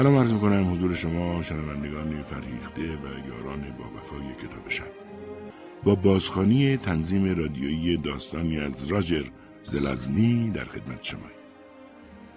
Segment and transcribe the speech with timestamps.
[0.00, 4.90] سلام عرض می‌کنم حضور شما شنوندگان فرهیخته و یاران با وفای کتاب شب.
[5.84, 9.24] با بازخانی تنظیم رادیویی داستانی از راجر
[9.62, 11.26] زلزنی در خدمت شما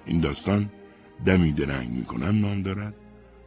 [0.05, 0.69] این داستان
[1.25, 2.93] دمی درنگ می‌کنم نام دارد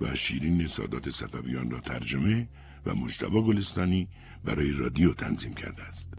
[0.01, 2.49] و شیرین سادات صفویان را ترجمه
[2.87, 4.09] و مجتبا گلستانی
[4.45, 6.15] برای رادیو تنظیم کرده است.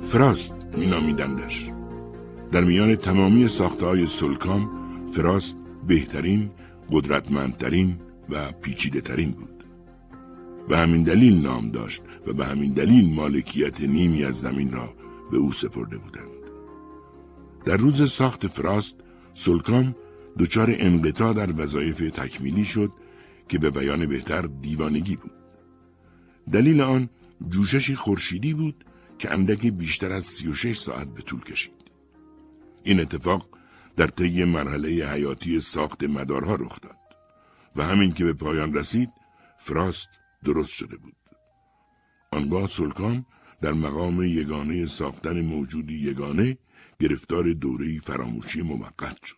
[0.00, 1.70] فراست مینامیدندش.
[2.52, 6.50] در میان تمامی ساخته های سلکام فراست بهترین،
[6.92, 9.64] قدرتمندترین و پیچیده ترین بود.
[10.68, 14.94] و همین دلیل نام داشت و به همین دلیل مالکیت نیمی از زمین را
[15.30, 16.28] به او سپرده بودند.
[17.64, 18.96] در روز ساخت فراست
[19.34, 19.94] سلکام
[20.38, 22.92] دچار انقطاع در وظایف تکمیلی شد
[23.48, 25.32] که به بیان بهتر دیوانگی بود.
[26.52, 27.08] دلیل آن
[27.48, 28.84] جوششی خورشیدی بود
[29.18, 31.90] که اندک بیشتر از 36 ساعت به طول کشید.
[32.82, 33.48] این اتفاق
[33.96, 36.96] در طی مرحله حیاتی ساخت مدارها رخ داد
[37.76, 39.10] و همین که به پایان رسید
[39.58, 40.08] فراست
[40.44, 41.16] درست شده بود.
[42.32, 43.26] آنگاه سلکان
[43.60, 46.58] در مقام یگانه ساختن موجودی یگانه
[47.00, 49.36] گرفتار دوره فراموشی موقت شد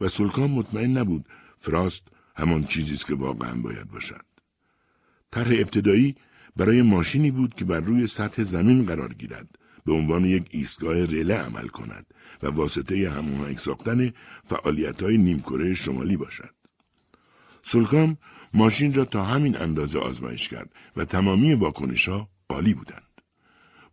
[0.00, 1.26] و سلکان مطمئن نبود
[1.58, 4.24] فراست همان چیزی است که واقعا باید باشد.
[5.30, 6.16] طرح ابتدایی
[6.56, 11.34] برای ماشینی بود که بر روی سطح زمین قرار گیرد به عنوان یک ایستگاه رله
[11.34, 12.06] عمل کند
[12.42, 14.12] و واسطه هماهنگ ساختن
[14.44, 16.54] فعالیت های نیمکره شمالی باشد.
[17.62, 18.16] سلکام
[18.54, 23.20] ماشین را تا همین اندازه آزمایش کرد و تمامی واکنش ها عالی بودند.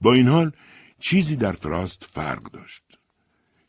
[0.02, 0.52] با این حال
[1.00, 2.84] چیزی در فراست فرق داشت.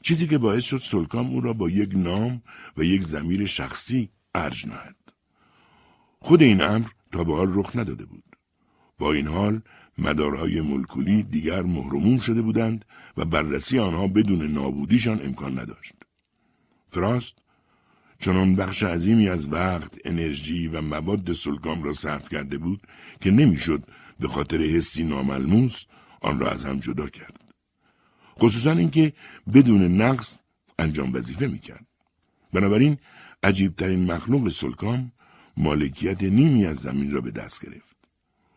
[0.02, 2.42] چیزی که باعث شد سلکام او را با یک نام
[2.76, 4.96] و یک زمیر شخصی ارج نهد.
[6.20, 8.27] خود این امر تا به حال رخ نداده بود.
[8.98, 9.62] با این حال
[9.98, 12.84] مدارهای ملکولی دیگر محرومون شده بودند
[13.16, 15.92] و بررسی آنها بدون نابودیشان امکان نداشت.
[16.88, 17.34] فراست
[18.19, 22.81] چنان بخش عظیمی از وقت، انرژی و مواد سلگام را صرف کرده بود
[23.20, 23.82] که نمی‌شد
[24.20, 25.84] به خاطر حسی ناملموس
[26.20, 27.54] آن را از هم جدا کرد.
[28.41, 29.12] خصوصا اینکه
[29.54, 30.41] بدون نقص
[30.78, 31.87] انجام وظیفه می‌کرد.
[32.53, 32.97] بنابراین
[33.42, 35.12] عجیبترین مخلوق سلکام
[35.56, 37.88] مالکیت نیمی از زمین را به دست گرفت.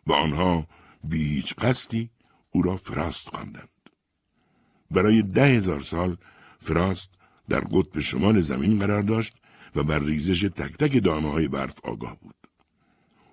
[0.07, 0.67] و آنها
[1.03, 2.09] بی هیچ قصدی
[2.51, 3.69] او را فراست خواندند.
[4.91, 6.17] برای ده هزار سال
[6.59, 7.11] فراست
[7.49, 9.35] در قطب شمال زمین قرار داشت
[9.75, 12.35] و بر ریزش تک تک دانه های برف آگاه بود.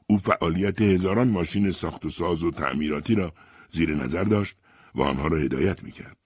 [0.07, 3.33] او فعالیت هزاران ماشین ساخت و ساز و تعمیراتی را
[3.71, 4.57] زیر نظر داشت
[4.95, 6.17] و آنها را هدایت می کرد.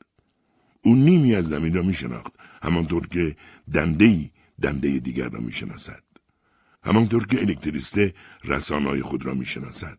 [0.85, 2.33] او نیمی از زمین را می شناخت
[2.63, 3.37] همانطور که
[3.75, 4.31] دندهی
[4.63, 6.03] دنده دیگر را می شناسد.
[6.85, 8.15] همانطور که الکتریسته
[8.45, 9.99] رسانای خود را می شناسد.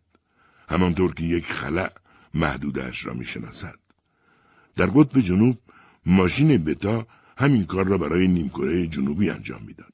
[0.68, 1.92] همانطور که یک خلع
[2.34, 3.78] محدودش را می شناسد.
[4.76, 5.58] در قطب جنوب
[6.06, 7.06] ماشین بتا
[7.38, 9.92] همین کار را برای نیمکره جنوبی انجام می‌داد.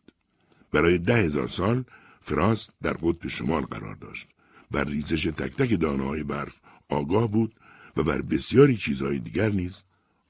[0.73, 1.85] برای ده هزار سال
[2.21, 4.29] فراست در قطب شمال قرار داشت.
[4.71, 7.55] بر ریزش تک تک دانه های برف آگاه بود
[7.97, 9.83] و بر بسیاری چیزهای دیگر نیز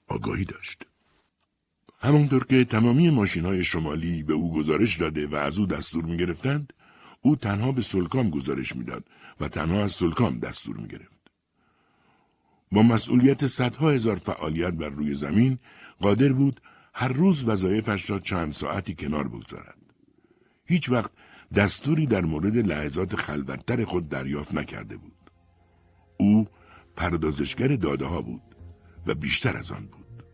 [0.08, 0.86] آگاهی داشت.
[2.00, 6.16] همانطور که تمامی ماشین های شمالی به او گزارش داده و از او دستور می
[6.16, 6.72] گرفتند،
[7.22, 9.04] او تنها به سلکام گزارش می‌داد
[9.40, 11.20] و تنها از سلکام دستور می گرفت.
[12.72, 15.58] با مسئولیت صدها هزار فعالیت بر روی زمین
[16.00, 16.60] قادر بود
[16.94, 19.78] هر روز وظایفش را چند ساعتی کنار بگذارد.
[20.64, 21.10] هیچ وقت
[21.54, 25.30] دستوری در مورد لحظات خلوتتر خود دریافت نکرده بود.
[26.16, 26.46] او
[26.96, 28.42] پردازشگر داده ها بود
[29.06, 30.24] و بیشتر از آن بود.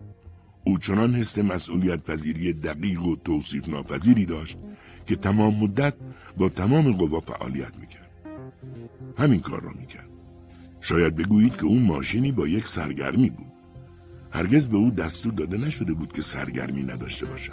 [0.64, 4.58] او چنان حس مسئولیت پذیری دقیق و توصیف ناپذیری داشت
[5.06, 5.94] که تمام مدت
[6.36, 8.05] با تمام قوا فعالیت می‌کرد.
[9.16, 10.08] همین کار را می‌کرد.
[10.80, 13.52] شاید بگویید که اون ماشینی با یک سرگرمی بود.
[14.30, 17.52] هرگز به او دستور داده نشده بود که سرگرمی نداشته باشد.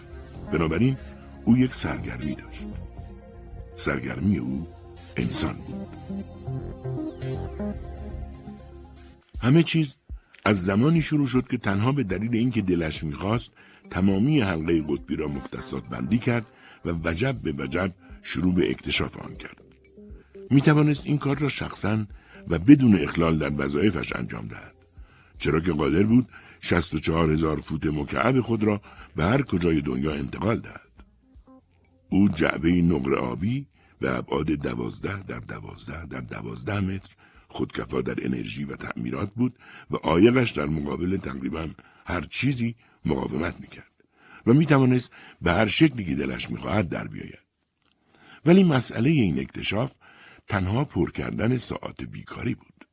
[0.54, 0.98] بنابراین
[1.45, 2.65] او یک سرگرمی داشت.
[3.75, 4.68] سرگرمی او
[5.18, 5.88] انسان بود.
[9.42, 9.98] همه چیز
[10.45, 13.51] از زمانی شروع شد که تنها به دلیل اینکه دلش می‌خواست
[13.89, 16.45] تمامی حلقه قطبی را مختصات بندی کرد
[16.86, 19.62] و وجب به وجب شروع به اکتشاف آن کرد.
[20.53, 22.05] می توانست این کار را شخصا
[22.47, 24.75] و بدون اخلال در وظایفش انجام دهد.
[25.38, 26.27] چرا که قادر بود
[26.61, 28.81] 64 هزار فوت مکعب خود را
[29.15, 30.91] به هر کجای دنیا انتقال دهد.
[32.09, 33.65] او جعبه نقر آبی
[34.00, 37.09] به ابعاد دوازده در دوازده در دوازده متر
[37.47, 39.56] خودکفا در انرژی و تعمیرات بود
[39.91, 41.67] و آیقش در مقابل تقریبا
[42.06, 42.75] هر چیزی
[43.06, 43.91] مقاومت می‌کرد
[44.47, 45.11] و می‌توانست
[45.41, 47.44] به هر شکلی که دلش می‌خواهد در بیاید.
[48.45, 49.91] ولی مسئله این اکتشاف
[50.48, 52.88] تنها پر کردن ساعت بیکاری بود.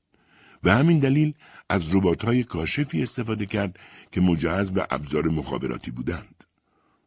[0.62, 1.34] به همین دلیل
[1.68, 3.78] از ربات‌های کاشفی استفاده کرد
[4.12, 6.44] که مجهز به ابزار مخابراتی بودند.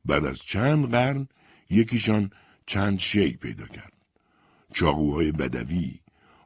[0.05, 1.27] بعد از چند قرن
[1.69, 2.31] یکیشان
[2.65, 3.93] چند شی پیدا کرد.
[4.73, 5.99] چاقوهای بدوی،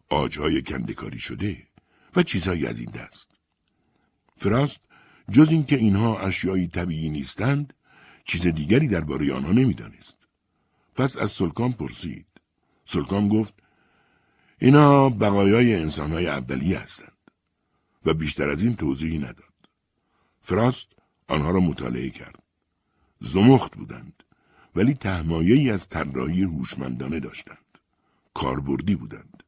[0.09, 1.57] آجهای کندکاری شده
[2.15, 3.39] و چیزهایی از این دست.
[4.37, 4.81] فراست
[5.31, 7.73] جز اینکه اینها اشیایی طبیعی نیستند،
[8.23, 10.27] چیز دیگری درباره آنها نمی‌دانست.
[10.95, 12.27] پس از سلکان پرسید.
[12.85, 13.53] سلکان گفت
[14.59, 17.17] اینا بقایای انسانهای اولیه هستند
[18.05, 19.53] و بیشتر از این توضیحی نداد.
[20.41, 20.93] فراست
[21.27, 22.43] آنها را مطالعه کرد.
[23.19, 24.23] زمخت بودند
[24.75, 27.77] ولی تهمایهی از طراحی هوشمندانه داشتند.
[28.33, 29.43] کاربردی بودند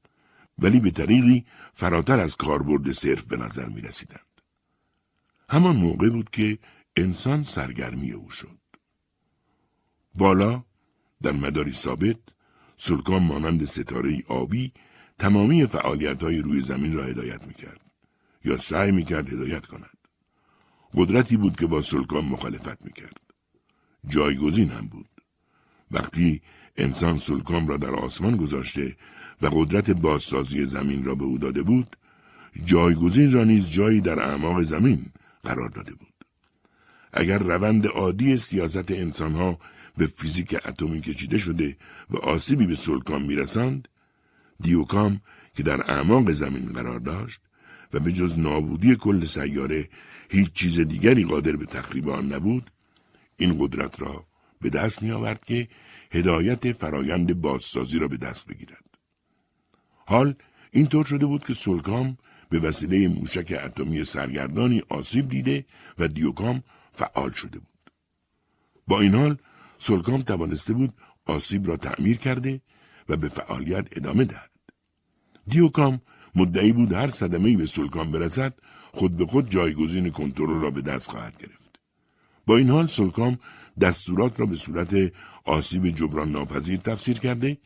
[0.60, 4.42] ولی به طریقی فراتر از کاربرد صرف به نظر می رسیدند.
[5.50, 6.60] همان موقع بود که
[6.96, 8.60] انسان سرگرمی او شد.
[10.16, 10.64] بالا
[11.22, 12.20] در مداری ثابت
[12.76, 14.74] سلکان مانند ستاره آبی
[15.20, 17.82] تمامی فعالیت های روی زمین را هدایت می کرد
[18.46, 19.98] یا سعی می کرد هدایت کند.
[20.94, 23.20] قدرتی بود که با سلکان مخالفت می کرد.
[24.08, 25.10] جایگزین هم بود.
[25.92, 26.42] وقتی
[26.78, 28.96] انسان سلکان را در آسمان گذاشته
[29.42, 31.96] و قدرت بازسازی زمین را به او داده بود،
[32.64, 35.06] جایگزین را نیز جایی در اعماق زمین
[35.44, 36.14] قرار داده بود.
[37.14, 39.60] اگر روند عادی سیاست انسانها
[39.98, 41.78] به فیزیک اتمی کشیده شده
[42.10, 43.88] و آسیبی به سلکان می‌رسند،
[44.62, 45.22] دیوکام
[45.54, 47.40] که در اعماق زمین قرار داشت
[47.94, 49.90] و به جز نابودی کل سیاره
[50.30, 52.72] هیچ چیز دیگری قادر به تخریب آن نبود،
[53.38, 54.26] این قدرت را
[54.62, 55.68] به دست می آورد که
[56.12, 58.86] هدایت فرایند بازسازی را به دست بگیرد.
[60.06, 60.36] حال
[60.72, 62.18] اینطور شده بود که سلکام
[62.50, 65.66] به وسیله موشک اتمی سرگردانی آسیب دیده
[65.98, 66.64] و دیوکام
[66.94, 67.92] فعال شده بود.
[68.88, 69.38] با این حال
[69.78, 70.94] سلکام توانسته بود
[71.26, 72.62] آسیب را تعمیر کرده
[73.10, 74.49] و به فعالیت ادامه دهد.
[75.50, 76.02] دیوکام
[76.36, 78.54] مدعی بود هر صدمه‌ای به سلکام برسد
[78.92, 81.80] خود به خود جایگزین کنترل را به دست خواهد گرفت.
[82.46, 83.40] با این حال سلکام
[83.82, 85.14] دستورات را به صورت
[85.46, 87.58] آسیب جبران ناپذیر تفسیر کرده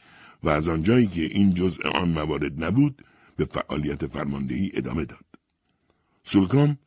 [0.44, 5.26] و از آنجایی که این جزء آن موارد نبود به فعالیت فرماندهی ادامه داد.
[6.24, 6.78] سلکام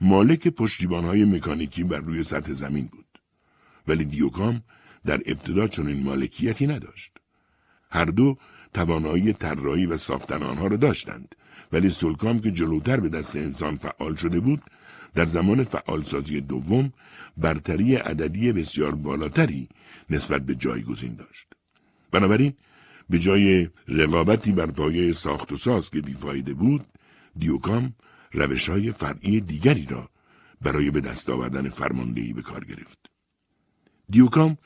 [0.00, 3.04] مالک پشتیبانهای مکانیکی بر روی سطح زمین بود.
[3.88, 4.62] ولی دیوکام
[5.04, 7.12] در ابتدا چنین مالکیتی نداشت.
[7.90, 8.36] هر دو
[8.74, 11.34] توانایی طراحی و ساختن آنها را داشتند
[11.72, 14.62] ولی سلکام که جلوتر به دست انسان فعال شده بود
[15.14, 16.92] در زمان فعالسازی دوم
[17.36, 19.68] برتری عددی بسیار بالاتری
[20.10, 21.46] نسبت به جایگزین داشت.
[22.10, 22.54] بنابراین
[23.10, 26.86] به جای رقابتی بر پایه ساخت و ساز که بیفایده بود،
[27.38, 27.94] دیوکام
[28.32, 30.10] روش های فرعی دیگری را
[30.60, 32.98] برای به دست آوردن فرماندهی به کار گرفت.
[34.08, 34.58] دیوکام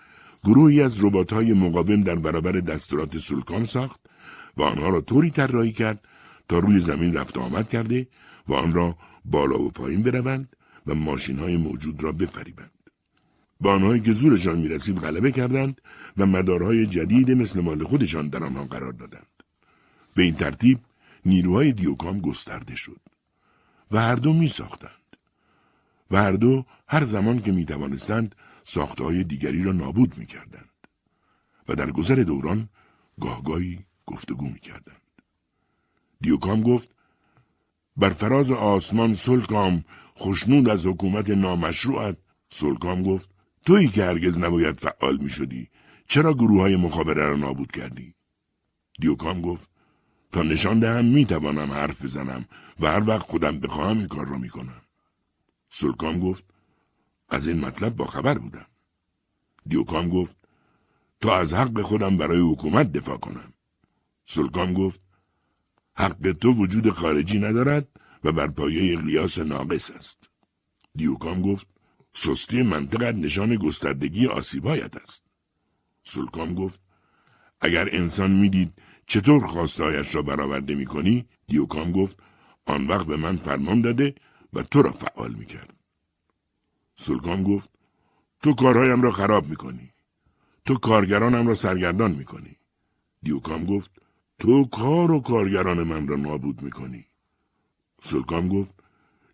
[0.45, 1.01] گروهی از
[1.33, 4.01] های مقاوم در برابر دستورات سلکام ساخت
[4.57, 6.09] و آنها را طوری طراحی کرد
[6.49, 8.09] تا روی زمین رفت آمد کرده
[8.49, 12.71] و آن را بالا و پایین بروند و ماشین های موجود را بفریبند.
[13.61, 15.81] با آنهایی که زورشان می‌رسید غلبه کردند
[16.17, 19.43] و مدارهای جدید مثل مال خودشان در آنها قرار دادند.
[20.15, 20.79] به این ترتیب
[21.27, 23.01] نیروهای دیوکام گسترده شد
[23.91, 24.91] و هر دو می ساختند.
[26.11, 28.35] و هر دو هر زمان که می توانستند
[28.69, 30.71] ساختهای دیگری را نابود می کردند.
[31.69, 32.69] و در گذر دوران
[33.21, 35.03] گاهگاهی گفتگو می کردند.
[36.21, 36.95] دیوکام گفت
[37.97, 39.85] بر فراز آسمان سلکام
[40.15, 42.17] خوشنود از حکومت نامشروعت
[42.51, 43.31] سلکام گفت
[43.67, 45.69] تویی که هرگز نباید فعال می شدی
[46.09, 48.15] چرا گروه های مخابره را نابود کردی؟
[49.01, 49.69] دیوکام گفت
[50.33, 52.45] تا نشان دهم می توانم حرف بزنم
[52.81, 54.83] و هر وقت خودم بخواهم این کار را می کنم.
[55.69, 56.58] سلکام گفت
[57.29, 58.67] از این مطلب با خبر بودم.
[59.67, 60.37] دیوکام گفت
[61.21, 63.53] تا از حق خودم برای حکومت دفاع کنم.
[64.25, 65.01] سلکام گفت
[65.95, 67.89] حق تو وجود خارجی ندارد
[68.25, 70.31] و بر پایه قیاس ناقص است.
[70.95, 71.67] دیوکام گفت
[72.13, 75.25] سستی منطقت نشان گستردگی آسیبایت است.
[76.03, 76.81] سلکام گفت
[77.61, 78.73] اگر انسان می‌دید
[79.07, 82.17] چطور خواستایش را برآورده می کنی؟ دیوکام گفت
[82.67, 84.15] آن وقت به من فرمان داده
[84.53, 85.78] و تو را فعال می کرد.
[86.99, 87.71] سلکام گفت
[88.43, 89.91] تو کارهایم را خراب می کنی.
[90.65, 92.57] تو کارگرانم را سرگردان می کنی.
[93.23, 93.91] دیوکام گفت
[94.39, 97.07] تو کار و کارگران من را نابود می کنی.
[98.03, 98.71] سلکام گفت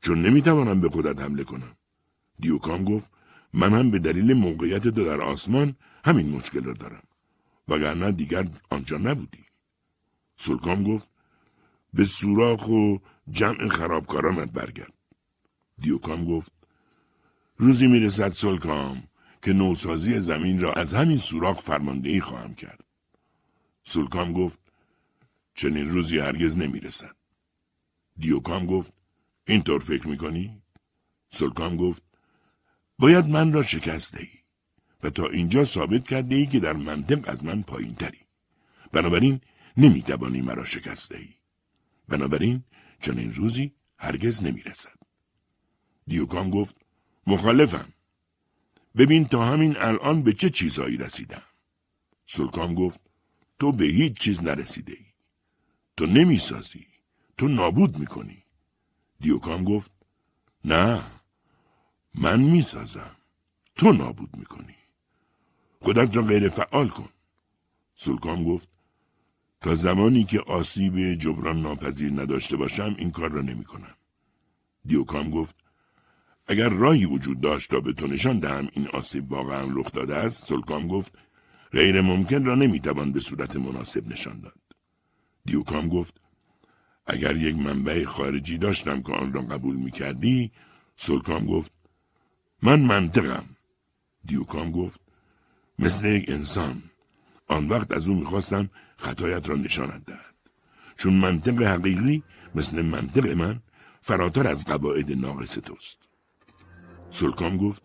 [0.01, 1.77] چون نمی‌توانم به خودت حمله کنم.
[2.39, 3.07] دیوکام گفت
[3.53, 7.03] من هم به دلیل موقعیت تو در آسمان همین مشکل را دارم.
[7.69, 9.45] وگرنه دیگر آنجا نبودی.
[10.37, 11.09] سلکام گفت
[11.95, 12.99] به سوراخ و
[13.31, 14.95] جمع خرابکارانت برگرد.
[15.79, 16.53] دیوکام گفت
[17.57, 19.03] روزی می‌رسد سلکام
[19.43, 22.85] که نوسازی زمین را از همین سوراخ فرماندهی خواهم کرد.
[23.83, 24.59] سلکام گفت
[25.55, 27.17] چنین روزی هرگز نمی‌رسد.
[28.17, 28.93] دیوکام گفت
[29.47, 30.63] اینطور فکر می‌کنی؟
[31.29, 32.03] سلکام گفت
[32.99, 34.39] باید من را شکست دهی
[35.03, 38.19] و تا اینجا ثابت کرده ای که در منطق از من پایین تری.
[38.93, 39.41] بنابراین
[39.77, 41.35] نمی‌توانی مرا شکست دهی.
[42.09, 42.63] بنابراین
[43.01, 44.99] چنین روزی هرگز نمی‌رسد.
[46.07, 46.84] دیوکام گفت
[47.27, 47.89] مخالفم.
[48.97, 51.43] ببین تا همین الان به چه چیزهایی رسیدم.
[52.27, 53.01] سلکام گفت
[53.61, 55.07] تو به هیچ چیز نرسیده ای.
[55.97, 56.87] تو نمی‌سازی.
[57.37, 58.43] تو نابود می‌کنی.
[59.21, 59.91] دیوکام گفت
[60.65, 61.03] نه
[62.15, 63.17] من می‌سازم.
[63.75, 64.75] تو نابود می‌کنی.
[65.81, 67.09] خودت را غیر فعال کن.
[67.95, 68.69] سلکام گفت
[69.61, 73.95] تا زمانی که آسیب جبران ناپذیر نداشته باشم این کار را نمی کنم.
[74.87, 75.64] دیوکام گفت
[76.47, 80.47] اگر راهی وجود داشت تا به تو نشان دهم این آسیب واقعا رخ داده است
[80.47, 81.19] سلکام گفت
[81.73, 84.61] غیر ممکن را نمی‌توان به صورت مناسب نشان داد.
[85.45, 86.21] دیوکام گفت
[87.07, 90.53] اگر یک منبع خارجی داشتم که آن را قبول می کردی
[90.97, 91.73] سلکام گفت
[92.63, 93.45] من منطقم.
[94.25, 95.01] دیوکام گفت
[95.79, 96.83] مثل یک انسان
[97.49, 100.35] آن وقت از او می‌خواستم خطایت را نشانت دهد
[100.97, 102.23] چون منطق حقیقی
[102.55, 103.63] مثل منطق من
[104.01, 106.14] فراتر از قواعد ناقص توست
[107.09, 107.83] سلکام گفت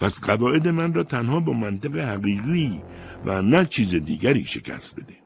[0.00, 2.82] پس قواعد من را تنها با منطق حقیقی
[3.24, 5.16] و نه چیز دیگری شکست بده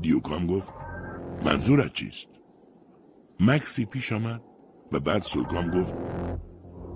[0.00, 0.68] دیوکام گفت
[1.44, 2.28] منظورت چیست؟
[3.40, 4.42] مکسی پیش آمد
[4.92, 5.94] و بعد سلکام گفت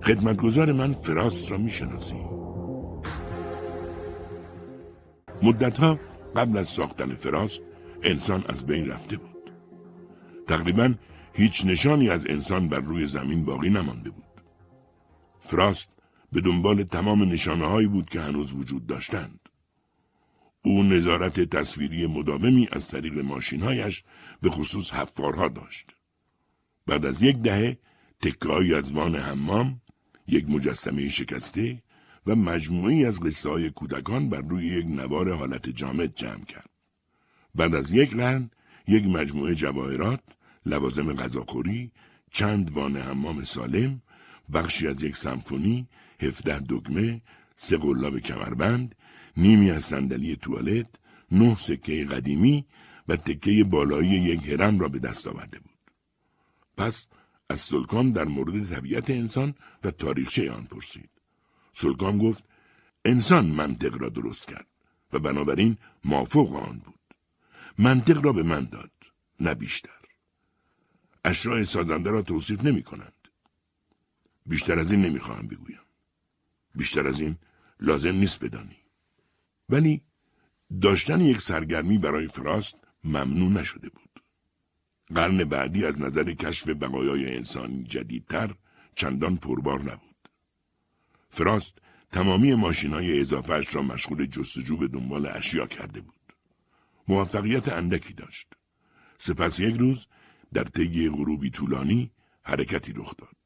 [0.03, 2.17] خدمتگزار من فراست را می‌شناسی
[5.43, 5.99] مدتها
[6.37, 7.63] قبل از ساختن فراست
[8.03, 9.53] انسان از بین رفته بود.
[10.49, 10.95] تقریبا
[11.33, 14.25] هیچ نشانی از انسان بر روی زمین باقی نمانده بود.
[15.45, 15.91] فراست
[16.33, 19.41] به دنبال تمام نشانه هایی بود که هنوز وجود داشتند.
[20.63, 24.05] او نظارت تصویری مداومی از طریق ماشینهایش
[24.43, 25.87] به خصوص حفارها داشت.
[26.87, 27.79] بعد از یک دهه
[28.21, 29.81] تکایی از وان حمام،
[30.29, 31.83] یک مجسمه شکسته
[32.27, 36.71] و مجموعی از قصه های کودکان بر روی یک نوار حالت جامد جمع کرد.
[37.55, 38.51] بعد از یک قرن
[38.89, 40.21] یک مجموعه جواهرات،
[40.67, 41.91] لوازم غذاخوری،
[42.31, 44.03] چند وان حمام سالم،
[44.53, 45.89] بخشی از یک سمفونی،
[46.21, 47.23] هفده دگمه،
[47.57, 48.95] سه قلاب کمربند،
[49.37, 50.87] نیمی از صندلی توالت،
[51.33, 52.67] نه سکه قدیمی
[53.09, 55.79] و تکه بالایی یک هرم را به دست آورده بود.
[56.77, 57.09] پس
[57.51, 61.11] از سلکان در مورد طبیعت انسان و تاریخچه آن پرسید.
[61.73, 62.45] سلکام گفت
[63.05, 64.67] انسان منطق را درست کرد
[65.13, 67.01] و بنابراین مافوق آن بود.
[67.79, 68.91] منطق را به من داد
[69.41, 69.91] نه بیشتر.
[71.25, 72.85] اشراع سازنده را توصیف نمی.
[74.47, 75.81] بیشتر از این نمی‌خواهم بگویم.
[76.75, 77.37] بیشتر از این
[77.81, 78.77] لازم نیست بدانی.
[79.69, 80.03] ولی
[80.81, 84.23] داشتن یک سرگرمی برای فراست ممنوع نشده بود.
[85.07, 88.55] قرن بعدی از نظر کشف بقایای انسانی جدیدتر
[88.95, 90.29] چندان پربار نبود.
[91.29, 91.79] فراست
[92.13, 96.15] تمامی ماشین های اضافهش را مشغول جستجو به دنبال اشیا کرده بود.
[97.09, 98.49] موفقیت اندکی داشت.
[99.19, 100.07] سپس یک روز
[100.53, 102.11] در طی غروبی طولانی
[102.43, 103.44] حرکتی رخ داد.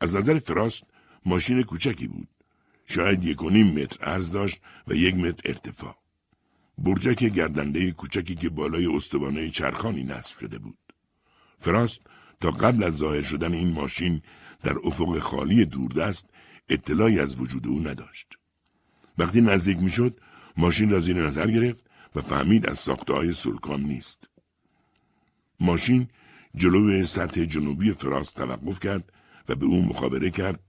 [0.00, 0.84] از نظر فراست
[1.26, 2.28] ماشین کوچکی بود.
[2.86, 5.96] شاید یک و نیم متر عرض داشت و یک متر ارتفاع.
[6.78, 10.78] برجک گردنده کوچکی که بالای استوانه چرخانی نصب شده بود.
[11.58, 12.00] فراست
[12.40, 14.22] تا قبل از ظاهر شدن این ماشین
[14.62, 16.30] در افق خالی دوردست
[16.68, 18.38] اطلاعی از وجود او نداشت.
[19.18, 20.20] وقتی نزدیک می‌شد
[20.56, 24.30] ماشین را زیر نظر گرفت و فهمید از ساخته های سلکام نیست.
[25.60, 26.08] ماشین
[26.54, 29.12] جلوی سطح جنوبی فراست توقف کرد
[29.48, 30.60] و به او مخابره کرد.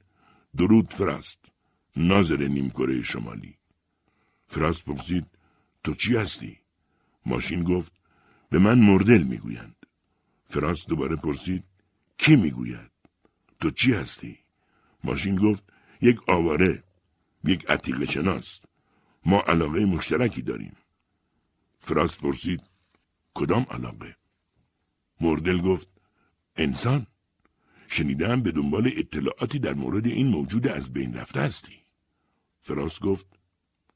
[0.58, 1.40] درود فراست
[1.96, 3.58] ناظر نیمکره شمالی.
[4.48, 5.26] فراست پرسید
[5.84, 6.58] تو چی هستی؟
[7.26, 7.92] ماشین گفت
[8.50, 9.76] به من مردل می‌گویند.
[10.46, 11.64] فراست دوباره پرسید
[12.18, 12.92] کی می‌گوید؟
[13.60, 14.40] تو چی هستی؟
[15.04, 15.64] ماشین گفت
[16.02, 16.84] یک آواره
[17.44, 18.62] یک عتیق شناس.
[19.26, 20.76] ما علاقه مشترکی داریم.
[21.80, 22.62] فراست پرسید
[23.34, 24.16] کدام علاقه؟
[25.22, 25.88] مردل گفت
[26.56, 27.08] انسان.
[27.90, 31.76] شنیدم به دنبال اطلاعاتی در مورد این موجود از بین رفته هستی
[32.62, 33.26] فراست گفت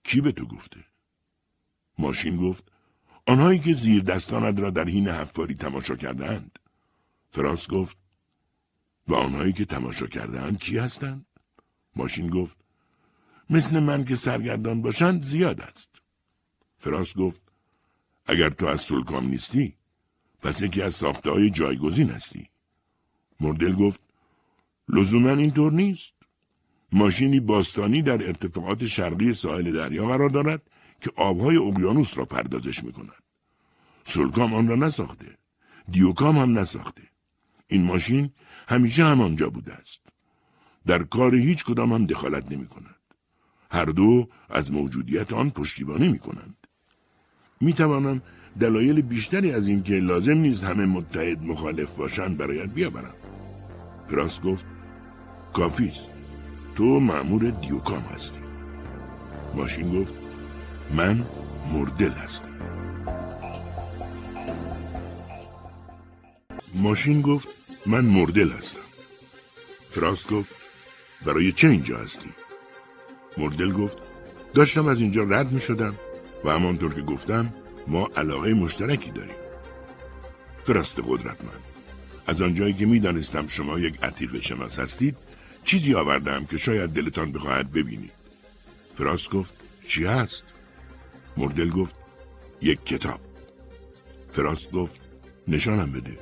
[0.03, 0.79] کی به تو گفته
[1.97, 2.71] ماشین گفت
[3.25, 6.59] آنهایی که زیر دستانت را در حین هفتباری تماشا کردند
[7.29, 7.97] فراست گفت
[9.07, 11.25] و آنهایی که تماشا کردهاند کی هستند
[11.95, 12.57] ماشین گفت
[13.50, 16.01] مثل من که سرگردان باشند زیاد است.
[16.77, 17.41] فراس گفت
[18.25, 19.75] اگر تو از سلکام نیستی
[20.41, 22.50] پس یکی از ساخته های جایگزین هستی.
[23.39, 23.99] مردل گفت
[24.89, 26.13] لزوما اینطور نیست.
[26.91, 30.61] ماشینی باستانی در ارتفاعات شرقی ساحل دریا قرار دارد
[31.01, 33.23] که آبهای اقیانوس را پردازش می کند.
[34.03, 35.37] سلکام آن را نساخته.
[35.91, 37.01] دیوکام هم نساخته.
[37.67, 38.31] این ماشین
[38.67, 40.01] همیشه همانجا بوده است.
[40.85, 42.95] در کار هیچ کدام هم دخالت نمی کند.
[43.71, 46.67] هر دو از موجودیت آن پشتیبانی می کنند.
[47.61, 48.21] می توانم
[48.59, 53.15] دلایل بیشتری از اینکه لازم نیست همه متحد مخالف باشند برایت بیاورم.
[54.13, 54.65] پراس گفت
[55.53, 56.12] کافیست.
[56.75, 58.39] تو معمور دیوکام هستی.
[59.55, 60.13] ماشین گفت
[60.91, 61.25] من
[61.74, 62.50] مردل هستم.
[66.75, 67.48] ماشین گفت
[67.86, 68.79] من مردل هستم.
[69.89, 70.55] فراس گفت
[71.25, 72.29] برای چه اینجا هستی؟
[73.38, 73.98] مردل گفت
[74.53, 75.96] داشتم از اینجا رد می شدم
[76.46, 77.53] و همانطور که گفتم
[77.88, 79.36] ما علاقه مشترکی داریم.
[80.63, 81.72] فراست قدرتمند
[82.27, 85.17] از آنجایی که می‌دانستم شما یک عتیق شناس هستید
[85.65, 88.11] چیزی آوردم که شاید دلتان بخواهد ببینید.
[88.95, 89.53] فراست گفت
[89.87, 90.43] چی هست؟
[91.37, 91.95] مردل گفت
[92.61, 93.19] یک کتاب.
[94.31, 94.93] فراست گفت
[95.47, 96.17] نشانم بده.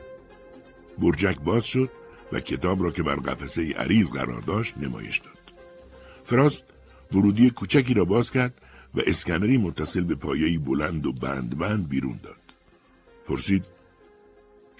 [0.97, 1.89] برجک باز شد
[2.31, 5.37] و کتاب را که بر قفسه عریض قرار داشت نمایش داد.
[6.25, 6.65] فراست
[7.11, 8.53] ورودی کوچکی را باز کرد
[8.93, 12.39] و اسکنری متصل به پایه‌ای بلند و بند بند بیرون داد.
[13.27, 13.65] پرسید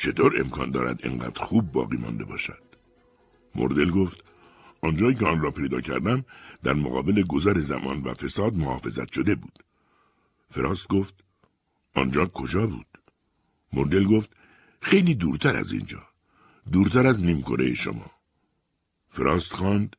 [0.02, 2.64] چطور امکان دارد انقدر خوب باقی مانده باشد؟
[3.56, 4.24] مردل گفت
[4.82, 6.26] آنجایی که آن را پیدا کردم
[6.64, 9.64] در مقابل گذر زمان و فساد محافظت شده بود.
[10.50, 11.14] فراست گفت
[11.96, 12.86] آنجا کجا بود؟
[13.74, 14.30] مردل گفت
[14.82, 16.04] خیلی دورتر از اینجا.
[16.72, 18.12] دورتر از نیمکره شما.
[19.08, 19.96] فراست خواند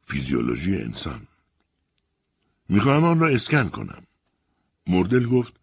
[0.00, 1.28] فیزیولوژی انسان.
[2.68, 4.06] می‌خواهم آن را اسکن کنم.
[4.86, 5.60] مردل گفت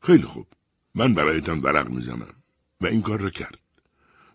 [0.00, 0.46] خیلی خوب.
[0.94, 2.41] من برایتان ورق می‌زنم
[2.82, 3.58] و این کار را کرد.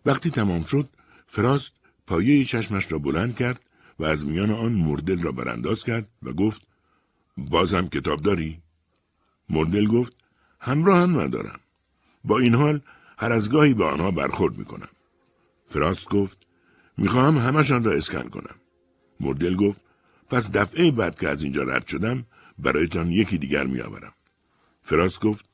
[0.05, 0.89] وقتی تمام شد
[1.27, 1.75] فراست
[2.07, 3.61] پایه چشمش را بلند کرد
[3.99, 6.61] و از میان آن مردل را برانداز کرد و گفت
[7.37, 8.61] بازم کتاب داری؟
[9.49, 10.15] مردل گفت
[10.59, 11.59] همراه هم ندارم.
[12.23, 12.81] با این حال
[13.17, 14.89] هر از گاهی به آنها برخورد می‌کنم.
[15.65, 16.37] فراست گفت
[16.97, 18.55] می‌خواهم همشان را اسکن کنم.
[19.19, 19.81] مردل گفت
[20.29, 22.25] پس دفعه بعد که از اینجا رد شدم
[22.59, 24.13] برایتان یکی دیگر میآورم.
[24.81, 25.45] فراست گفت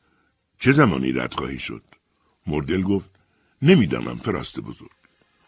[0.58, 1.84] چه زمانی رد خواهی شد؟
[2.48, 3.10] مردل گفت
[3.62, 4.92] نمی‌دانم فراست بزرگ.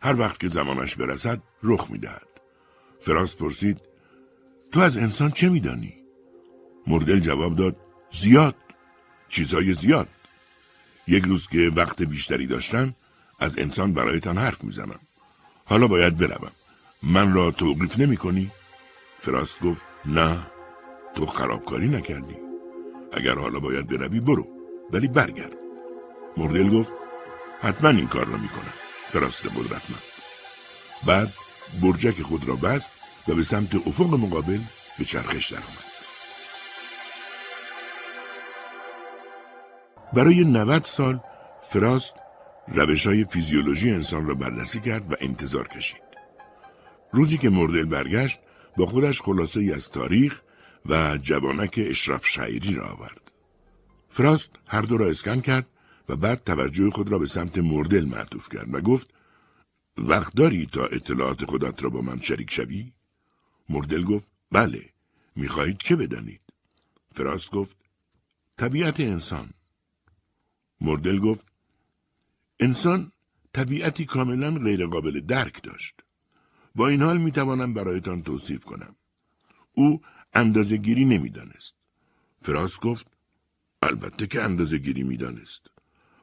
[0.02, 2.28] هر وقت که زمانش برسد رخ می‌دهد.
[3.02, 3.82] فراست پرسید
[4.72, 5.94] تو از انسان چه میدانی؟
[6.88, 7.76] مردل جواب داد
[8.10, 8.56] زیاد
[9.30, 10.08] چیزهای زیاد
[11.08, 12.94] یک روز که وقت بیشتری داشتم
[13.40, 15.00] از انسان برایتان حرف می‌زنم
[15.66, 16.52] حالا باید بروم
[17.04, 18.52] من را توقیف نمی کنی؟
[19.64, 20.48] گفت نه
[21.16, 22.36] تو خرابکاری نکردی
[23.14, 24.48] اگر حالا باید بروی برو
[24.92, 25.64] ولی برگرد
[26.38, 26.91] مردل گفت
[27.62, 28.74] حتما این کار را می‌کنم
[29.12, 30.04] فراست قدرتمند
[31.08, 31.34] بعد
[31.82, 34.60] برجک خود را بست و به سمت افق مقابل
[35.00, 35.95] به چرخش درآمد
[40.13, 41.19] برای 90 سال
[41.62, 42.15] فراست
[42.67, 46.02] روش های فیزیولوژی انسان را بررسی کرد و انتظار کشید.
[47.12, 48.39] روزی که مردل برگشت
[48.78, 50.41] با خودش خلاصه ای از تاریخ
[50.86, 53.32] و جوانک اشراف شاعری را آورد.
[54.10, 55.67] فراست هر دو را اسکن کرد
[56.10, 59.13] و بعد توجه خود را به سمت مردل معطوف کرد و گفت
[59.98, 62.94] وقت داری تا اطلاعات خودت را با من شریک شوی؟
[63.70, 64.89] مردل گفت بله
[65.36, 66.41] می‌خواهید چه بدانید؟
[67.12, 67.76] فراست گفت
[68.58, 69.50] طبیعت انسان
[70.82, 71.46] مردل گفت
[72.60, 73.12] انسان
[73.54, 76.02] طبیعتی کاملا غیرقابل درک داشت.
[76.76, 78.96] با این حال می‌توانم برایتان توصیف کنم.
[79.74, 80.02] او
[80.34, 81.76] اندازه گیری نمی‌دانست.
[82.41, 83.08] فراس گفت
[83.82, 85.75] البته که اندازه گیری می‌دانست.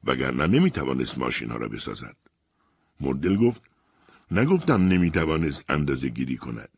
[0.05, 2.17] وگرنه نمی‌توانست ماشین ها را بسازد.
[3.01, 3.63] مردل گفت
[4.31, 6.69] نگفتم نمی‌توانست اندازه گیری کند.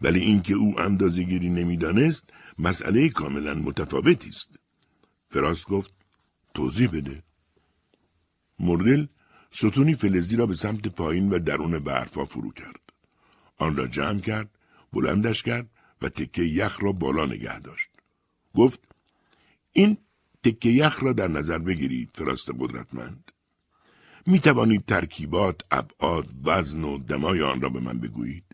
[0.00, 2.24] ولی اینکه او اندازه گیری نمی‌دانست
[2.58, 4.58] مسئله کاملا متفاوتی است.
[5.30, 5.94] فراس گفت
[6.54, 7.22] توضیح بده.
[8.58, 9.06] مردل
[9.50, 12.92] ستونی فلزی را به سمت پایین و درون برفا فرو کرد.
[13.58, 14.50] آن را جمع کرد،
[14.92, 15.70] بلندش کرد
[16.02, 17.88] و تکه یخ را بالا نگه داشت.
[18.54, 18.80] گفت
[19.72, 19.98] این
[20.42, 23.32] تکه یخ را در نظر بگیرید فراست قدرتمند.
[24.26, 28.44] می توانید ترکیبات، ابعاد، وزن و دمای آن را به من بگویید؟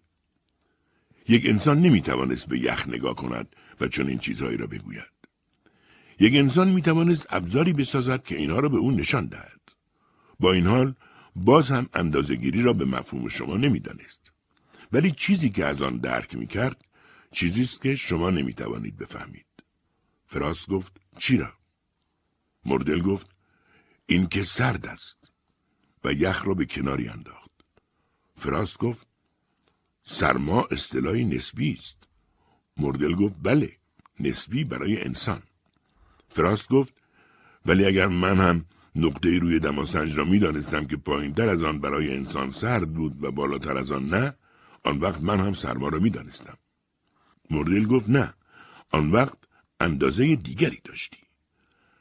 [1.28, 5.16] یک انسان نمی توانست به یخ نگاه کند و چون این چیزهایی را بگوید.
[6.20, 9.60] یک انسان می توانست ابزاری بسازد که اینها را به او نشان دهد.
[10.40, 10.94] با این حال
[11.36, 14.32] باز هم اندازهگیری را به مفهوم شما نمی‌دانست.
[14.92, 16.84] ولی چیزی که از آن درک می کرد
[17.32, 19.46] چیزی است که شما نمی توانید بفهمید.
[20.26, 21.52] فراس گفت چی را؟
[22.66, 23.30] مردل گفت
[24.06, 25.32] این که سرد است
[26.04, 27.50] و یخ را به کناری انداخت.
[28.36, 29.06] فراس گفت
[30.02, 31.96] سرما اصطلاحی نسبی است.
[32.76, 33.72] مردل گفت بله
[34.20, 35.42] نسبی برای انسان.
[36.28, 36.94] فراس گفت
[37.66, 38.64] ولی اگر من هم
[38.96, 43.76] نقطه روی دماسنج را می‌دانستم که پایینتر از آن برای انسان سرد بود و بالاتر
[43.76, 44.34] از آن نه
[44.84, 46.58] آن وقت من هم سرما را می‌دانستم
[47.50, 48.34] مردل گفت نه
[48.90, 49.38] آن وقت
[49.80, 51.25] اندازه دیگری داشتی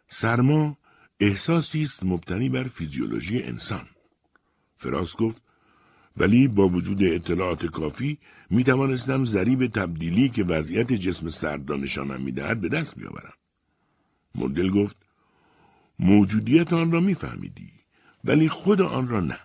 [0.08, 0.78] سرما
[1.20, 3.88] احساسی است مبتنی بر فیزیولوژی انسان
[4.76, 5.42] فراس گفت
[6.18, 8.18] ولی با وجود اطلاعات کافی
[8.50, 13.34] می توانستم ضریب تبدیلی که وضعیت جسم سرد را نشانم می دهد به دست بیاورم.
[14.36, 14.98] مدل گفت
[16.00, 17.72] موجودیت آن را میفهمیدی
[18.24, 19.40] ولی خود آن را نه.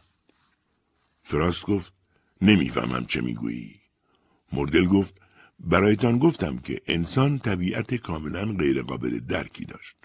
[1.22, 1.92] فراست گفت
[2.42, 3.80] نمی‌فهمم چه می‌گویی.
[4.52, 5.20] مردل گفت
[5.60, 9.99] برایتان گفتم که انسان طبیعت کاملا غیرقابل درکی داشت.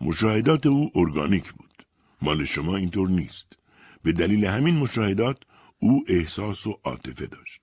[0.00, 1.86] مشاهدات او ارگانیک بود.
[2.22, 3.58] مال شما اینطور نیست.
[4.02, 5.38] به دلیل همین مشاهدات
[5.78, 7.60] او احساس و عاطفه داشت.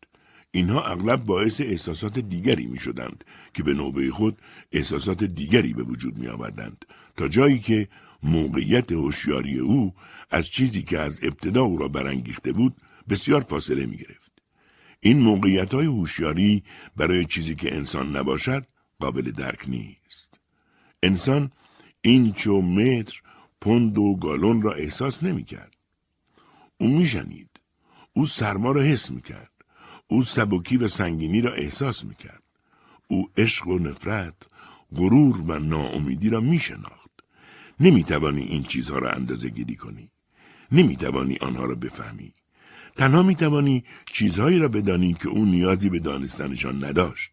[0.51, 4.37] اینها اغلب باعث احساسات دیگری می شدند که به نوبه خود
[4.71, 6.85] احساسات دیگری به وجود می آوردند
[7.17, 7.87] تا جایی که
[8.23, 9.93] موقعیت هوشیاری او
[10.31, 12.75] از چیزی که از ابتدا او را برانگیخته بود
[13.09, 14.31] بسیار فاصله می گرفت.
[14.99, 16.63] این موقعیت های هوشیاری
[16.95, 18.65] برای چیزی که انسان نباشد
[18.99, 20.39] قابل درک نیست.
[21.03, 21.51] انسان
[22.05, 23.21] اینچ و متر
[23.61, 25.75] پوند و گالون را احساس نمی کرد.
[26.77, 27.49] او می شنید.
[28.13, 29.51] او سرما را حس می کرد.
[30.07, 32.43] او سبکی و سنگینی را احساس می کرد.
[33.07, 34.35] او عشق و نفرت،
[34.95, 37.11] غرور و ناامیدی را می شناخت.
[37.79, 40.09] نمی توانی این چیزها را اندازه گیری کنی.
[40.71, 42.33] نمی توانی آنها را بفهمی.
[42.95, 47.31] تنها می توانی چیزهایی را بدانی که او نیازی به دانستنشان نداشت.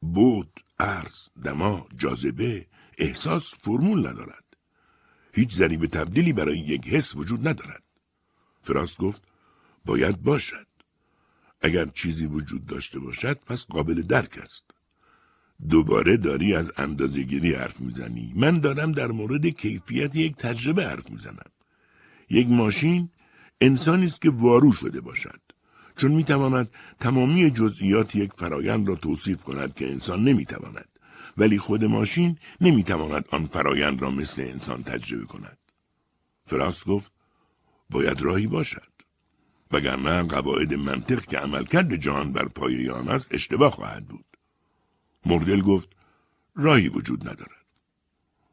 [0.00, 2.66] بود، عرض، دما، جاذبه،
[3.00, 4.44] احساس فرمول ندارد.
[5.32, 7.82] هیچ ذریب تبدیلی برای یک حس وجود ندارد.
[8.62, 9.22] فراست گفت
[9.84, 10.66] باید باشد.
[11.60, 14.64] اگر چیزی وجود داشته باشد پس قابل درک است.
[15.68, 18.32] دوباره داری از اندازهگیری حرف می‌زنی.
[18.36, 21.50] من دارم در مورد کیفیت یک تجربه حرف می‌زنم.
[22.30, 23.10] یک ماشین
[23.60, 25.40] انسانی است که وارو شده باشد.
[25.96, 30.89] چون می‌تواند تمامی جزئیات یک فرایند را توصیف کند که انسان نمی‌تواند.
[31.36, 35.58] ولی خود ماشین نمی‌تواند آن فرایند را مثل انسان تجربه کند.
[36.46, 37.12] فراس گفت
[37.90, 38.90] باید راهی باشد.
[39.72, 44.24] وگرنه قواعد منطق که عملکرد جهان بر پایه آن است اشتباه خواهد بود.
[45.26, 45.88] مردل گفت
[46.56, 47.66] راهی وجود ندارد.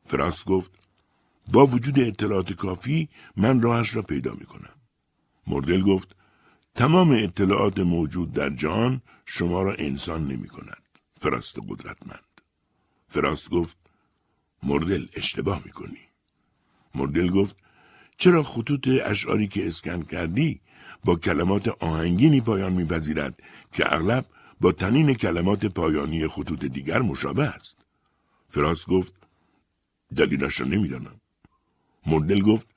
[0.06, 0.72] فراس گفت
[1.52, 4.76] با وجود اطلاعات کافی من راهش را پیدا می کنم.
[5.48, 6.16] مردل گفت
[6.76, 10.84] تمام اطلاعات موجود در جهان شما را انسان نمی کند.
[11.20, 12.27] فراست قدرتمند.
[13.18, 13.78] فراست گفت
[14.64, 16.00] مردل اشتباه می کنی.
[16.96, 17.56] مردل گفت
[18.18, 20.62] چرا خطوط اشعاری که اسکن کردی
[21.06, 23.40] با کلمات آهنگینی پایان میپذیرد
[23.74, 24.26] که اغلب
[24.62, 27.78] با تنین کلمات پایانی خطوط دیگر مشابه است.
[28.50, 29.14] فراس گفت
[30.16, 31.22] دلیلش را نمی‌دانم.
[32.06, 32.68] مردل گفت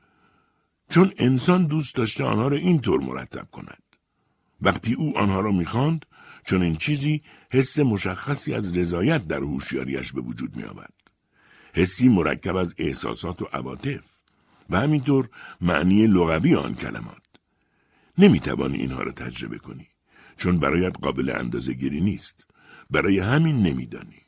[0.91, 3.83] چون انسان دوست داشته آنها را اینطور مرتب کند.
[4.61, 6.07] وقتی او آنها را می‌خواند
[6.45, 10.93] چون این چیزی حس مشخصی از رضایت در هوشیاریش به وجود می آمد.
[11.75, 14.05] حسی مرکب از احساسات و عواطف
[14.71, 15.29] و همینطور
[15.61, 17.23] معنی لغوی آن کلمات.
[18.19, 19.89] نمی توانی اینها را تجربه کنی
[20.37, 22.47] چون برایت قابل اندازه گیری نیست.
[22.91, 24.23] برای همین نمیدانی.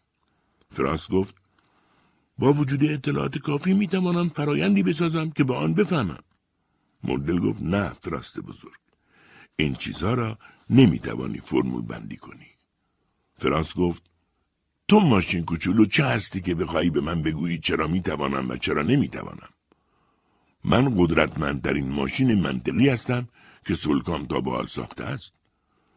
[0.70, 1.34] فراس گفت
[2.38, 6.22] با وجود اطلاعات کافی می توانم فرایندی بسازم که با آن بفهمم.
[7.04, 8.80] مردل گفت نه فراست بزرگ.
[9.56, 10.38] این چیزها را
[10.70, 12.46] نمی توانی فرمول بندی کنی.
[13.38, 14.02] فراس گفت
[14.88, 18.82] تو ماشین کوچولو چه هستی که بخواهی به من بگویی چرا می توانم و چرا
[18.82, 19.48] نمی توانم؟
[20.64, 23.28] من قدرتمندترین ماشین منطقی هستم
[23.66, 25.32] که سلکام تا به ساخته است.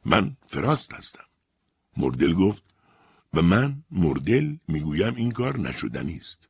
[0.06, 1.23] من فراست هستم.
[1.97, 2.63] مردل گفت
[3.34, 6.49] و من مردل می‌گویم این کار نشدنی است.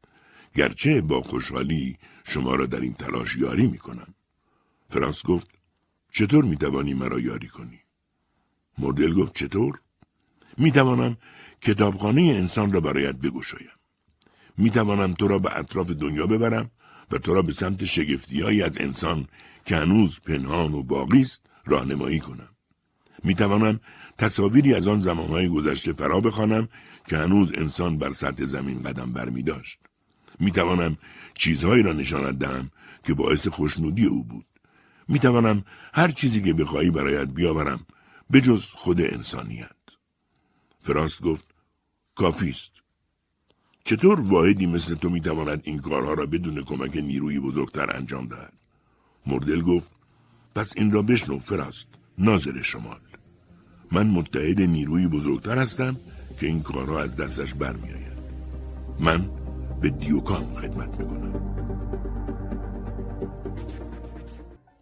[0.56, 4.14] گرچه با خوشحالی شما را در این تلاش یاری می‌کنم.
[4.90, 5.50] فراست گفت
[6.12, 7.85] چطور می‌توانی مرا یاری کنی؟
[8.78, 9.80] مردل گفت چطور؟
[10.58, 11.18] می‌توانم
[11.62, 13.70] کتابخانه انسان را برایت بگشایم.
[14.58, 16.72] می‌توانم تو را به اطراف دنیا ببرم
[17.12, 19.28] و تو را به سمت شگفتیهایی از انسان
[19.66, 22.50] که هنوز پنهان و باقی است راهنمایی کنم.
[23.24, 23.80] می توانم
[24.18, 26.70] تصاویری از آن زمانهای گذشته فرا بخوانم
[27.08, 29.80] که هنوز انسان بر سطح زمین قدم بر می داشت.
[30.40, 30.98] می توانم
[31.34, 32.72] چیزهایی را نشانت دهم
[33.04, 34.46] که باعث خوشنودی او بود.
[35.08, 37.86] می توانم هر چیزی که بخواهی برایت بیاورم
[38.30, 38.42] به
[38.76, 39.76] خود انسانیت.
[40.82, 41.48] فراست گفت
[42.16, 42.72] کافی است.
[43.84, 48.54] چطور واحدی مثل تو می‌تواند این کارها را بدون کمک نیروی بزرگتر انجام دهد؟
[49.26, 49.88] مردل گفت
[50.56, 53.00] پس این را بشنو فراست ناظر شمال
[53.92, 55.98] من متحد نیروی بزرگتر هستم
[56.40, 58.18] که این کارها از دستش برمیآید
[59.00, 59.30] من
[59.82, 61.56] به دیوکان خدمت می‌کنم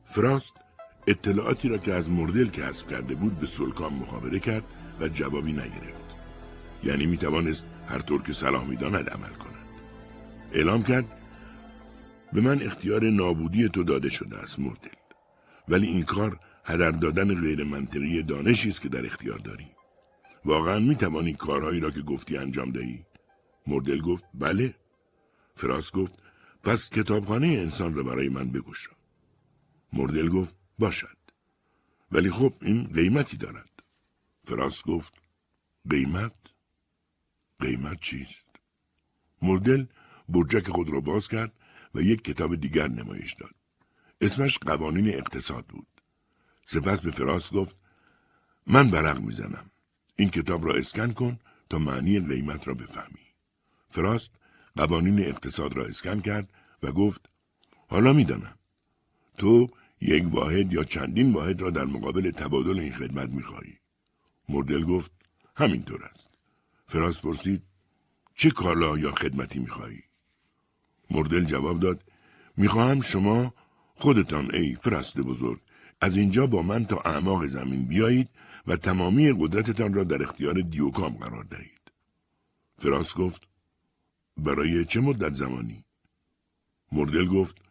[0.05, 0.62] فراست
[1.07, 4.63] اطلاعاتی را که از مردل کسب کرده بود به سلکان مخابره کرد
[4.99, 6.03] و جوابی نگرفت.
[6.83, 9.65] یعنی می توانست هر طور که صلاح می داند عمل کند.
[10.51, 11.05] اعلام کرد
[12.33, 14.89] به من اختیار نابودی تو داده شده است مردل.
[15.67, 19.67] ولی این کار هدر دادن غیر منطقی دانشی است که در اختیار داری.
[20.45, 23.05] واقعا می توانی کارهایی را که گفتی انجام دهی.
[23.67, 24.75] مردل گفت بله.
[25.55, 26.13] فراس گفت
[26.63, 28.91] پس کتابخانه انسان را برای من بگوشا
[29.93, 31.17] مردل گفت باشد.
[32.11, 33.83] ولی خب این قیمتی دارد.
[34.47, 35.13] فراس گفت
[35.89, 36.35] قیمت؟
[37.59, 38.45] قیمت چیست؟
[39.41, 39.85] مردل
[40.29, 41.53] برجک خود را باز کرد
[41.95, 43.55] و یک کتاب دیگر نمایش داد.
[44.21, 45.87] اسمش قوانین اقتصاد بود.
[46.61, 47.75] سپس به فراس گفت
[48.67, 49.71] من برق می‌زنم.
[50.15, 53.27] این کتاب را اسکن کن تا معنی قیمت را بفهمی.
[53.89, 54.31] فراست
[54.75, 57.29] قوانین اقتصاد را اسکن کرد و گفت
[57.87, 58.57] حالا می‌دانم.
[59.37, 59.67] تو
[60.03, 63.73] یک واحد یا چندین واحد را در مقابل تبادل این خدمت می‌خواهی
[64.49, 65.11] مردل گفت
[65.55, 66.27] همینطور است
[66.87, 67.61] فراس پرسید
[68.35, 70.03] چه کالا یا خدمتی می‌خواهی
[71.11, 72.03] مردل جواب داد
[72.57, 73.53] می‌خواهم شما
[73.95, 75.61] خودتان ای فرست بزرگ
[76.01, 78.29] از اینجا با من تا اعماق زمین بیایید
[78.67, 81.91] و تمامی قدرتتان را در اختیار دیوکام قرار دهید.
[82.77, 83.41] فراس گفت
[84.37, 85.85] برای چه مدت زمانی؟
[86.91, 87.62] مردل گفت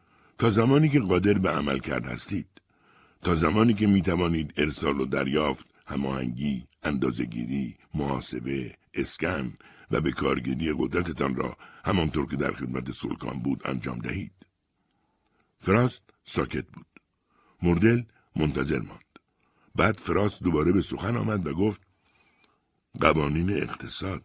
[0.43, 2.49] تا زمانی که قادر به عمل کرد هستید.
[3.23, 9.53] تا زمانی که می توانید ارسال و دریافت، هماهنگی، اندازگیری، محاسبه، اسکن
[9.91, 14.33] و به کارگیری قدرتتان را همانطور که در خدمت سلکان بود انجام دهید.
[15.59, 16.87] فراست ساکت بود.
[17.63, 18.03] مردل
[18.37, 19.19] منتظر ماند.
[19.75, 21.81] بعد فراست دوباره به سخن آمد و گفت
[23.01, 24.25] قوانین اقتصاد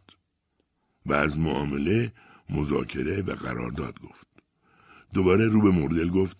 [1.05, 2.13] و از معامله
[2.49, 4.36] مذاکره و قرارداد گفت.
[5.17, 6.37] دوباره رو به مردل گفت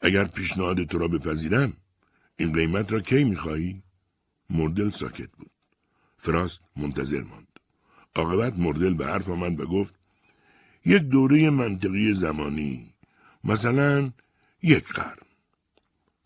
[0.00, 1.72] اگر پیشنهاد تو را بپذیرم
[2.36, 3.82] این قیمت را کی می‌خواهی؟
[4.50, 5.50] مردل ساکت بود.
[6.18, 7.58] فراست منتظر ماند.
[8.16, 9.94] عاقبت مردل به حرف آمد و گفت
[10.84, 12.94] یک دوره منطقی زمانی
[13.44, 14.12] مثلا
[14.62, 15.26] یک قرن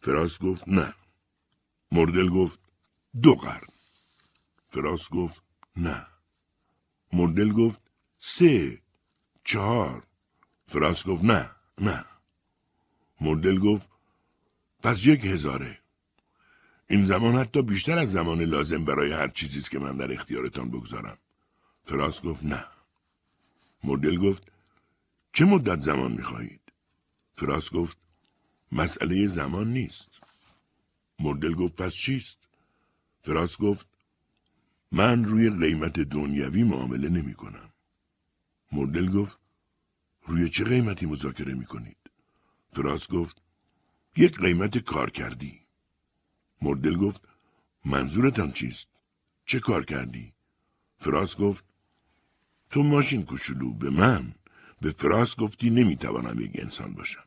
[0.01, 0.95] فراس گفت نه
[1.93, 2.61] مردل گفت
[3.23, 3.73] دو قرن
[4.69, 5.43] فراس گفت
[5.77, 6.07] نه
[7.13, 7.81] مردل گفت
[8.19, 8.83] سه
[9.45, 10.07] چهار
[10.67, 12.05] فراس گفت نه نه.
[13.21, 13.89] مردل گفت
[14.83, 15.79] پس یک هزاره.
[16.89, 20.71] این زمان حتی بیشتر از زمان لازم برای هر چیزی است که من در اختیارتان
[20.71, 21.19] بگذارم.
[21.85, 22.65] فراس گفت نه.
[23.85, 24.53] مردل گفت
[25.33, 26.61] چه مدت زمان می‌خواهید؟
[27.35, 27.99] فراس گفت
[28.73, 30.21] مسئله زمان نیست.
[31.19, 32.49] مردل گفت پس چیست؟
[33.23, 33.87] فراس گفت
[34.93, 37.73] من روی قیمت دنیوی معامله نمی کنم.
[38.73, 39.39] مردل گفت
[40.27, 42.11] روی چه قیمتی مذاکره می کنید؟
[42.73, 43.43] فراس گفت
[44.17, 45.61] یک قیمت کار کردی.
[46.63, 47.29] مردل گفت
[47.85, 48.89] منظورتان چیست؟
[49.45, 50.33] چه کار کردی؟
[50.99, 51.65] فراس گفت
[52.71, 54.35] تو ماشین کوچولو به من
[54.81, 57.25] به فراس گفتی نمی‌توانم یک انسان باشم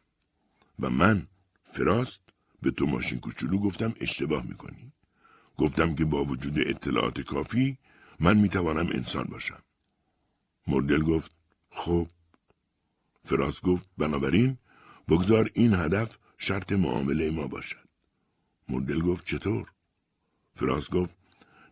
[0.79, 1.27] و من
[1.63, 2.21] فراست
[2.62, 4.91] به تو ماشین کوچولو گفتم اشتباه می‌کنی.
[5.57, 7.77] گفتم که با وجود اطلاعات کافی
[8.19, 9.63] من می‌توانم انسان باشم.
[10.67, 11.31] مردل گفت
[11.69, 12.07] خب.
[13.25, 14.58] فراس گفت بنابراین
[15.08, 17.89] بگذار این هدف شرط معامله ما باشد.
[18.69, 19.71] مردل گفت چطور؟
[20.55, 21.15] فراس گفت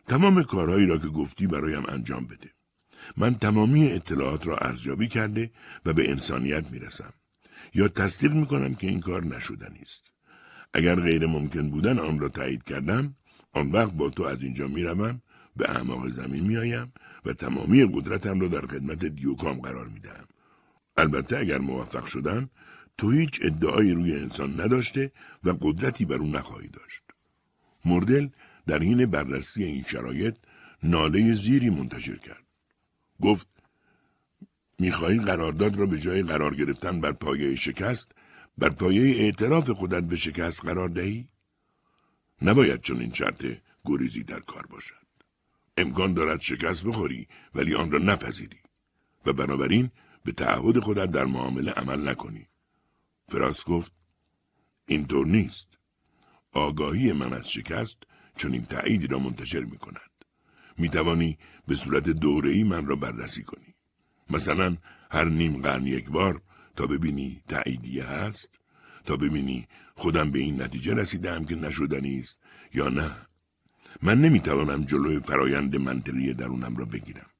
[0.06, 2.50] تمام کارهایی را که گفتی برایم انجام بده.
[3.16, 5.50] من تمامی اطلاعات را ارزیابی کرده
[5.84, 7.12] و به انسانیت می‌رسم.
[7.74, 10.12] یا تصدیق می‌کنم که این کار نشدنی است.
[10.74, 13.16] اگر غیر ممکن بودن آن را تایید کردم
[13.52, 15.22] آن وقت با تو از اینجا می‌روم
[15.56, 16.92] به اعماق زمین میآیم
[17.24, 20.27] و تمامی قدرتم را در خدمت دیوکام قرار می‌دهم
[20.98, 22.50] البته اگر موفق شدم
[22.98, 25.12] تو هیچ ادعایی روی انسان نداشته
[25.44, 27.02] و قدرتی بر او نخواهی داشت
[27.84, 28.28] مردل
[28.66, 30.36] در حین بررسی این شرایط
[30.82, 32.44] ناله زیری منتشر کرد
[33.20, 33.46] گفت
[34.78, 38.12] می‌خواهی قرارداد را به جای قرار گرفتن بر پایه شکست
[38.58, 41.28] بر پایه اعتراف خودت به شکست قرار دهی؟
[42.42, 43.46] نباید چون این شرط
[43.84, 44.94] گریزی در کار باشد.
[45.76, 48.58] امکان دارد شکست بخوری ولی آن را نپذیری
[49.26, 49.90] و بنابراین
[50.24, 52.46] به تعهد خودت در معامله عمل نکنی.
[53.28, 53.92] فراس گفت
[54.86, 55.78] اینطور نیست.
[56.52, 57.96] آگاهی من از شکست
[58.36, 60.10] چون این تأییدی را منتشر می کند.
[60.78, 63.74] می توانی به صورت دوره‌ای من را بررسی کنی.
[64.30, 64.76] مثلا
[65.10, 66.42] هر نیم قرن یک بار
[66.76, 68.60] تا ببینی تاییدیه هست
[69.04, 72.38] تا ببینی خودم به این نتیجه رسیدم که نشدنی است
[72.74, 73.10] یا نه
[74.02, 77.30] من نمی‌توانم جلوی فرایند منطقی درونم را بگیرم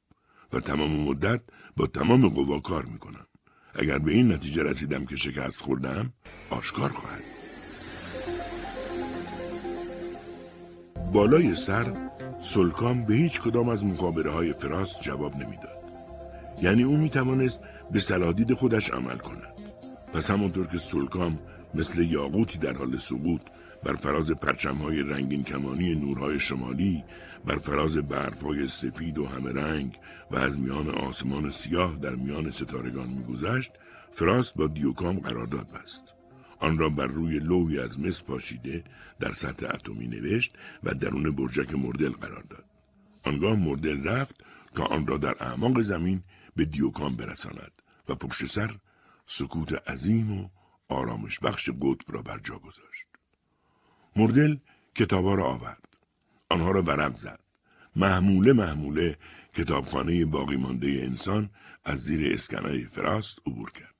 [0.53, 1.43] و تمام مدت
[1.79, 3.27] با تمام قوا کار می‌کنم.
[3.75, 6.13] اگر به این نتیجه رسیدم که شکست خوردم
[6.51, 7.23] آشکار خواهد
[11.13, 12.11] بالای سر
[12.41, 15.79] سلکام به هیچ کدام از مخابره های فراس جواب نمی‌داد.
[16.63, 17.61] یعنی او می‌توانست
[17.91, 19.53] به سلادید خودش عمل کند.
[20.15, 21.39] پس همانطور که سلکام
[21.75, 23.41] مثل یاقوتی در حال سقوط
[23.85, 27.05] بر فراز پرچم های رنگین کمانی نورهای شمالی
[27.45, 29.99] بر فراز برفهای سفید و همه رنگ
[30.31, 33.73] و از میان آسمان سیاه در میان ستارگان میگذشت
[34.13, 36.03] فراست با دیوکام قرارداد بست.
[36.59, 38.85] آن را بر روی لوحی از مس پاشیده
[39.21, 42.65] در سطح اتمی نوشت و درون برجک مردل قرار داد.
[43.25, 46.23] آنگاه مردل رفت تا آن را در اعماق زمین
[46.57, 47.73] به دیوکام برساند
[48.09, 48.77] و پشت سر
[49.27, 50.49] سکوت عظیم و
[50.89, 53.07] آرامش بخش قطب را بر جا گذاشت.
[54.17, 54.57] مردل
[54.95, 55.88] کتابا را آورد.
[56.51, 57.41] آنها را ورق زد.
[57.97, 59.17] محموله محموله
[59.55, 61.51] کتابخانه باقی مانده انسان
[61.85, 63.95] از زیر اسکنر فراست عبور کرد.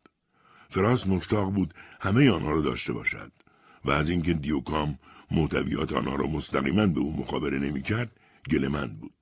[0.69, 3.33] فراست مشتاق بود همه آنها را داشته باشد
[3.85, 4.99] و از اینکه دیوکام
[5.31, 8.11] محتویات آنها را مستقیما به او مخابره نمی‌کرد
[8.51, 9.15] گلمند بود.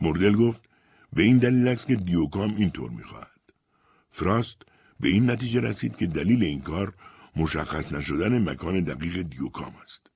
[0.00, 0.60] مردل گفت
[1.12, 3.40] به این دلیل است که دیوکام اینطور می‌خواهد.
[4.10, 4.62] فراست
[5.00, 6.94] به این نتیجه رسید که دلیل این کار
[7.36, 10.10] مشخص نشدن مکان دقیق دیوکام است.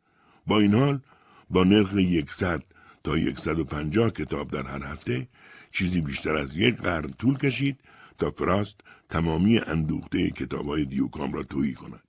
[0.47, 1.01] با این حال
[1.51, 2.63] با نرخ یکصد
[3.05, 5.29] تا یکصد و پنجاه کتاب در هر هفته
[5.71, 7.81] چیزی بیشتر از یک قرن طول کشید
[8.19, 12.03] تا فراست تمامی اندوخته کتاب های دیوکام را تویی کند.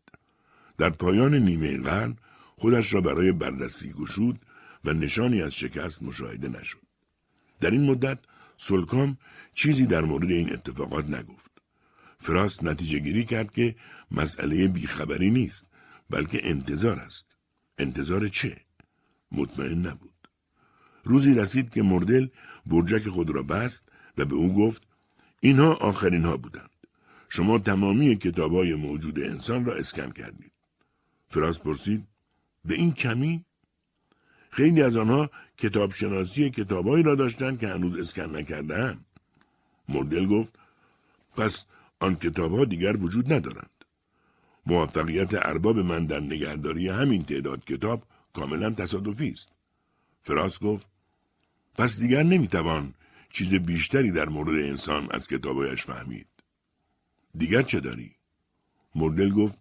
[0.77, 2.15] در پایان نیمه قرن
[2.55, 4.39] خودش را برای بررسی گشود
[4.85, 6.81] و نشانی از شکست مشاهده نشد.
[7.59, 8.19] در این مدت
[8.57, 9.17] سلکام
[9.53, 11.51] چیزی در مورد این اتفاقات نگفت.
[12.19, 13.75] فراست نتیجه گیری کرد که
[14.11, 15.67] مسئله بیخبری نیست
[16.09, 17.37] بلکه انتظار است.
[17.77, 18.64] انتظار چه؟
[19.35, 20.11] مطمئن نبود.
[21.03, 22.27] روزی رسید که مردل
[22.65, 24.83] برجک خود را بست و به او گفت
[25.39, 26.69] اینها آخرین ها بودند.
[27.29, 30.51] شما تمامی کتاب های موجود انسان را اسکن کردید.
[31.29, 32.07] فراست پرسید
[32.65, 33.45] به این کمی؟
[34.49, 36.51] خیلی از آنها کتاب شناسی
[37.03, 38.99] را داشتند که هنوز اسکن نکردن.
[39.89, 40.59] مردل گفت
[41.37, 41.65] پس
[41.99, 43.69] آن کتاب ها دیگر وجود ندارند.
[44.65, 48.03] موفقیت ارباب من در نگهداری همین تعداد کتاب
[48.35, 49.49] کاملا تصادفی است.
[50.21, 50.87] فراس گفت
[51.77, 52.93] پس دیگر نمی‌توان
[53.29, 56.27] چیز بیشتری در مورد انسان از کتابایش فهمید.
[57.37, 58.11] دیگر چه داری؟
[58.95, 59.57] مردل گفت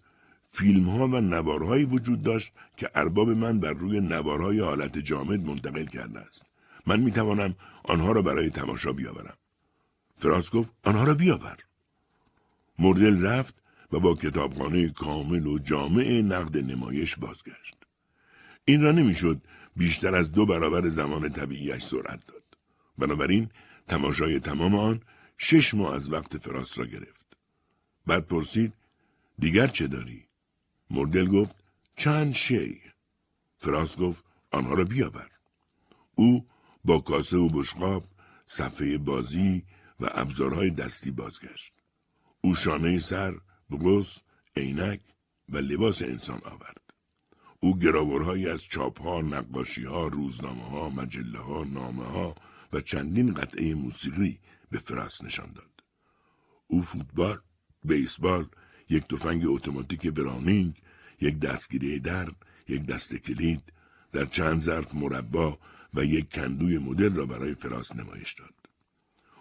[0.48, 5.84] فیلم ها و نوارهایی وجود داشت که ارباب من بر روی نوارهای حالت جامد منتقل
[5.84, 6.42] کرده است.
[6.86, 9.36] من می توانم آنها را برای تماشا بیاورم.
[10.16, 11.58] فراس گفت آنها را بیاور.
[12.78, 13.54] مردل رفت
[13.92, 17.73] و با کتابخانه کامل و جامع نقد نمایش بازگشت.
[18.64, 19.40] این را نمی‌شد
[19.76, 22.44] بیشتر از دو برابر زمان طبیعیش سرعت داد.
[22.98, 23.50] بنابراین
[23.86, 25.02] تماشای تمام آن
[25.38, 27.36] شش ماه از وقت فراس را گرفت.
[28.06, 28.72] بعد پرسید
[29.38, 30.24] دیگر چه داری؟
[30.90, 31.56] مردل گفت
[31.96, 32.80] چند شی.
[33.58, 35.30] فراس گفت آنها را بیاور.
[36.14, 36.46] او
[36.84, 38.04] با کاسه و بشقاب
[38.46, 39.62] صفحه بازی
[40.00, 41.72] و ابزارهای دستی بازگشت.
[42.40, 43.34] او شانه سر،
[43.70, 44.22] بغس،
[44.56, 45.00] عینک
[45.48, 46.83] و لباس انسان آورد.
[47.64, 52.34] او گراورهایی از چاپها، نقاشیها، ها، نامه ها
[52.72, 54.38] و چندین قطعه موسیقی
[54.70, 55.70] به فراس نشان داد.
[56.66, 57.38] او فوتبال،
[57.84, 58.46] بیسبال،
[58.88, 60.82] یک تفنگ اتوماتیک برانینگ،
[61.20, 62.28] یک دستگیری در،
[62.68, 63.72] یک دست کلید،
[64.12, 65.58] در چند ظرف مربا
[65.94, 68.54] و یک کندوی مدل را برای فراس نمایش داد.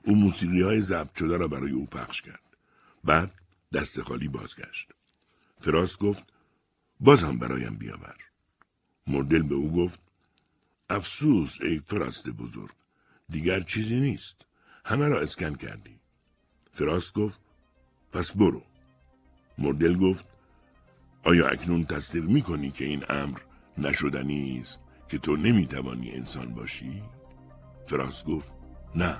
[0.06, 2.58] او موسیقی های ضبط شده را برای او پخش کرد.
[3.04, 3.32] بعد
[3.74, 4.92] دست خالی بازگشت.
[5.60, 6.33] فراس گفت
[7.04, 8.16] باز هم برایم بیاور.
[9.08, 10.00] مردل به او گفت
[10.90, 12.74] افسوس ای فراست بزرگ
[13.30, 14.46] دیگر چیزی نیست
[14.86, 16.00] همه را اسکن کردی.
[16.72, 17.40] فراست گفت
[18.12, 18.62] پس برو.
[19.58, 20.26] مردل گفت
[21.24, 23.40] آیا اکنون تصدیق می کنی که این امر
[23.78, 27.04] نشدنی است که تو نمی‌توانی انسان باشی؟
[27.88, 28.52] فراست گفت
[28.96, 29.18] نه.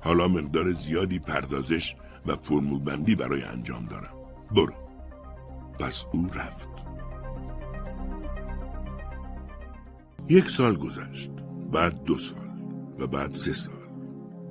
[0.00, 1.96] حالا مقدار زیادی پردازش
[2.26, 4.14] و فرمول بندی برای انجام دارم.
[4.50, 4.74] برو.
[5.80, 6.71] پس او رفت.
[10.28, 11.30] یک سال گذشت
[11.72, 12.48] بعد دو سال
[12.98, 13.92] و بعد سه سال.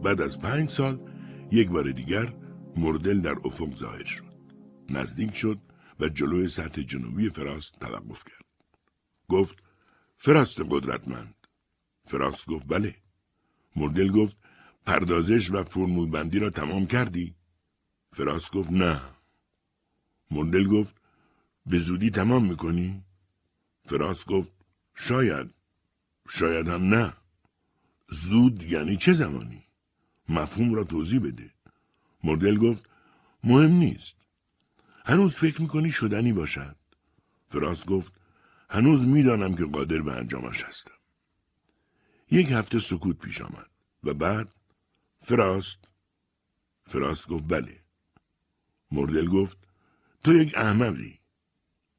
[0.03, 0.99] بعد از پنج سال
[1.51, 2.33] یک بار دیگر
[2.77, 4.31] مردل در افق ظاهر شد.
[4.89, 5.59] نزدیک شد
[5.99, 8.45] و جلوی سطح جنوبی فراست توقف کرد.
[9.29, 9.63] گفت
[10.17, 11.35] فراست قدرتمند.
[12.05, 12.95] فراست گفت بله.
[13.75, 14.37] مردل گفت
[14.85, 17.35] پردازش و فرمول بندی را تمام کردی.
[18.13, 19.01] فراست گفت نه.
[20.31, 20.95] مردل گفت
[21.65, 23.03] به زودی تمام می‌کنی.
[23.85, 24.51] فراست گفت
[24.95, 25.60] شاید.
[26.29, 27.13] شاید هم نه.
[28.09, 29.63] زود یعنی چه زمانی؟
[30.29, 31.51] مفهوم را توضیح بده.
[32.23, 32.89] مردل گفت
[33.43, 34.15] مهم نیست.
[35.05, 36.75] هنوز فکر می‌کنی شدنی باشد؟
[37.49, 38.13] فراس گفت
[38.69, 40.91] هنوز می‌دانم که قادر به انجامش هستم.
[42.31, 43.69] یک هفته سکوت پیش آمد
[44.03, 44.53] و بعد
[45.21, 45.87] فراست
[46.83, 47.79] فراست گفت بله.
[48.91, 49.57] مردل گفت
[50.23, 51.19] تو یک احمقی.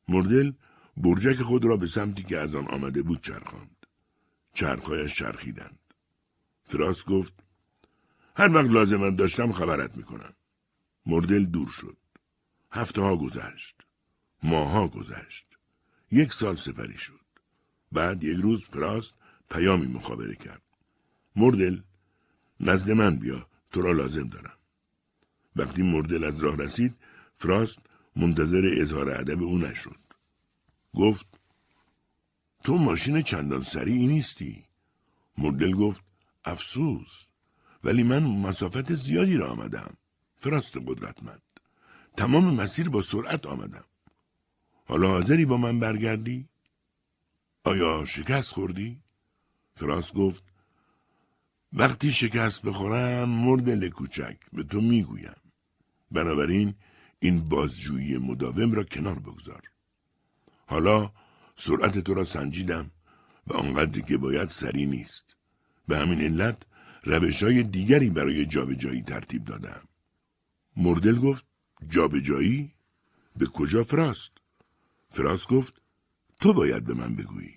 [0.08, 0.52] مردل
[0.96, 3.81] برجک خود را به سمتی که از آن آمده بود چرخاند.
[4.52, 5.78] چرخهایش چرخیدند.
[6.64, 7.32] فراست گفت
[8.36, 10.32] هر وقت لازمت داشتم خبرت می‌کنم.
[11.06, 11.96] مردل دور شد.
[12.70, 13.76] هفته ها گذشت.
[14.42, 15.46] ماها گذشت.
[16.10, 17.20] یک سال سپری شد.
[17.92, 19.14] بعد یک روز فراست
[19.50, 20.62] پیامی مخابره کرد.
[21.36, 21.80] مردل
[22.60, 24.58] نزد من بیا تو را لازم دارم.
[25.56, 26.94] وقتی مردل از راه رسید
[27.34, 27.80] فراست
[28.16, 30.00] منتظر اظهار ادب او نشد.
[30.94, 31.40] گفت
[32.64, 34.64] تو ماشین چندان سریعی نیستی.
[35.38, 36.00] مردل گفت
[36.44, 37.26] افسوس.
[37.84, 39.96] ولی من مسافت زیادی را آمدم.
[40.36, 41.42] فراست قدرتمند.
[42.16, 43.84] تمام مسیر با سرعت آمدم.
[44.86, 46.48] حالا حاضری با من برگردی؟
[47.64, 49.00] آیا شکست خوردی؟
[49.74, 50.44] فراست گفت
[51.72, 55.36] وقتی شکست بخورم مرد کوچک به تو می‌گویم.
[56.10, 56.74] بنابراین
[57.20, 59.62] این بازجویی مداوم را کنار بگذار.
[60.66, 61.12] حالا
[61.56, 62.90] سرعت تو را سنجیدم
[63.46, 65.36] و آنقدر که باید سری نیست.
[65.88, 66.62] به همین علت
[67.04, 69.88] روش های دیگری برای جابجایی ترتیب دادم.
[70.76, 71.44] مردل گفت
[71.88, 72.74] جابجایی؟
[73.36, 74.32] به کجا فراست؟
[75.10, 75.74] فراست گفت
[76.40, 77.54] تو باید به من بگویی.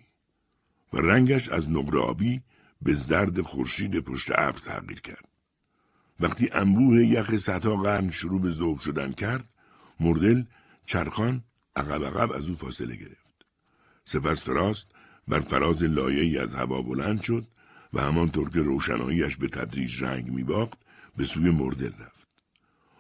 [0.94, 2.42] و رنگش از نقره آبی
[2.82, 5.28] به زرد خورشید پشت ابر تغییر کرد.
[6.20, 9.50] وقتی انبوه یخ صدها قرن شروع به ذوب شدن کرد
[10.00, 10.44] مردل
[10.86, 11.44] چرخان
[11.76, 13.25] عقب عقب از او فاصله گرفت.
[14.06, 14.88] سپس فراست
[15.28, 17.48] بر فراز لایه از هوا بلند شد
[17.94, 20.78] و همانطور که روشناییش به تدریج رنگ میباخت
[21.18, 22.28] به سوی مردل رفت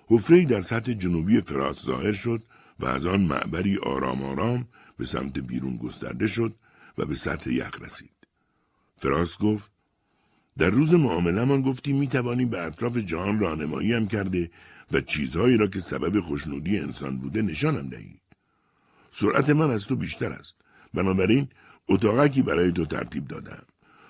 [0.07, 2.43] حفرهای در سطح جنوبی فراست ظاهر شد
[2.79, 6.55] و از آن معبری آرام آرام به سمت بیرون گسترده شد
[6.97, 8.27] و به سطح یخ رسید.
[8.97, 9.71] فراست گفت
[10.57, 14.51] در روز معامله من گفتی می توانی به اطراف جهان راهنمایی هم کرده
[14.91, 18.19] و چیزهایی را که سبب خوشنودی انسان بوده نشانم دهی.
[19.11, 20.64] سرعت من از تو بیشتر است.
[20.95, 21.47] بنابراین
[21.89, 23.65] اتاقکی برای تو ترتیب دادم.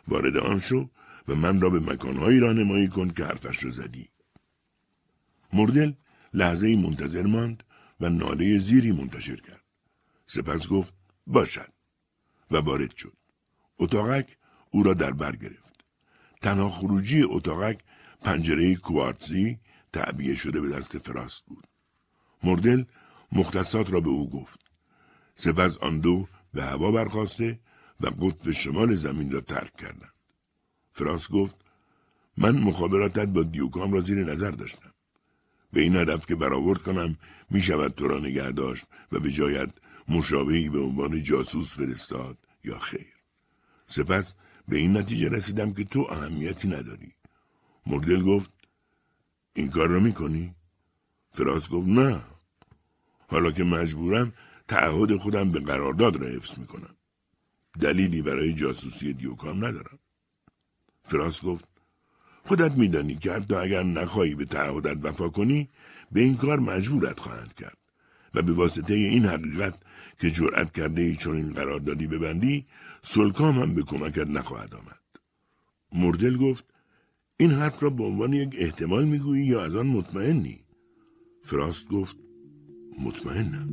[0.07, 0.89] وارد آن شو
[1.27, 4.09] و من را به مکانهایی راهنمایی کن که حرفش را زدی.
[5.53, 5.93] مردل
[6.33, 7.63] لحظه منتظر ماند
[7.99, 9.63] و ناله زیری منتشر کرد.
[10.27, 10.93] سپس گفت
[11.27, 11.71] باشد
[12.51, 13.17] و وارد شد.
[13.79, 14.37] اتاقک
[14.71, 15.85] او را در بر گرفت.
[16.41, 17.79] تنها خروجی اتاقک
[18.21, 19.59] پنجره کوارتزی
[19.93, 21.67] تعبیه شده به دست فراست بود.
[22.43, 22.83] مردل
[23.31, 24.59] مختصات را به او گفت.
[25.35, 27.59] سپس آن دو به هوا برخواسته
[28.01, 30.13] و قطب شمال زمین را ترک کردند.
[30.93, 31.55] فراست گفت
[32.37, 34.93] من مخابراتت با دیوکام را زیر نظر داشتم.
[35.73, 37.17] به این هدف که برآورد کنم
[37.49, 39.69] می شود تو را نگه داشت و به جایت
[40.07, 43.13] مشابهی به عنوان جاسوس فرستاد یا خیر.
[43.87, 44.35] سپس
[44.67, 47.11] به این نتیجه رسیدم که تو اهمیتی نداری.
[47.87, 48.51] مردل گفت
[49.53, 50.55] این کار را می کنی؟
[51.31, 52.21] فراس گفت نه.
[53.27, 54.33] حالا که مجبورم
[54.67, 56.95] تعهد خودم به قرارداد را حفظ می کنم.
[57.79, 59.99] دلیلی برای جاسوسی دیوکام ندارم.
[61.03, 61.65] فراس گفت
[62.43, 65.69] خودت میدانی که حتی اگر نخواهی به تعهدت وفا کنی
[66.11, 67.77] به این کار مجبورت خواهند کرد
[68.33, 69.73] و به واسطه این حقیقت
[70.19, 72.65] که جرأت کرده ای چون این قراردادی ببندی
[73.01, 74.99] سلکام هم به کمکت نخواهد آمد
[75.91, 76.65] مردل گفت
[77.37, 80.59] این حرف را به عنوان یک احتمال می‌گویی یا از آن مطمئنی
[81.43, 82.15] فراست گفت
[82.99, 83.69] مطمئنم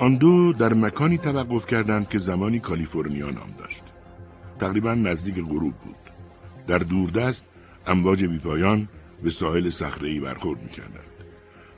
[0.00, 3.82] آن دو در مکانی توقف کردند که زمانی کالیفرنیا نام داشت.
[4.58, 5.96] تقریبا نزدیک غروب بود.
[6.66, 7.44] در دوردست
[7.86, 8.88] امواج بیپایان
[9.22, 11.24] به ساحل صخره‌ای برخورد می‌کردند.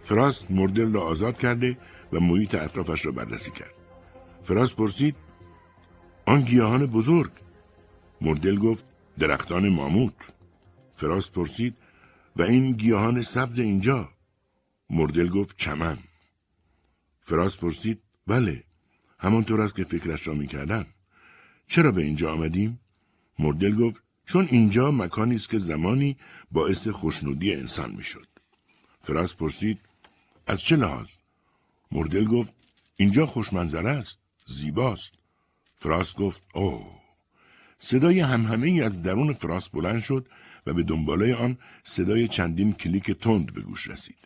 [0.02, 1.78] فراست مردل را آزاد کرده
[2.12, 3.74] و محیط اطرافش را بررسی کرد.
[4.42, 5.16] فراست پرسید
[6.26, 7.30] آن گیاهان بزرگ؟
[8.20, 8.84] مردل گفت
[9.18, 10.14] درختان ماموت.
[10.96, 11.76] فراست پرسید
[12.36, 14.08] و این گیاهان سبز اینجا؟
[14.90, 15.98] مردل گفت چمن.
[17.20, 18.64] فراست پرسید بله
[19.18, 20.86] همانطور است که فکرش را می‌کردن
[21.66, 22.80] چرا به اینجا آمدیم؟
[23.38, 26.16] مردل گفت چون اینجا مکانی است که زمانی
[26.50, 28.26] باعث خوشنودی انسان می‌شد.
[29.00, 29.80] فراست پرسید
[30.46, 31.16] از چه لحاظ؟
[31.92, 32.52] مردل گفت
[32.96, 35.12] اینجا خوشمنظره است زیباست.
[35.74, 37.00] فراست گفت اوه.
[37.78, 40.28] صدای همهمه ای از درون فراست بلند شد
[40.66, 44.18] و به دنباله آن صدای چندین کلیک تند به گوش رسید.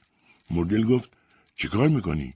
[0.51, 1.11] مردل گفت
[1.57, 2.35] چیکار می‌کنی؟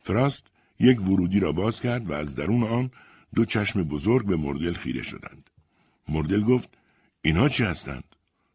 [0.00, 0.49] فراست
[0.80, 2.90] یک ورودی را باز کرد و از درون آن
[3.34, 5.50] دو چشم بزرگ به مردل خیره شدند
[6.08, 6.68] مردل گفت
[7.22, 8.04] اینها چی هستند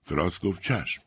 [0.04, 1.02] فراست گفت چشم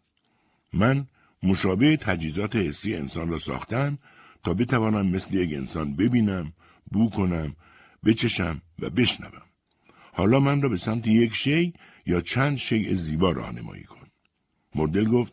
[0.72, 1.06] من
[1.42, 3.98] مشابه تجهیزات حسی انسان را ساختم
[4.44, 6.52] تا بتوانم مثل یک انسان ببینم،
[6.92, 7.56] بو کنم،
[8.04, 9.42] بچشم و بشنوم.
[10.12, 11.72] حالا من را به سمت یک شی
[12.06, 14.06] یا چند شیء زیبا راهنمایی کن.
[14.74, 15.32] مردل گفت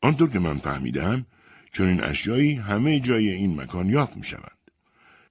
[0.00, 1.26] آنطور که من فهمیدم
[1.72, 4.58] چون اشیایی همه جای این مکان یافت می شوند.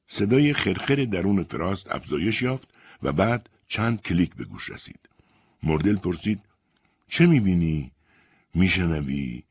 [0.08, 2.68] صدای خرخر درون فراست افزایش یافت
[3.04, 5.00] و بعد چند کلیک به گوش رسید.
[5.64, 6.40] مردل پرسید
[7.08, 7.92] چه می‌بینی؟
[8.54, 9.44] میشنوی؟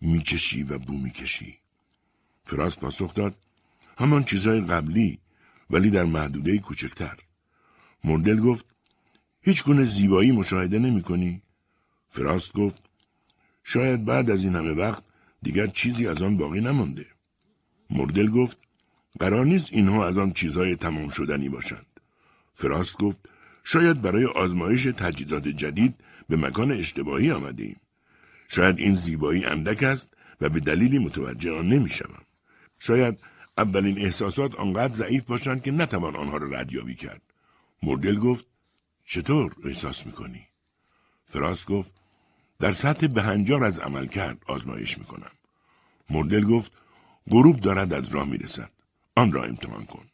[0.00, 1.58] میچشی و بو می‌کشی؟
[2.44, 3.34] فراست پاسخ داد
[3.98, 5.18] همان چیزهای قبلی
[5.70, 7.16] ولی در محدوده کوچکتر.
[8.04, 8.64] مردل گفت
[9.40, 11.42] هیچ گونه زیبایی مشاهده نمی کنی؟
[12.10, 12.82] فراست گفت
[13.64, 15.02] شاید بعد از این همه وقت
[15.44, 17.06] دیگر چیزی از آن باقی نمانده.
[17.90, 18.58] مردل گفت
[19.20, 21.86] قرار نیست اینها از آن چیزهای تمام شدنی باشند.
[22.54, 23.18] فراست گفت
[23.64, 25.94] شاید برای آزمایش تجهیزات جدید
[26.28, 27.80] به مکان اشتباهی آمده ایم.
[28.48, 32.22] شاید این زیبایی اندک است و به دلیلی متوجه آن نمی‌شوم.
[32.80, 33.18] شاید
[33.58, 37.22] اولین احساسات آنقدر ضعیف باشند که نتوان آنها را ردیابی کرد.
[37.82, 38.46] مردل گفت
[39.06, 40.46] چطور احساس می‌کنی؟
[41.26, 41.92] فراست گفت
[42.60, 45.30] در سطح بهنجار از عمل کرد آزمایش می‌کنم.
[46.10, 46.72] مردل گفت
[47.30, 48.70] غروب دارد از راه می‌رسد.
[49.16, 50.06] آن را امتحان کن.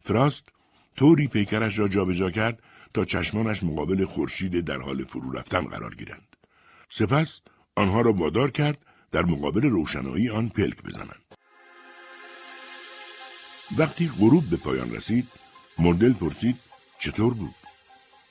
[0.00, 0.48] فراست
[0.96, 2.62] طوری پیکرش را جابجا کرد
[2.94, 6.36] تا چشمانش مقابل خورشید در حال فرو رفتن قرار گیرند.
[6.90, 7.40] سپس
[7.76, 8.78] آنها را وادار کرد
[9.12, 11.24] در مقابل روشنایی آن پلک بزنند.
[13.78, 15.28] وقتی غروب به پایان رسید،
[15.78, 16.56] مردل پرسید
[17.00, 17.54] چطور بود؟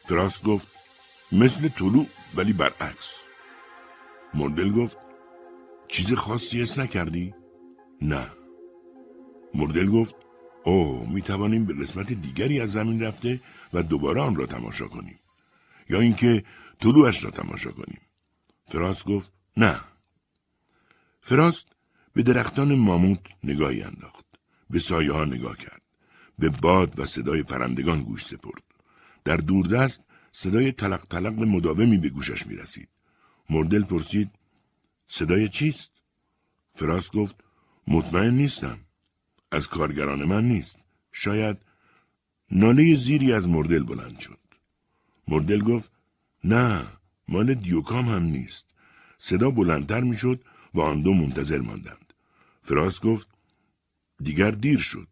[0.08, 0.68] فراست گفت
[1.32, 2.06] مثل طلوع
[2.36, 3.27] ولی برعکس.
[4.34, 4.98] مردل گفت
[5.88, 7.34] چیز خاصی اس نکردی؟
[8.02, 8.28] نه.
[9.54, 10.16] مردل گفت
[10.64, 13.42] اوه می توانیم به قسمت دیگری از زمین رفته
[13.74, 15.20] و دوباره آن را تماشا کنیم.
[15.90, 16.44] یا اینکه
[16.80, 18.02] طلوعش را تماشا کنیم.
[18.68, 19.80] فراست گفت نه.
[21.22, 21.68] فراست
[22.14, 24.26] به درختان ماموت نگاهی انداخت.
[24.70, 25.82] به سایه ها نگاه کرد.
[26.40, 28.64] به باد و صدای پرندگان گوش سپرد.
[29.24, 32.90] در دوردست صدای تلق تلق مداومی به گوشش می رسید.
[33.50, 34.30] مردل پرسید
[35.08, 35.92] صدای چیست؟
[36.76, 37.36] فراست گفت
[37.88, 38.80] مطمئن نیستم.
[39.52, 40.80] از کارگران من نیست.
[41.12, 41.58] شاید
[42.52, 44.40] ناله زیری از مردل بلند شد.
[45.28, 45.92] مردل گفت
[46.44, 46.88] نه
[47.28, 48.66] مال دیوکام هم نیست.
[49.18, 50.44] صدا بلندتر می‌شد
[50.74, 52.14] و آن دو منتظر ماندند.
[52.64, 53.28] فراست گفت
[54.24, 55.08] دیگر دیر شد.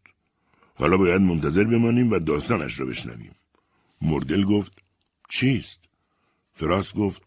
[0.75, 3.35] حالا باید منتظر بمانیم و داستانش را بشنویم.
[4.01, 4.71] مردل گفت
[5.29, 5.79] چیست؟
[6.53, 7.21] فراست گفت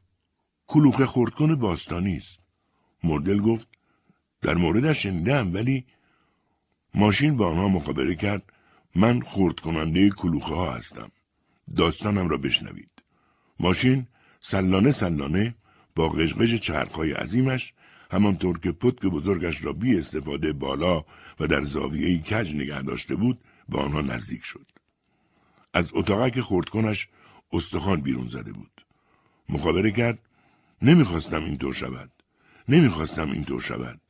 [0.69, 2.39] کلوخه خردکن باستانی است.
[3.05, 3.69] مردل گفت
[4.41, 5.85] در موردش شنیدم ولی
[6.95, 8.43] ماشین با آنها مخابره کرد
[8.95, 11.11] من خورد کننده کلوخه ها هستم.
[11.77, 12.91] داستانم را بشنوید.
[13.61, 14.07] ماشین
[14.41, 15.55] سلانه سلانه
[15.97, 17.75] با قشقش چرخهای عظیمش
[18.11, 21.05] همانطور که پتک بزرگش را بی استفاده بالا
[21.41, 24.67] و در زاویه کج نگه داشته بود به آنها نزدیک شد.
[25.75, 27.09] از اتاقک خردکنش
[27.53, 28.85] استخوان بیرون زده بود.
[29.49, 30.19] مخابره کرد
[30.83, 32.11] نمی‌خواستم اینطور شود.
[32.69, 34.01] نمی‌خواستم اینطور شود.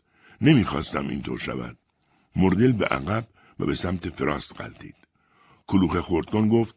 [0.40, 1.78] نمی‌خواستم اینطور شود.
[2.36, 4.94] مردل به عقب و به سمت فراست قلتید.
[5.66, 6.74] کلوخ خردکن گفت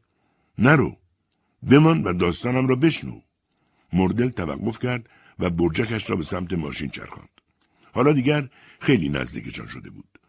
[0.57, 0.97] نرو.
[1.71, 3.21] بمان و داستانم را بشنو.
[3.93, 7.29] مردل توقف کرد و برجکش را به سمت ماشین چرخاند.
[7.93, 10.19] حالا دیگر خیلی نزدیکشان شده بود.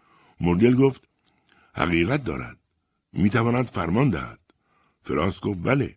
[0.40, 1.08] مردل گفت
[1.74, 2.58] حقیقت دارد.
[3.12, 4.38] می‌تواند فرمان دهد.
[5.02, 5.96] فراست گفت بله.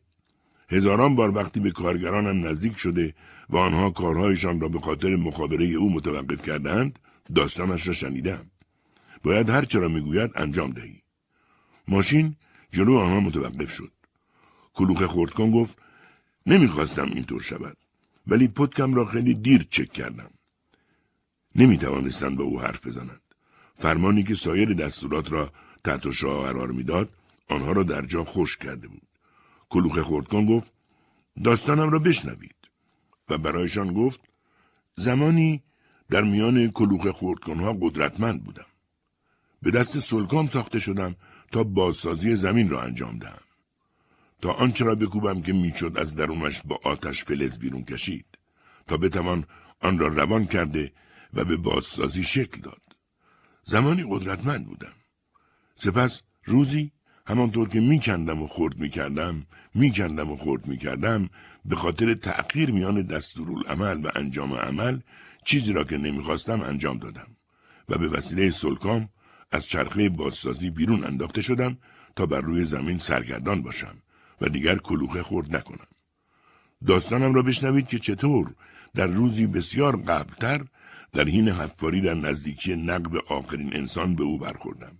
[0.70, 3.16] هزاران بار وقتی به کارگرانم نزدیک شده
[3.50, 7.00] و آنها کارهایشان را به خاطر مخابره او متوقف کردند
[7.36, 8.52] داستانش را شنیدم.
[9.24, 11.02] باید هر چرا می‌گوید انجام دهی.
[11.88, 12.36] ماشین
[12.72, 13.92] جلو آنها متوقف شد.
[14.74, 15.78] کلوخ خردکان گفت
[16.46, 17.78] نمی‌خواستم اینطور شود.
[18.28, 20.30] ولی پتکم را خیلی دیر چک کردم.
[21.56, 23.22] نمی توانستند به او حرف بزنند.
[23.78, 25.52] فرمانی که سایر دستورات را
[25.84, 27.10] تحت شاه قرار می‌داد
[27.50, 29.08] آنها را در جا خوش کرده بود.
[29.70, 30.74] کلوخ خردکان گفت
[31.44, 32.56] داستانم را بشنوید
[33.30, 34.20] و برایشان گفت
[34.96, 35.64] زمانی
[36.10, 38.66] در میان کلوخ خردکنها قدرتمند بودم.
[39.62, 41.16] به دست سلکام ساخته شدم
[41.52, 43.40] تا بازسازی زمین را انجام دهم.
[44.42, 48.26] تا آنچه را بکوبم که می‌شد از درونش با آتش فلز بیرون کشید
[48.88, 49.46] تا بتوان
[49.82, 50.94] آن را روان کرده
[51.34, 52.82] و به بازسازی شکل داد.
[53.64, 54.94] زمانی قدرتمند بودم.
[55.76, 56.92] سپس روزی
[57.28, 61.30] همانطور که میکندم و خورد می‌کردم میکندم و خورد می‌کردم
[61.66, 65.00] به خاطر تأخیر میان دستورالعمل و انجام عمل
[65.44, 67.28] چیزی را که نمی‌خواستم انجام دادم
[67.90, 69.10] و به وسیله سلکام
[69.52, 71.78] از چرخه بازسازی بیرون انداخته شدم
[72.16, 73.96] تا بر روی زمین سرگردان باشم
[74.42, 75.88] و دیگر کلوخه خورد نکنم.
[76.88, 78.56] داستانم را بشنوید که چطور
[78.96, 80.66] در روزی بسیار قبلتر
[81.14, 84.98] در حین حفاری در نزدیکی نقب آخرین انسان به او برخوردم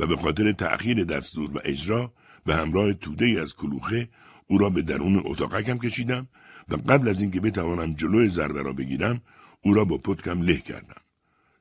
[0.00, 2.12] و به خاطر تأخیر دستور و اجرا
[2.46, 4.08] به همراه توده از کلوخه
[4.46, 6.28] او را به درون اتاقکم کشیدم
[6.68, 9.20] و قبل از اینکه بتوانم جلوی ضربه را بگیرم
[9.62, 11.00] او را با پتکم له کردم.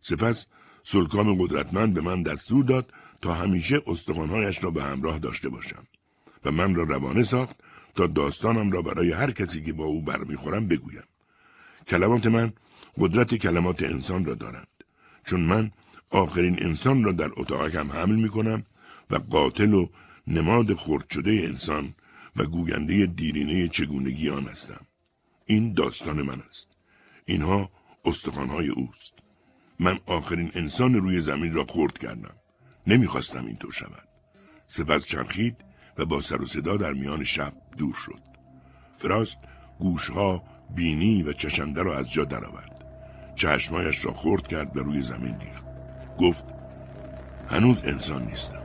[0.01, 0.47] سپس
[0.83, 5.83] سلکام قدرتمند به من دستور داد تا همیشه استخوانهایش را به همراه داشته باشم
[6.45, 7.55] و من را روانه ساخت
[7.95, 11.03] تا داستانم را برای هر کسی که با او برمیخورم بگویم.
[11.87, 12.53] کلمات من
[12.97, 14.67] قدرت کلمات انسان را دارند.
[15.25, 15.71] چون من
[16.09, 18.65] آخرین انسان را در اتاقکم حمل می کنم
[19.09, 19.87] و قاتل و
[20.27, 21.95] نماد خرد شده انسان
[22.35, 24.85] و گوینده دیرینه چگونگی آن هستم.
[25.45, 26.67] این داستان من است.
[27.25, 27.69] اینها
[28.05, 29.13] استخوانهای اوست.
[29.79, 32.35] من آخرین انسان روی زمین را خرد کردم.
[32.87, 34.07] نمی‌خواستم اینطور شود.
[34.67, 35.55] سپس چرخید
[35.97, 38.21] و با سر و صدا در میان شب دور شد.
[38.97, 39.37] فراست
[39.79, 40.43] گوشها،
[40.75, 42.85] بینی و چشنده را از جا درآورد.
[43.35, 45.68] چشمایش را خرد کرد و روی زمین ریخت.
[46.19, 46.43] گفت
[47.49, 48.63] هنوز انسان نیستم.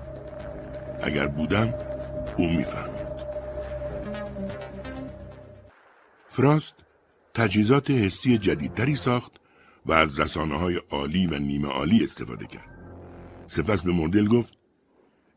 [1.03, 1.75] اگر بودم
[2.37, 3.15] او می‌فهمید.
[6.29, 6.75] فراست
[7.35, 9.33] تجهیزات حسی جدیدتری ساخت
[9.87, 12.69] و از رسانه های عالی و نیمه عالی استفاده کرد.
[13.47, 14.59] سپس به مردل گفت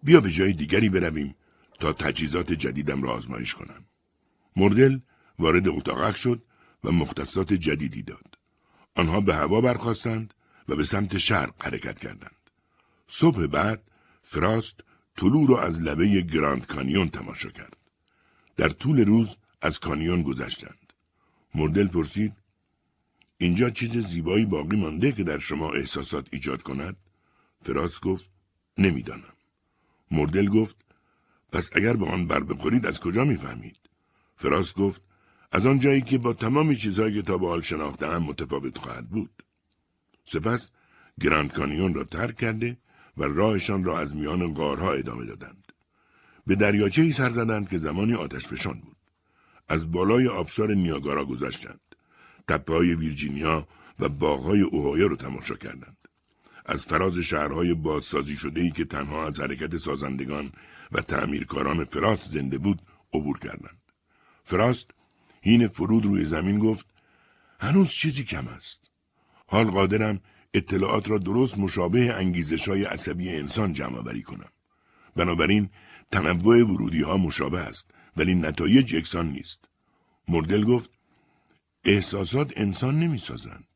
[0.03, 1.36] بیا به جای دیگری برویم
[1.80, 3.86] تا تجهیزات جدیدم را آزمایش کنم.
[4.55, 4.99] مردل
[5.39, 6.43] وارد اتاقک شد
[6.84, 8.38] و مختصات جدیدی داد.
[8.95, 10.34] آنها به هوا برخواستند
[10.68, 12.36] و به سمت شرق حرکت کردند.
[13.07, 13.82] صبح بعد
[14.24, 14.84] فراست
[15.18, 17.78] طلوع را از لبه گراند کانیون تماشا کرد.
[18.57, 20.93] در طول روز از کانیون گذشتند.
[21.55, 22.34] مردل پرسید
[23.38, 26.95] اینجا چیز زیبایی باقی مانده که در شما احساسات ایجاد کند؟
[27.61, 28.30] فراست گفت
[28.78, 29.34] نمی‌دانم.
[30.11, 30.76] مردل گفت
[31.51, 33.78] پس اگر به آن بر بخورید از کجا می‌فهمید؟
[34.36, 35.01] فراست گفت
[35.51, 39.43] از آن جایی که با تمامی چیزهایی که تا به حال شناختهام متفاوت خواهد بود.
[40.28, 40.71] سپس
[41.21, 42.78] گراند کانیون را ترک کرده
[43.17, 45.71] و راهشان را از میان غارها ادامه دادند.
[46.47, 48.97] به دریاچه ای سر زدند که زمانی آتش فشان بود.
[49.69, 51.80] از بالای آبشار نیاگارا گذشتند.
[52.47, 53.67] تپه های ویرجینیا
[53.99, 55.97] و باغهای اوهایا را تماشا کردند.
[56.65, 60.51] از فراز شهرهای بازسازی شده ای که تنها از حرکت سازندگان
[60.91, 62.82] و تعمیرکاران فراست زنده بود
[63.13, 63.82] عبور کردند.
[64.43, 64.91] فراست
[65.41, 66.86] هین فرود روی زمین گفت
[67.59, 68.86] هنوز چیزی کم است.
[69.47, 70.19] حال قادرم
[70.53, 74.49] اطلاعات را درست مشابه انگیزش های عصبی انسان جمع بری کنم.
[75.15, 75.69] بنابراین
[76.11, 79.69] تنوع ورودی ها مشابه است ولی نتایج یکسان نیست.
[80.27, 80.89] مردل گفت
[81.83, 83.67] احساسات انسان نمی سازند.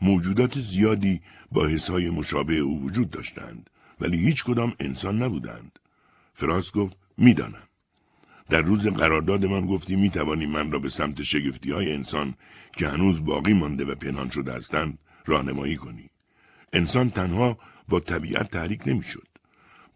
[0.00, 1.20] موجودات زیادی
[1.52, 5.78] با حسهای مشابه او وجود داشتند ولی هیچ کدام انسان نبودند.
[6.34, 7.68] فراس گفت می‌دانم.
[8.48, 12.34] در روز قرارداد من گفتی می توانی من را به سمت شگفتی های انسان
[12.76, 16.10] که هنوز باقی مانده و پنهان شده هستند راهنمایی کنی.
[16.72, 17.58] انسان تنها
[17.88, 19.28] با طبیعت تحریک نمی‌شد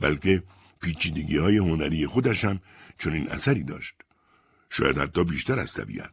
[0.01, 0.43] بلکه
[0.83, 2.61] پیچیدگی های هنری خودش هم
[2.99, 3.95] چنین اثری داشت.
[4.71, 6.13] شاید حتی بیشتر از طبیعت.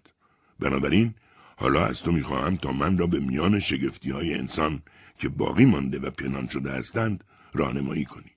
[0.59, 1.15] بنابراین
[1.57, 4.81] حالا از تو می‌خواهم تا من را به میان شگفتی های انسان
[5.19, 8.31] که باقی مانده و پنهان شده هستند راهنمایی کنی.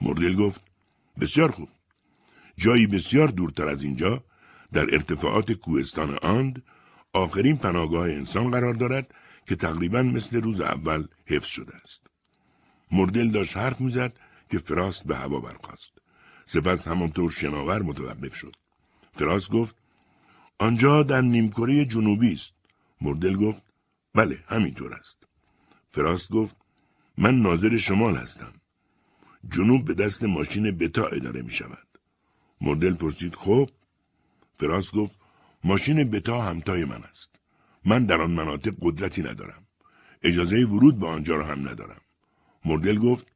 [0.00, 0.60] مردل گفت
[1.20, 1.68] بسیار خوب.
[2.56, 4.24] جایی بسیار دورتر از اینجا
[4.72, 6.62] در ارتفاعات کوهستان آند
[7.12, 9.14] آخرین پناهگاه انسان قرار دارد
[9.46, 12.06] که تقریبا مثل روز اول حفظ شده است.
[12.90, 14.12] مردل داشت حرف می‌زد
[14.50, 15.92] که فراست به هوا برخاست.
[16.44, 18.56] سپس همانطور شناور متوقف شد.
[19.14, 19.76] فراست گفت
[20.58, 22.56] آنجا در نیمکره جنوبی است.
[23.00, 23.62] مردل گفت
[24.14, 25.26] بله همینطور است.
[25.90, 26.56] فراست گفت
[27.18, 28.52] من ناظر شمال هستم.
[29.50, 31.88] جنوب به دست ماشین بتا اداره می شود.
[32.60, 33.70] مردل پرسید خب
[34.58, 35.17] فراست گفت
[35.64, 37.36] ماشین بتا همتای من است.
[37.84, 39.66] من در آن مناطق قدرتی ندارم.
[40.22, 42.00] اجازه ورود به آنجا را هم ندارم.
[42.64, 43.26] مردل گفت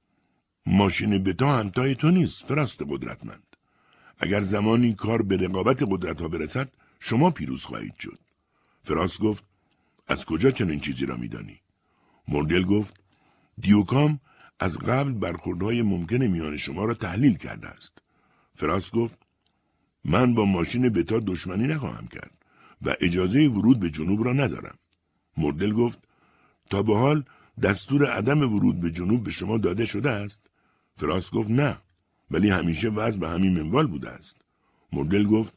[0.66, 3.56] ماشین بتا همتای تو نیست فراست قدرتمند.
[4.18, 6.68] اگر زمان این کار به رقابت قدرت ها برسد
[7.00, 8.18] شما پیروز خواهید شد.
[8.82, 9.44] فراست گفت
[10.08, 11.60] از کجا چنین چیزی را میدانی؟
[12.28, 13.04] مردل گفت
[13.58, 14.20] دیوکام
[14.60, 17.98] از قبل برخوردهای ممکن میان شما را تحلیل کرده است.
[18.54, 19.21] فراست گفت
[20.04, 22.32] من با ماشین بتا دشمنی نخواهم کرد.
[22.82, 24.78] و اجازه ورود به جنوب را ندارم.
[25.36, 25.98] مردل گفت
[26.70, 27.24] تا به حال
[27.62, 30.40] دستور عدم ورود به جنوب به شما داده شده است؟
[30.96, 31.78] فراس گفت نه
[32.30, 34.36] ولی همیشه وضع به همین منوال بوده است.
[34.92, 35.52] مردل گفت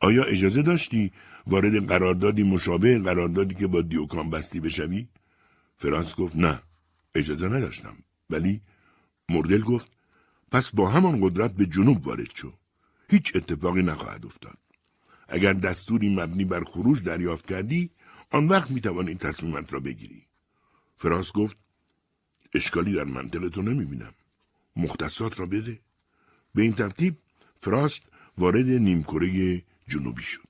[0.00, 1.12] آیا اجازه داشتی
[1.46, 5.08] وارد قراردادی مشابه قراردادی که با دیوکان بستی بشوی؟
[5.76, 6.62] فرانس گفت نه
[7.14, 7.96] اجازه نداشتم
[8.30, 8.60] ولی
[9.28, 9.92] مردل گفت
[10.50, 12.52] پس با همان قدرت به جنوب وارد شو
[13.08, 14.58] هیچ اتفاقی نخواهد افتاد.
[15.28, 17.90] اگر دستوری مبنی بر خروج دریافت کردی
[18.30, 20.26] آن وقت می توانی تصمیمت را بگیری.
[20.96, 21.56] فراس گفت
[22.54, 24.14] اشکالی در منطق تو نمی بینم
[24.76, 25.80] مختصات را بده.
[26.54, 27.16] به این ترتیب
[27.60, 28.02] فراست
[28.38, 30.48] وارد نیمکره جنوبی شد.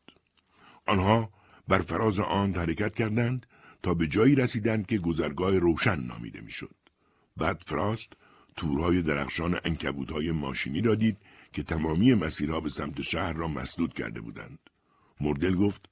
[0.87, 1.31] آنها
[1.69, 3.47] بر فراز آن حرکت کردند
[3.83, 6.75] تا به جایی رسیدند که گذرگاه روشن نامیده می‌شد.
[7.37, 8.13] بعد فراست
[8.57, 11.17] تورهای درخشان انکبودهای ماشینی را دید
[11.53, 14.59] که تمامی مسیرها به سمت شهر را مسدود کرده بودند
[15.21, 15.89] مردل گفت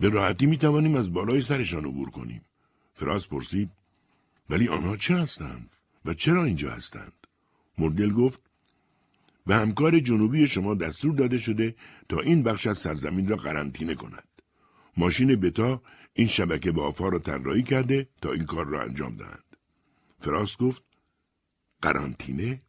[0.00, 2.42] به راحتی می توانیم از بالای سرشان عبور کنیم
[2.94, 3.70] فراست پرسید
[4.50, 7.26] ولی آنها چه هستند و چرا اینجا هستند
[7.78, 8.40] مردل گفت
[9.46, 11.74] به همکار جنوبی شما دستور داده شده
[12.08, 14.28] تا این بخش از سرزمین را قرنطینه کند.
[14.96, 15.82] ماشین بتا
[16.14, 19.56] این شبکه بافا را طراحی کرده تا این کار را انجام دهند.
[20.20, 20.82] فراست گفت
[21.82, 22.60] قرنطینه؟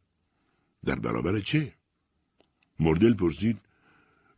[0.88, 1.74] در برابر چه؟
[2.80, 3.60] مردل پرسید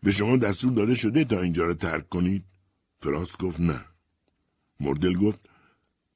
[0.04, 2.44] به شما دستور داده شده تا اینجا را ترک کنید؟
[3.00, 3.86] فراست گفت نه.
[4.80, 5.40] مردل گفت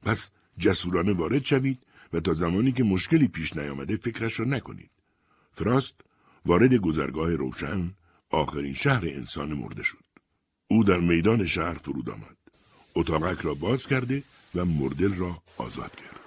[0.01, 1.79] پس جسورانه وارد شوید
[2.13, 4.91] و تا زمانی که مشکلی پیش نیامده فکرش را نکنید.
[5.51, 6.01] فراست
[6.45, 7.93] وارد گذرگاه روشن
[8.29, 10.03] آخرین شهر انسان مرده شد.
[10.67, 12.37] او در میدان شهر فرود آمد.
[12.95, 14.23] اتاقک را باز کرده
[14.55, 16.19] و مردل را آزاد کرد.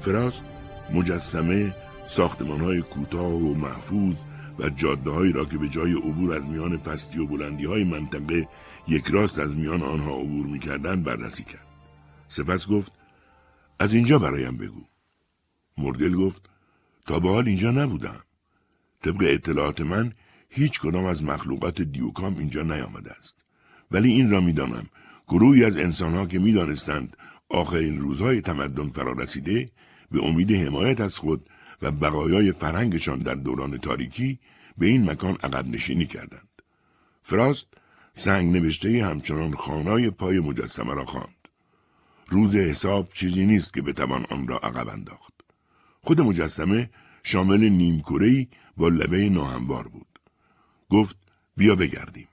[0.00, 0.44] فراست
[0.92, 1.74] مجسمه
[2.06, 4.24] ساختمان های کوتاه و محفوظ
[4.58, 8.48] و جاده را که به جای عبور از میان پستی و بلندی های منطقه
[8.88, 11.66] یک راست از میان آنها عبور می کردن بررسی کرد.
[12.28, 12.92] سپس گفت
[13.78, 14.84] از اینجا برایم بگو.
[15.78, 16.50] مردل گفت
[17.06, 18.20] تا به حال اینجا نبودم.
[19.02, 20.12] طبق اطلاعات من
[20.48, 23.44] هیچ کدام از مخلوقات دیوکام اینجا نیامده است.
[23.90, 24.86] ولی این را می‌دانم
[25.28, 27.16] گروهی از انسانها که می‌دانستند
[27.48, 29.68] آخرین روزهای تمدن فرا رسیده
[30.10, 31.48] به امید حمایت از خود
[31.82, 34.38] و بقایای فرهنگشان در دوران تاریکی
[34.78, 36.48] به این مکان عقب نشینی کردند.
[37.22, 37.68] فراست
[38.12, 41.48] سنگ نوشته همچنان خانای پای مجسمه را خواند.
[42.28, 45.34] روز حساب چیزی نیست که بتوان آن را عقب انداخت.
[46.00, 46.90] خود مجسمه
[47.22, 50.18] شامل نیمکره‌ای با لبه ناهموار بود.
[50.90, 51.16] گفت
[51.56, 52.28] بیا بگردیم.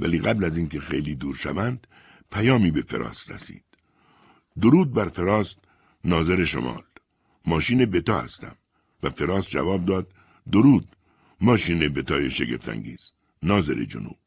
[0.00, 1.86] ولی قبل از اینکه خیلی دور شوند
[2.30, 3.64] پیامی به فراست رسید.
[4.60, 5.58] درود بر فراست
[6.04, 6.82] ناظر شمال.
[7.48, 8.56] ماشین بتا هستم
[9.02, 10.06] و فراست جواب داد
[10.52, 10.96] درود
[11.40, 14.18] ماشین بتای شگفتانگیز ناظر جنوب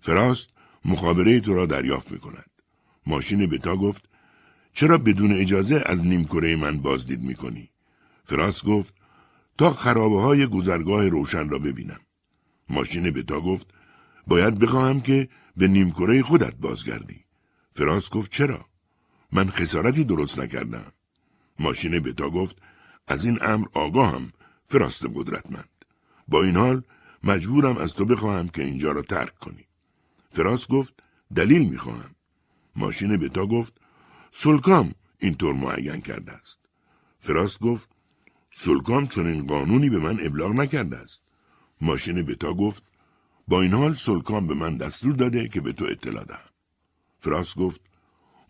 [0.00, 0.50] فراست
[0.84, 2.50] مخابره تو را دریافت می کند.
[3.06, 4.08] ماشین بتا گفت
[4.72, 7.70] چرا بدون اجازه از نیمکره من بازدید می کنی؟
[8.24, 8.94] فراست گفت
[9.58, 12.00] تا خرابه های گذرگاه روشن را ببینم.
[12.68, 13.66] ماشین بتا گفت
[14.26, 17.20] باید بخواهم که به نیمکره خودت بازگردی.
[17.72, 18.66] فراست گفت چرا؟
[19.32, 20.92] من خسارتی درست نکردم.
[21.62, 22.56] ماشین بتا گفت
[23.06, 24.32] از این امر آگاهم
[24.64, 25.68] فراست قدرتمند.
[26.28, 26.82] با این حال
[27.24, 29.66] مجبورم از تو بخواهم که اینجا را ترک کنی.
[30.32, 30.94] فراست گفت
[31.34, 32.14] دلیل می‌خواهم.
[32.76, 33.72] ماشین بتا گفت
[34.30, 36.58] سلکام اینطور معین کرده است.
[37.20, 37.88] فراست گفت
[38.52, 41.22] سلکام چنین قانونی به من ابلاغ نکرده است.
[41.80, 42.82] ماشین بتا گفت
[43.48, 46.50] با این حال سلکام به من دستور داده که به تو اطلاع دهم.
[47.18, 47.80] فراست گفت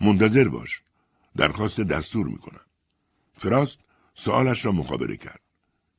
[0.00, 0.82] منتظر باش.
[1.36, 2.66] درخواست دستور می‌کنم.
[3.43, 3.80] فراست
[4.14, 5.40] سوالش را مخابره کرد.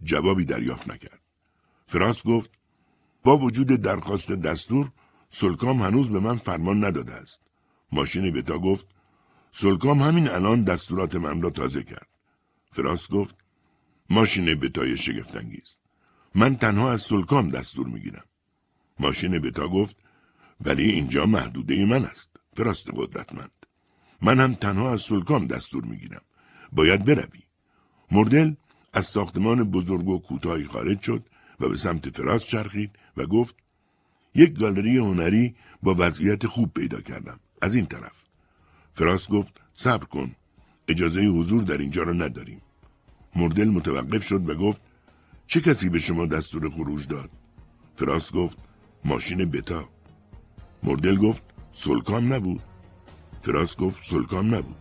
[0.04, 1.22] جوابی دریافت نکرد.
[1.88, 2.52] فراست گفت
[3.24, 4.92] با وجود درخواست دستور
[5.28, 7.42] سلکام هنوز به من فرمان نداده است.
[7.92, 8.86] ماشین بتا گفت
[9.52, 12.08] سلکام همین الان دستورات من را تازه کرد.
[12.72, 13.36] فراست گفت
[14.10, 15.78] ماشین بتای شگفتانگیز.
[16.36, 18.26] من تنها از سلکام دستور می‌گیرم.
[19.00, 19.98] ماشین بتا گفت
[20.62, 22.30] ولی اینجا محدوده من است.
[22.54, 23.52] فراست قدرتمند.
[24.22, 26.22] من هم تنها از سلکام دستور می‌گیرم.
[26.76, 27.44] باید بروی.
[28.12, 28.54] مردل
[28.94, 31.24] از ساختمان بزرگ و کوتاهی خارج شد
[31.60, 33.56] و به سمت فراست چرخید و گفت
[34.36, 37.40] یک گالری هنری با وضعیت خوب پیدا کردم.
[37.62, 38.24] از این طرف.
[38.94, 40.36] فراست گفت صبر کن
[40.88, 42.62] اجازه حضور در اینجا را نداریم
[43.36, 44.82] مردل متوقف شد و گفت
[45.48, 47.30] چه کسی به شما دستور خروج داد
[47.96, 48.58] فراست گفت
[49.06, 49.90] ماشین بتا
[50.84, 52.62] مردل گفت سلکام نبود
[53.42, 54.76] فراست گفت سلکام نبود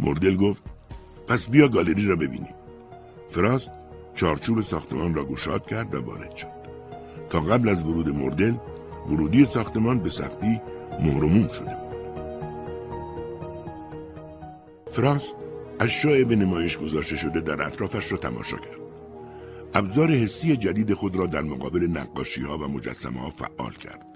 [0.00, 0.62] مردل گفت
[1.28, 2.54] پس بیا گالری را ببینیم
[3.30, 3.70] فراست
[4.14, 6.56] چارچوب ساختمان را گشاد کرد و وارد شد
[7.30, 8.54] تا قبل از ورود مردل
[9.10, 10.60] ورودی ساختمان به سختی
[11.00, 11.96] مهرموم شده بود
[14.92, 15.36] فراست
[15.80, 18.80] اشیاء به نمایش گذاشته شده در اطرافش را تماشا کرد.
[19.74, 24.06] ابزار حسی جدید خود را در مقابل نقاشی ها و مجسمه ها فعال کرد.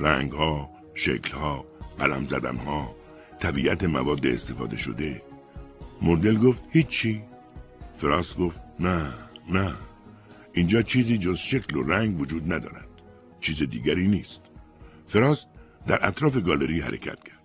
[0.00, 1.64] رنگ ها، شکل ها،
[1.98, 2.94] قلم زدن ها،
[3.40, 5.22] طبیعت مواد استفاده شده.
[6.02, 7.22] مردل گفت هیچی.
[7.96, 9.14] فراست گفت نه،
[9.50, 9.74] نه.
[10.52, 12.88] اینجا چیزی جز شکل و رنگ وجود ندارد.
[13.40, 14.40] چیز دیگری نیست.
[15.06, 15.48] فراست
[15.86, 17.42] در اطراف گالری حرکت کرد.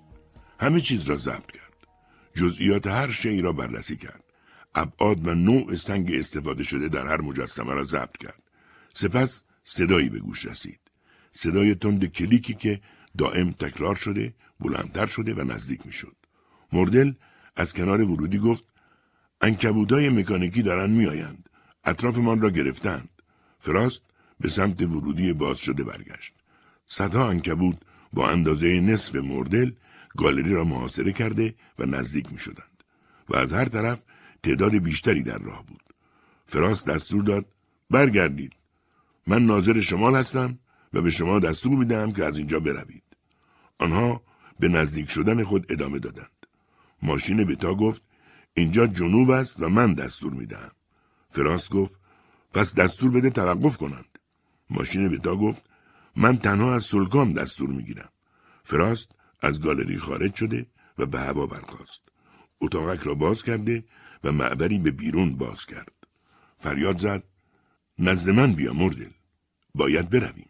[0.59, 1.73] همه چیز را ضبط کرد.
[2.35, 4.23] جزئیات هر شی را بررسی کرد.
[4.75, 8.43] ابعاد و نوع سنگ استفاده شده در هر مجسمه را ضبط کرد.
[8.91, 10.79] سپس صدایی به گوش رسید.
[11.31, 12.81] صدای تند کلیکی که
[13.17, 16.15] دائم تکرار شده، بلندتر شده و نزدیک می‌شد.
[16.73, 17.13] مردل
[17.55, 18.63] از کنار ورودی گفت
[19.41, 21.49] انکبودای مکانیکی دارن میآیند.
[21.83, 23.09] اطرافمان را گرفتند.
[23.59, 24.03] فراست
[24.39, 26.33] به سمت ورودی باز شده برگشت.
[26.85, 29.71] صدها انکبود با اندازه نصف مردل
[30.17, 32.83] گالری را محاصره کرده و نزدیک می شدند
[33.29, 34.03] و از هر طرف
[34.43, 35.83] تعداد بیشتری در راه بود.
[36.45, 37.45] فراست دستور داد
[37.89, 38.55] برگردید.
[39.27, 40.59] من ناظر شمال هستم
[40.93, 43.03] و به شما دستور می دهم که از اینجا بروید.
[43.79, 44.23] آنها
[44.59, 46.32] به نزدیک شدن خود ادامه دادند.
[47.03, 48.01] ماشین بتا گفت
[48.53, 50.71] اینجا جنوب است و من دستور می دهم.
[51.29, 51.99] فراست گفت
[52.53, 54.19] پس دستور بده توقف کنند.
[54.69, 55.61] ماشین بتا گفت
[56.15, 58.09] من تنها از سلکام دستور می گیرم.
[58.63, 60.65] فراست از گالری خارج شده
[60.97, 62.01] و به هوا برخاست.
[62.61, 63.83] اتاقک را باز کرده
[64.23, 65.93] و معبری به بیرون باز کرد.
[66.59, 67.23] فریاد زد
[67.99, 69.11] نزد من بیا مردل.
[69.75, 70.49] باید برویم.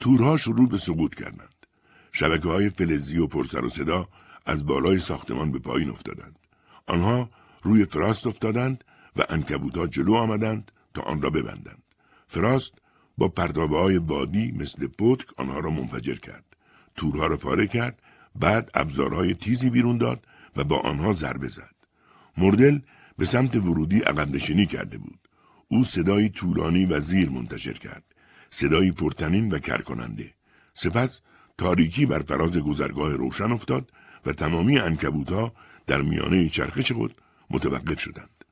[0.00, 1.66] تورها شروع به سقوط کردند.
[2.12, 4.08] شبکه های فلزی و پرسر و صدا
[4.46, 6.38] از بالای ساختمان به پایین افتادند.
[6.86, 7.30] آنها
[7.62, 8.84] روی فراست افتادند
[9.16, 11.82] و انکبوت جلو آمدند تا آن را ببندند.
[12.26, 12.74] فراست
[13.18, 16.44] با پرتابه های بادی مثل پتک آنها را منفجر کرد.
[16.96, 18.02] تورها را پاره کرد
[18.34, 20.26] بعد ابزارهای تیزی بیرون داد
[20.56, 21.74] و با آنها ضربه زد.
[22.36, 22.78] مردل
[23.18, 25.18] به سمت ورودی عقب نشینی کرده بود.
[25.68, 28.04] او صدایی طولانی و زیر منتشر کرد.
[28.50, 30.34] صدایی پرتنین و کرکننده.
[30.74, 31.20] سپس
[31.58, 33.90] تاریکی بر فراز گذرگاه روشن افتاد
[34.26, 35.52] و تمامی انکبوتها
[35.86, 37.14] در میانه چرخش خود
[37.50, 38.44] متوقف شدند.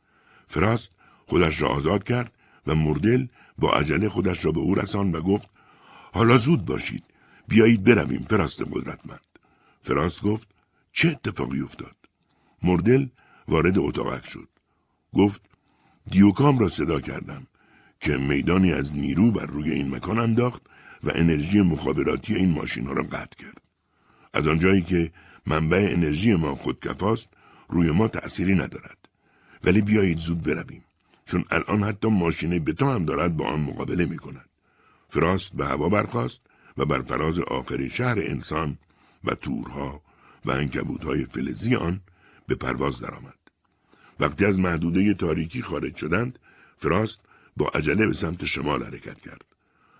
[0.46, 0.94] فراست
[1.26, 2.32] خودش را آزاد کرد
[2.66, 3.26] و مردل
[3.58, 5.48] با عجله خودش را به او رسان و گفت
[6.12, 7.04] حالا زود باشید
[7.48, 9.20] بیایید برویم فراست قدرتمند.
[9.82, 10.48] فراست گفت
[10.92, 11.96] چه اتفاقی افتاد؟
[12.62, 13.06] مردل
[13.48, 14.48] وارد اتاقک شد.
[15.14, 15.40] گفت
[16.10, 17.46] دیوکام را صدا کردم
[18.00, 20.62] که میدانی از نیرو بر روی این مکان انداخت
[21.04, 23.62] و انرژی مخابراتی این ماشین ها را قطع کرد.
[24.32, 25.12] از آنجایی که
[25.47, 27.28] منبع انرژی ما خودکفاست
[27.68, 29.09] روی ما تأثیری ندارد
[29.64, 30.84] ولی بیایید زود برویم
[31.26, 34.49] چون الان حتی ماشین بتا هم دارد با آن مقابله می کند.
[35.09, 36.41] فراست به هوا برخاست
[36.76, 38.78] و بر فراز آخری شهر انسان
[39.24, 40.03] و تورها
[40.45, 42.01] و انکبوتهای فلزی آن
[42.47, 43.38] به پرواز درآمد.
[44.20, 46.38] وقتی از محدوده تاریکی خارج شدند،
[46.76, 47.20] فراست
[47.57, 49.45] با عجله به سمت شمال حرکت کرد.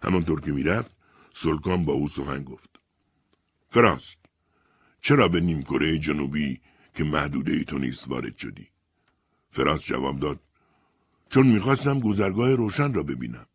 [0.03, 0.97] همانطور که می‌رفت،
[1.33, 2.71] سلکان با او سخن گفت.
[3.71, 4.19] فراست،
[5.01, 6.61] چرا به نیمکره جنوبی
[6.95, 8.69] که محدوده تو نیست وارد شدی؟
[9.51, 10.41] فراست جواب داد
[11.29, 13.47] چون می‌خواستم گذرگاه روشن را ببینم.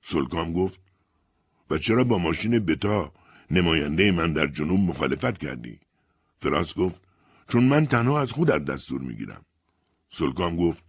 [0.00, 0.80] سلکام گفت
[1.70, 3.12] و چرا با ماشین بتا
[3.50, 5.80] نماینده من در جنوب مخالفت کردی؟
[6.40, 7.02] فراس گفت
[7.48, 9.44] چون من تنها از خودت دستور می‌گیرم.
[10.08, 10.84] سلکام گفت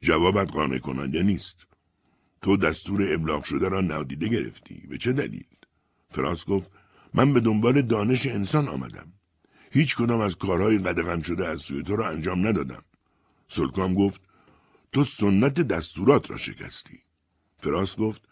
[0.00, 1.66] جوابت قانع کننده نیست.
[2.42, 4.86] تو دستور ابلاغ شده را نادیده گرفتی.
[4.90, 5.46] به چه دلیل؟
[6.10, 6.70] فراس گفت
[7.16, 9.12] من به دنبال دانش انسان آمدم.
[9.70, 12.82] هیچ کدام از کارهای قدغن شده از سوی تو را انجام ندادم.
[13.48, 14.20] سلکام گفت
[14.92, 17.00] تو سنت دستورات را شکستی.
[17.58, 18.22] فراس گفت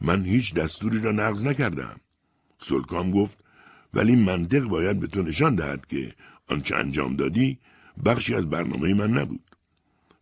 [0.00, 2.00] من هیچ دستوری را نقض نکردم.
[2.58, 3.38] سلکام گفت
[3.94, 6.14] ولی منطق باید به تو نشان دهد که
[6.48, 7.58] آنچه انجام دادی
[8.04, 9.56] بخشی از برنامه من نبود.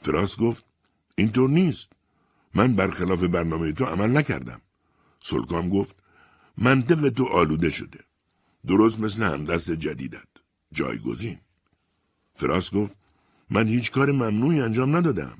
[0.00, 0.64] فراس گفت
[1.16, 1.92] اینطور نیست.
[2.54, 4.60] من برخلاف برنامه تو عمل نکردم.
[5.22, 5.99] سلکام گفت
[6.60, 8.00] منطق تو آلوده شده.
[8.66, 10.28] درست مثل همدست جدیدت.
[10.72, 11.38] جایگزین.
[12.34, 12.94] فراست گفت
[13.50, 15.38] من هیچ کار ممنوعی انجام ندادم.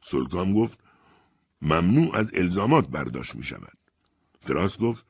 [0.00, 0.78] سلکام گفت
[1.62, 3.78] ممنوع از الزامات برداشت می شود.
[4.40, 5.04] فراست گفت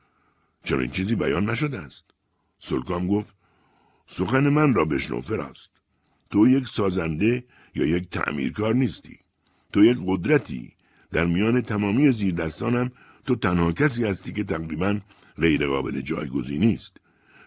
[0.63, 2.05] چرا چنین چیزی بیان نشده است.
[2.59, 3.35] سلکام گفت
[4.05, 5.69] سخن من را بشنو فراست.
[6.29, 7.43] تو یک سازنده
[7.75, 9.19] یا یک تعمیرکار نیستی.
[9.73, 10.73] تو یک قدرتی
[11.11, 12.91] در میان تمامی زیردستانم
[13.25, 14.99] تو تنها کسی هستی که تقریبا
[15.37, 16.97] غیر قابل جایگزینی است.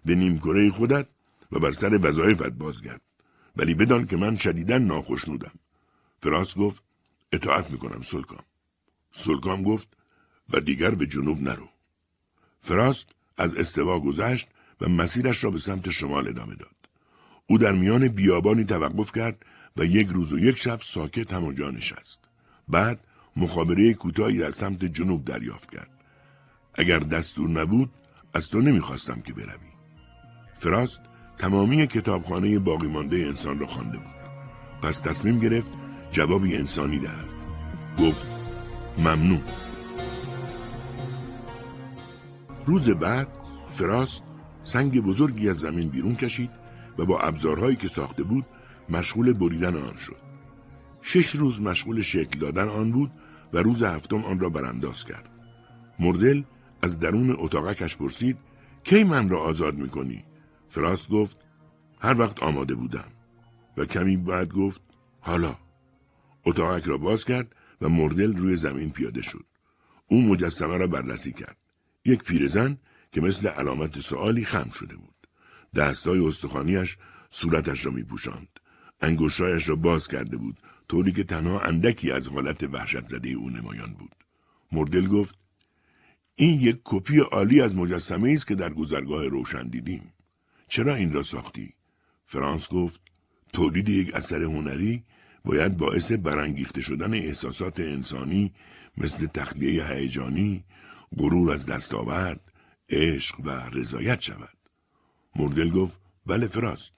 [0.05, 1.07] به نیمکره خودت
[1.53, 3.01] و بر سر وظایفت بازگرد.
[3.57, 5.55] ولی بدان که من شدیدا ناخشنودم.
[6.23, 6.83] فراس گفت
[7.33, 8.45] اطاعت می‌کنم سلکام.
[9.13, 9.89] سلکام گفت
[10.51, 11.69] و دیگر به جنوب نرو.
[12.61, 14.49] فراست از استوا گذشت
[14.81, 16.75] و مسیرش را به سمت شمال ادامه داد.
[17.47, 19.45] او در میان بیابانی توقف کرد
[19.77, 22.25] و یک روز و یک شب ساکت همانجا نشست.
[22.69, 23.01] بعد
[23.37, 25.94] مخابره کوتاهی از سمت جنوب دریافت کرد.
[26.75, 27.91] اگر دستور نبود
[28.35, 29.75] از تو نمی‌خواستم که بروی.
[30.59, 31.01] فراست
[31.39, 34.15] تمامی کتابخانه باقی مانده انسان را خوانده بود.
[34.83, 35.73] پس تصمیم گرفت
[36.11, 37.29] جوابی انسانی دهد.
[37.99, 38.27] گفت
[38.99, 39.43] ممنون.
[42.67, 43.29] روز بعد
[43.71, 44.23] فراست
[44.65, 46.51] سنگ بزرگی از زمین بیرون کشید
[46.99, 48.47] و با ابزارهایی که ساخته بود
[48.89, 50.17] مشغول بریدن آن شد.
[51.03, 53.11] شش روز مشغول شکل دادن آن بود
[53.53, 55.31] و روز هفتم آن را برانداز کرد.
[55.99, 56.43] مردل
[56.85, 58.39] از درون اتاقکش پرسید
[58.85, 60.25] کی من را آزاد می‌کنی؟
[60.69, 61.37] فراست گفت
[62.01, 63.09] هر وقت آماده بودم
[63.77, 64.81] و کمی بعد گفت
[65.21, 65.57] حالا
[66.45, 69.45] اتاقک را باز کرد و مردل روی زمین پیاده شد.
[70.09, 71.57] او مجسمه را بررسی کرد.
[72.05, 72.79] یک پیرزن
[73.13, 75.29] که مثل علامت سوالی خم شده بود.
[75.75, 76.97] دستای استخوانیش
[77.31, 78.49] صورتش را می پوشند.
[79.01, 83.93] انگشتایش را باز کرده بود طوری که تنها اندکی از حالت وحشت زده او نمایان
[83.93, 84.15] بود.
[84.73, 85.44] مردل گفت
[86.37, 90.13] این یک کپی عالی از مجسمه است که در گذرگاه روشن دیدیم.
[90.69, 91.75] چرا این را ساختی؟
[92.27, 93.01] فرانس گفت
[93.53, 95.05] تولید یک اثر هنری
[95.45, 98.53] باید باعث برانگیخته شدن احساسات انسانی
[98.97, 100.65] مثل تخلیه هیجانی،
[101.19, 102.53] غرور از دستاورد،
[102.91, 104.57] عشق و رضایت شود.
[105.37, 106.93] مردل گفت بله فراست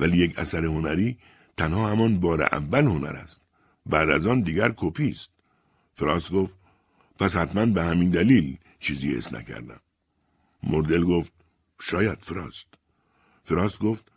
[0.00, 1.18] ولی یک اثر هنری
[1.56, 3.42] تنها همان بار اول هنر است.
[3.86, 5.30] بعد از آن دیگر کپی است.
[5.94, 6.54] فراست گفت
[7.18, 9.80] پس حتما به همین دلیل چیزی حس نکردم.
[10.62, 11.32] مردل گفت
[11.80, 12.66] شاید فراست.
[13.44, 14.12] فراست گفت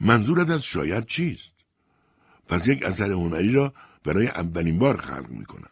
[0.00, 1.52] منظورت از شاید چیست؟
[2.48, 3.74] پس یک اثر هنری را
[4.04, 5.70] برای اولین بار خلق می کنم.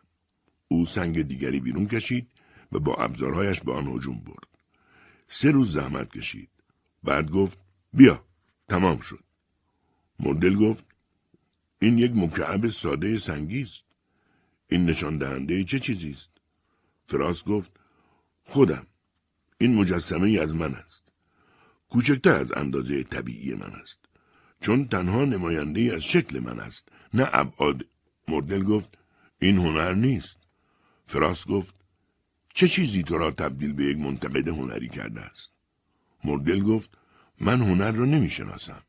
[0.69, 2.29] او سنگ دیگری بیرون کشید
[2.73, 4.49] و با ابزارهایش به آن هجوم برد.
[5.27, 6.49] سه روز زحمت کشید.
[7.03, 7.59] بعد گفت
[7.93, 8.25] بیا
[8.69, 9.25] تمام شد.
[10.21, 10.85] مردل گفت
[11.79, 13.85] این یک مکعب ساده سنگی است.
[14.69, 16.31] این نشان دهنده چه چیزی است؟
[17.07, 17.81] فراس گفت
[18.45, 18.87] خودم.
[19.59, 21.13] این مجسمه ای از من است.
[21.89, 23.99] کوچکتر از اندازه طبیعی من است.
[24.61, 26.89] چون تنها نماینده ای از شکل من است.
[27.15, 27.87] نه ابعاد.
[28.29, 28.99] مردل گفت
[29.39, 30.37] این هنر نیست.
[31.07, 31.75] فراس گفت
[32.55, 35.53] چه چیزی تو را تبدیل به یک منتقد هنری کرده است؟
[36.25, 36.91] مردل گفت
[37.41, 38.83] من هنر را نمی شناسم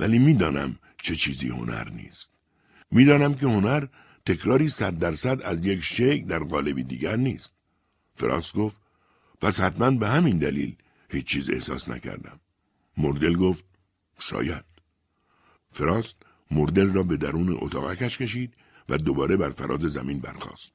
[0.00, 2.30] ولی می‌دانم چه چیزی هنر نیست.
[2.90, 3.86] می‌دانم که هنر
[4.26, 7.56] تکراری صد درصد از یک شیک در قالبی دیگر نیست.
[8.16, 8.76] فراس گفت
[9.44, 10.76] پس حتما به همین دلیل
[11.08, 12.40] هیچ چیز احساس نکردم
[12.96, 13.64] مردل گفت
[14.18, 14.64] شاید
[15.72, 16.16] فراست
[16.50, 18.54] مردل را به درون اتاقکش کشید
[18.88, 20.72] و دوباره بر فراز زمین برخاست.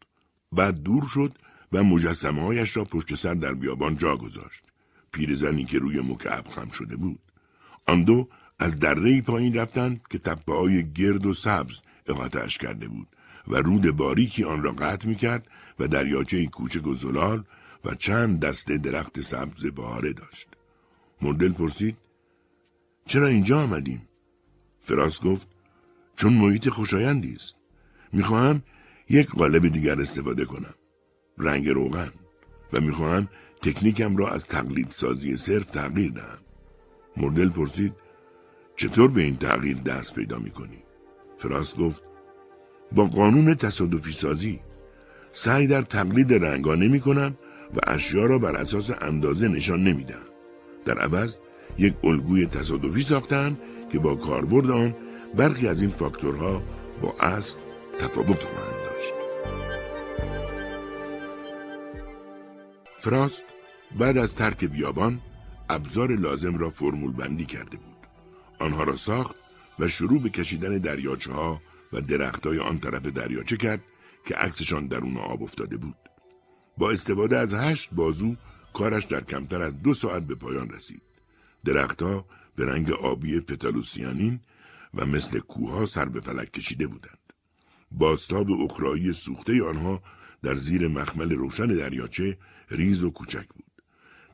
[0.52, 1.38] بعد دور شد
[1.72, 4.64] و مجسمه هایش را پشت سر در بیابان جا گذاشت.
[5.12, 7.20] پیرزنی که روی مکعب خم شده بود.
[7.88, 13.08] آن دو از دره پایین رفتند که تپه های گرد و سبز احاطهاش کرده بود
[13.48, 15.48] و رود باریکی آن را قطع می کرد
[15.80, 17.44] و دریاچه کوچک و زلال
[17.86, 20.48] و چند دسته درخت سبز بهاره داشت.
[21.22, 21.98] مردل پرسید
[23.06, 24.10] چرا اینجا آمدیم؟
[24.80, 25.48] فراس گفت
[26.16, 27.56] چون محیط خوشایندی است.
[28.14, 28.64] می‌خواهم
[29.10, 30.74] یک قالب دیگر استفاده کنم.
[31.38, 32.12] رنگ روغن.
[32.74, 33.30] و می‌خواهم
[33.62, 36.40] تکنیکم را از تقلید سازی صرف تغییر دهم.
[37.18, 37.94] مردل پرسید
[38.76, 40.84] چطور به این تغییر دست پیدا می‌کنی؟
[41.38, 42.04] فراس گفت
[42.92, 44.60] با قانون تصادفی سازی.
[45.32, 47.38] سعی در تقلید رنگا نمی کنم
[47.76, 50.24] و اشیا را بر اساس اندازه نشان نمیدم.
[50.86, 51.38] در عوض
[51.78, 53.58] یک الگوی تصادفی ساختم
[53.92, 54.96] که با کاربرد آن
[55.36, 56.62] برخی از این فاکتورها
[57.02, 57.58] با اصل
[58.00, 59.14] تفاوت خواهند داشت.
[63.00, 63.46] فراست
[64.00, 65.22] بعد از ترک بیابان
[65.70, 68.08] ابزار لازم را فرمول بندی کرده بود.
[68.60, 69.36] آنها را ساخت
[69.80, 71.62] و شروع به کشیدن دریاچه ها
[71.94, 73.82] و درخت های آن طرف دریاچه کرد
[74.26, 76.09] که عکسشان درون آب افتاده بود.
[76.80, 78.36] با استفاده از هشت بازو
[78.74, 81.02] کارش در کمتر از دو ساعت به پایان رسید.
[81.66, 82.26] درختها
[82.56, 84.40] به رنگ آبی فتالوسیانین
[84.94, 87.20] و مثل کوها سر به فلک کشیده بودند.
[87.92, 90.02] باستاب اخرایی سوخته آنها
[90.44, 92.38] در زیر مخمل روشن دریاچه
[92.70, 93.72] ریز و کوچک بود.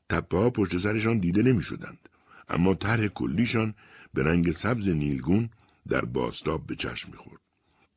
[0.09, 2.09] تپه ها پشت سرشان دیده نمی شدند.
[2.49, 3.73] اما طرح کلیشان
[4.13, 5.49] به رنگ سبز نیلگون
[5.87, 7.41] در باستاب به چشم می‌خورد.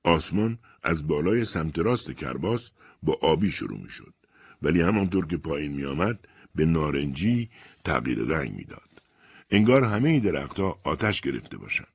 [0.05, 2.73] آسمان از بالای سمت راست کرباس
[3.03, 4.18] با آبی شروع می شد.
[4.63, 7.51] ولی همانطور که پایین می آمد به نارنجی
[7.85, 9.03] تغییر رنگ می‌داد.
[9.51, 11.93] انگار همه درختها آتش گرفته باشند.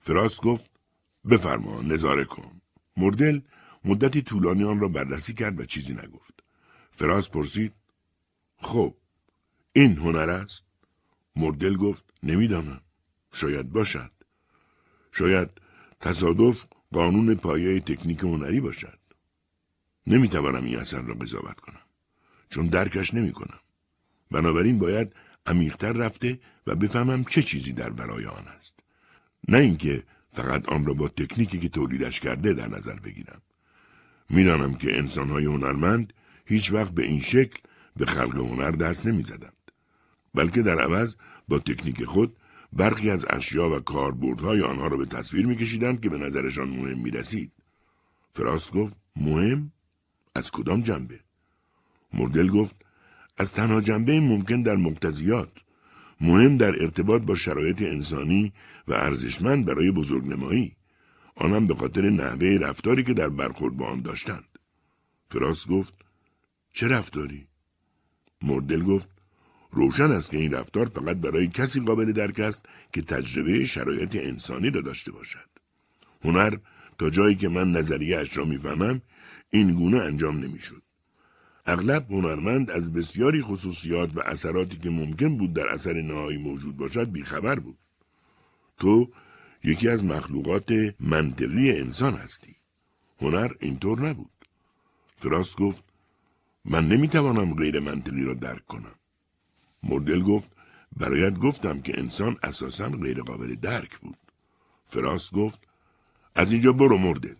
[0.00, 0.70] فراس گفت
[1.30, 2.60] بفرما نظاره کن.
[2.96, 3.40] مردل
[3.84, 6.44] مدتی طولانی آن را بررسی کرد و چیزی نگفت.
[6.90, 7.72] فراس پرسید
[8.56, 8.94] خب
[9.72, 10.64] این هنر است؟
[11.36, 12.80] مردل گفت نمی‌دانم.
[13.32, 14.10] شاید باشد.
[15.12, 15.48] شاید
[16.00, 18.98] تصادف قانون پایه تکنیک هنری باشد.
[20.06, 21.80] نمی‌توانم این اثر را قضاوت کنم.
[22.50, 23.60] چون درکش نمی کنم.
[24.30, 25.12] بنابراین باید
[25.46, 28.80] عمیقتر رفته و بفهمم چه چیزی در ورای آن است.
[29.48, 33.42] نه اینکه فقط آن را با تکنیکی که تولیدش کرده در نظر بگیرم.
[34.30, 36.12] می‌دانم که انسانهای هنرمند
[36.46, 37.58] هیچ وقت به این شکل
[37.96, 39.52] به خلق هنر دست نمی زدند.
[40.34, 41.16] بلکه در عوض
[41.48, 42.36] با تکنیک خود
[42.72, 47.52] برخی از اشیا و کاربردهای آنها را به تصویر میکشیدند که به نظرشان مهم می‌رسید
[48.34, 49.72] فراست گفت مهم
[50.34, 51.20] از کدام جنبه
[52.12, 52.76] مردل گفت
[53.38, 55.50] از تنها جنبه ممکن در مقتضیات
[56.20, 58.52] مهم در ارتباط با شرایط انسانی
[58.88, 60.76] و ارزشمند برای بزرگنمایی.
[61.34, 64.58] آنم به خاطر نحوه رفتاری که در برخورد با آن داشتند.
[65.28, 65.94] فراست گفت
[66.72, 67.46] چه رفتاری؟
[68.42, 69.08] مردل گفت
[69.70, 74.70] روشن است که این رفتار فقط برای کسی قابل درک است که تجربه شرایط انسانی
[74.70, 75.48] را داشته باشد.
[76.24, 76.56] هنر
[76.98, 79.02] تا جایی که من نظریه اش را می‌فهمم
[79.50, 80.82] این گونه انجام نمی‌شد.
[81.70, 87.12] اغلب هنرمند از بسیاری خصوصیات و اثراتی که ممکن بود در اثر نهایی موجود باشد
[87.12, 87.78] بیخبر بود.
[88.78, 89.08] تو
[89.64, 92.56] یکی از مخلوقات منطقی انسان هستی.
[93.20, 94.30] هنر اینطور نبود.
[95.16, 95.84] فراست گفت
[96.64, 98.94] من نمی‌توانم غیر منطقی را درک کنم.
[99.82, 100.48] مردل گفت
[100.96, 104.18] برایت گفتم که انسان اساسا غیر قابل درک بود.
[104.86, 105.58] فراست گفت
[106.34, 107.34] از اینجا برو مردل.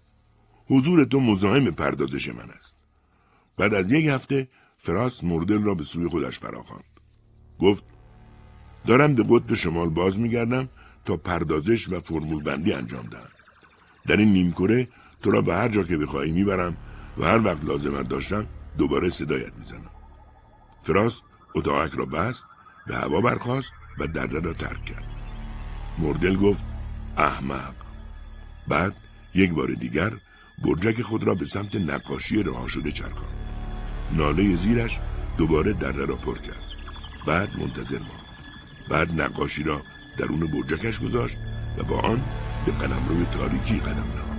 [0.66, 2.79] حضور تو مزاحم پردازش من است.
[3.60, 4.48] بعد از یک هفته
[4.78, 6.84] فراست مردل را به سوی خودش فراخواند.
[7.58, 7.84] گفت
[8.86, 10.68] دارم به قطب شمال باز میگردم
[11.04, 13.28] تا پردازش و فرمول بندی انجام دهم.
[14.06, 14.88] در این نیمکره
[15.22, 16.76] تو را به هر جا که بخواهی می‌برم
[17.18, 18.46] و هر وقت لازمت داشتم
[18.78, 19.90] دوباره صدایت می‌زنم.
[20.82, 22.46] فراست اتاقک را بست
[22.86, 25.04] به هوا برخاست و دره را ترک کرد.
[25.98, 26.64] مردل گفت
[27.16, 27.74] احمق.
[28.68, 28.96] بعد
[29.34, 30.12] یک بار دیگر
[30.64, 33.49] برجک خود را به سمت نقاشی رها شده چرخاند.
[34.16, 35.00] ناله زیرش
[35.38, 36.62] دوباره دره را پر کرد.
[37.26, 38.20] بعد منتظر ماند
[38.90, 39.82] بعد نقاشی را
[40.18, 41.36] درون برجکش گذاشت
[41.78, 42.22] و با آن
[42.66, 44.30] به قلمرو تاریکی قدم نهاد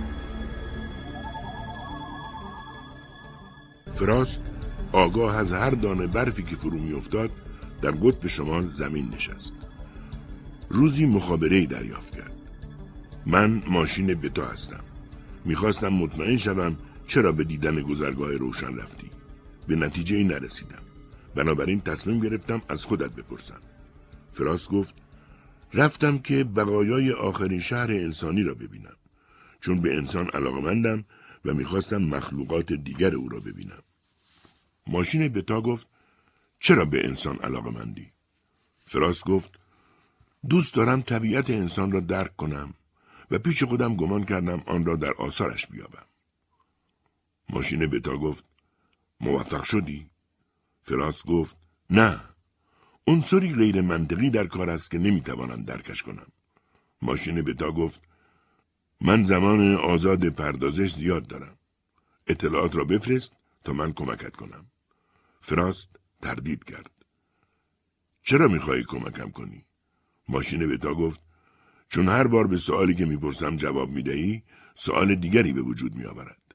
[3.94, 4.42] فراست
[4.92, 7.30] آگاه از هر دانه برفی که فرو میافتاد
[7.82, 9.54] در قطب شمال زمین نشست.
[10.68, 12.32] روزی مخابره دریافت کرد.
[13.26, 14.80] من ماشین بتا هستم.
[15.44, 19.11] می‌خواستم مطمئن شوم چرا به دیدن گذرگاه روشن رفتی.
[19.66, 20.82] به نتیجه نرسیدم
[21.34, 23.60] بنابراین تصمیم گرفتم از خودت بپرسم
[24.32, 24.94] فراست گفت
[25.74, 28.96] رفتم که بقایای آخرین شهر انسانی را ببینم
[29.60, 31.04] چون به انسان علاقمندم
[31.44, 33.82] و می‌خواستم مخلوقات دیگر او را ببینم
[34.86, 35.86] ماشین بتا گفت
[36.58, 38.12] چرا به انسان علاقه مندی؟
[38.86, 39.50] فراس گفت
[40.48, 42.74] دوست دارم طبیعت انسان را درک کنم
[43.30, 46.06] و پیش خودم گمان کردم آن را در آثارش بیابم.
[47.48, 48.44] ماشین بتا گفت
[49.22, 50.10] موفق شدی؟
[50.82, 51.56] فراس گفت
[51.90, 52.20] نه
[53.06, 56.26] عنصری غیر منطقی در کار است که نمی‌توانم درکش کنم.
[57.02, 58.00] ماشین بتا گفت
[59.00, 61.58] من زمان آزاد پردازش زیاد دارم.
[62.26, 63.32] اطلاعات را بفرست
[63.64, 64.66] تا من کمکت کنم.
[65.40, 65.88] فراست
[66.22, 66.90] تردید کرد.
[68.22, 69.64] چرا می‌خواهی کمکم کنی؟
[70.28, 71.20] ماشین بتا گفت
[71.88, 74.42] چون هر بار به سوالی که می‌پرسم جواب می‌دهی
[74.74, 76.54] سوال دیگری به وجود میآورد.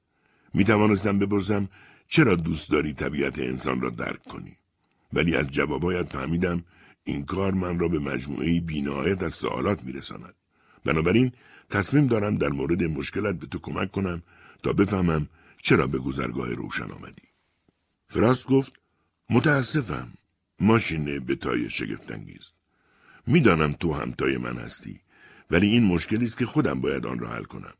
[0.54, 1.70] می‌توانستم بپرسم
[2.08, 4.54] چرا دوست داری طبیعت انسان را درک کنی؟
[5.14, 6.64] ولی از جوابایت فهمیدم
[7.04, 10.34] این کار من را به مجموعه بینایت از سوالات میرساند.
[10.86, 11.32] بنابراین
[11.70, 14.24] تصمیم دارم در مورد مشکلت به تو کمک کنم
[14.64, 15.28] تا بفهمم
[15.64, 17.28] چرا به گذرگاه روشن آمدی.
[18.08, 18.72] فراست گفت
[19.30, 20.14] متاسفم
[20.60, 22.54] ماشین بتای شگفتانگیز
[23.28, 25.02] می‌دانم تو همتای من هستی
[25.52, 27.74] ولی این مشکلی است که خودم باید آن را حل کنم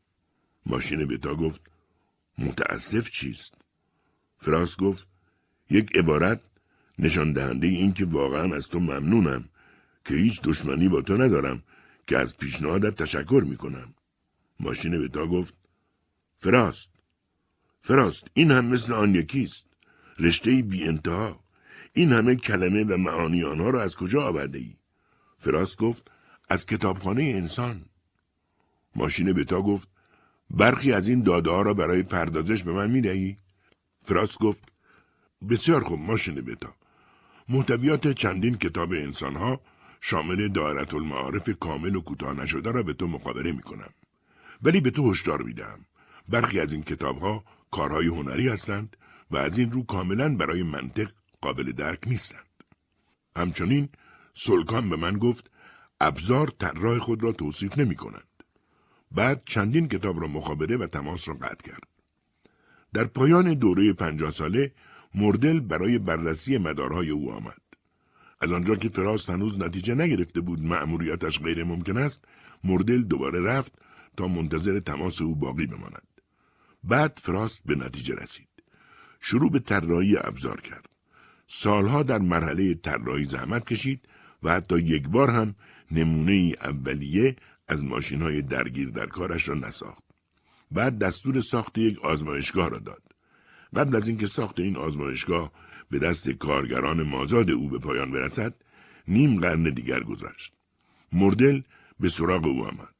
[0.66, 1.60] ماشین بتا گفت
[2.38, 3.57] متاسف چیست
[4.38, 5.06] فراست گفت
[5.70, 6.40] یک عبارت
[6.98, 9.48] نشان دهنده این که واقعا از تو ممنونم
[10.04, 11.62] که هیچ دشمنی با تو ندارم
[12.06, 13.94] که از پیشنهادت تشکر می‌کنم
[14.60, 15.54] ماشین بتا گفت
[16.36, 16.90] فراست
[17.82, 19.66] فراست این هم مثل آن یکیست
[20.18, 21.40] رشته بی انتها
[21.92, 24.74] این همه کلمه و معانی آنها را از کجا آورده ای؟
[25.38, 26.10] فراست گفت
[26.48, 27.84] از کتابخانه انسان
[28.96, 29.88] ماشین بتا گفت
[30.50, 33.36] برخی از این داده ها را برای پردازش به من می‌دهی؟
[34.08, 34.72] فراست گفت
[35.50, 36.74] بسیار خوب ماشین بتا
[37.48, 39.60] محتویات چندین کتاب انسان ها
[40.00, 43.90] شامل دایره المعارف کامل و کوتاه نشده را به تو مقابله می کنم.
[44.62, 45.86] ولی به تو هشدار میدم.
[46.28, 48.96] برخی از این کتاب ها کارهای هنری هستند
[49.30, 51.10] و از این رو کاملا برای منطق
[51.40, 52.64] قابل درک نیستند.
[53.36, 53.88] همچنین
[54.34, 55.50] سلکان به من گفت
[56.00, 58.44] ابزار طراح خود را توصیف نمی کنند.
[59.10, 61.87] بعد چندین کتاب را مخابره و تماس را قطع کرد.
[62.92, 64.72] در پایان دوره پنجاه ساله
[65.14, 67.60] مردل برای بررسی مدارهای او آمد.
[68.40, 72.24] از آنجا که فراست هنوز نتیجه نگرفته بود مأموریتش غیر ممکن است
[72.64, 73.82] مردل دوباره رفت
[74.16, 76.08] تا منتظر تماس او باقی بماند.
[76.84, 78.48] بعد فراست به نتیجه رسید.
[79.20, 80.88] شروع به طراحی ابزار کرد.
[81.46, 84.08] سالها در مرحله طراحی زحمت کشید
[84.42, 85.54] و حتی یک بار هم
[85.90, 87.36] نمونه اولیه
[87.68, 90.07] از ماشین های درگیر در کارش را نساخت.
[90.70, 93.02] بعد دستور ساخت یک آزمایشگاه را داد.
[93.76, 95.52] قبل از اینکه ساخت این آزمایشگاه
[95.90, 98.54] به دست کارگران مازاد او به پایان برسد،
[99.08, 100.52] نیم قرن دیگر گذشت.
[101.12, 101.62] مردل
[102.00, 102.94] به سراغ او آمد.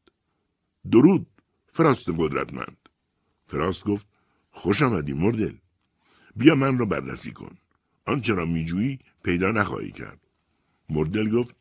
[0.90, 1.26] درود،
[1.66, 2.88] فراست قدرتمند.
[3.46, 4.06] فراست گفت،
[4.50, 5.54] خوش آمدی مردل.
[6.36, 7.58] بیا من را بررسی کن.
[8.06, 10.20] آنچه را میجویی پیدا نخواهی کرد.
[10.88, 11.56] مردل گفت،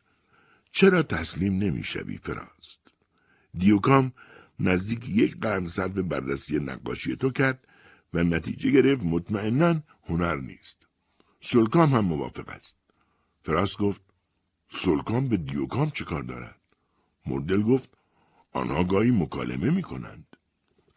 [0.70, 2.94] چرا تسلیم نمی‌شوی فراست؟
[3.54, 4.12] دیوکام
[4.60, 7.68] نزدیک یک قرن صرف بررسی نقاشی تو کرد
[8.14, 10.86] و نتیجه گرفت مطمئنا هنر نیست.
[11.40, 12.76] سلکام هم موافق است.
[13.42, 14.02] فراست گفت
[14.68, 16.60] سلکام به دیوکام چه کار دارد؟
[17.26, 17.90] مردل گفت
[18.52, 20.36] آنها گاهی مکالمه می کنند.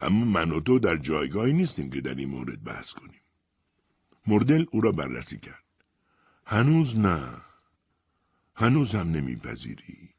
[0.00, 3.20] اما من و تو در جایگاهی نیستیم که در این مورد بحث کنیم.
[4.26, 5.64] مردل او را بررسی کرد.
[6.46, 7.32] هنوز نه.
[8.54, 10.10] هنوز هم نمیپذیری.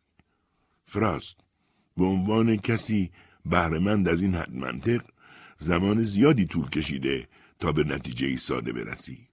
[0.85, 1.35] فراست
[1.97, 3.11] به عنوان کسی
[3.45, 5.01] بهرهمند از این حد منطق
[5.57, 7.27] زمان زیادی طول کشیده
[7.59, 9.27] تا به نتیجه ای ساده برسی.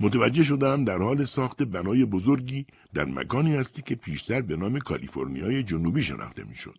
[0.00, 5.62] متوجه شدم در حال ساخت بنای بزرگی در مکانی هستی که پیشتر به نام کالیفرنیای
[5.62, 6.78] جنوبی شناخته می‌شد.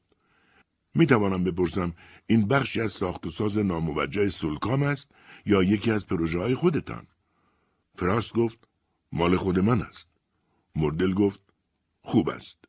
[0.95, 1.93] می توانم بپرسم
[2.27, 5.11] این بخشی از ساخت و ساز ناموجه سلکام است
[5.45, 7.07] یا یکی از پروژه های خودتان؟
[7.95, 8.67] فراست گفت
[9.11, 10.09] مال خود من است.
[10.75, 11.41] مردل گفت
[12.01, 12.66] خوب است.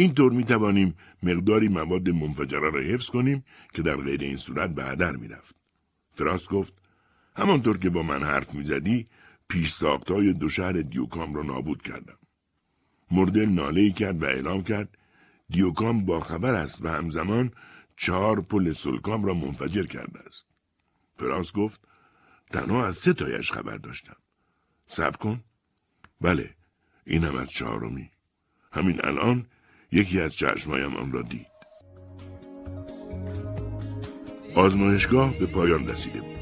[0.00, 4.84] اینطور می توانیم مقداری مواد منفجره را حفظ کنیم که در غیر این صورت به
[4.84, 5.56] هدر می رفت.
[6.12, 6.72] فراست گفت
[7.36, 9.08] همانطور که با من حرف می زدی
[9.48, 12.18] پیش ساختای دو شهر دیوکام را نابود کردم.
[13.10, 14.98] مردل ناله کرد و اعلام کرد
[15.48, 17.52] دیوکام با خبر است و همزمان
[17.96, 20.46] چهار پل سلکام را منفجر کرده است.
[21.16, 21.80] فراس گفت
[22.50, 24.16] تنها از سه تایش خبر داشتم.
[24.86, 25.44] سب کن؟
[26.20, 26.54] بله
[27.06, 28.10] این هم از چهارمی.
[28.72, 29.46] همین الان
[29.92, 31.46] یکی از چشمایم آن را دید.
[34.54, 36.38] آزمایشگاه به پایان رسیده بود.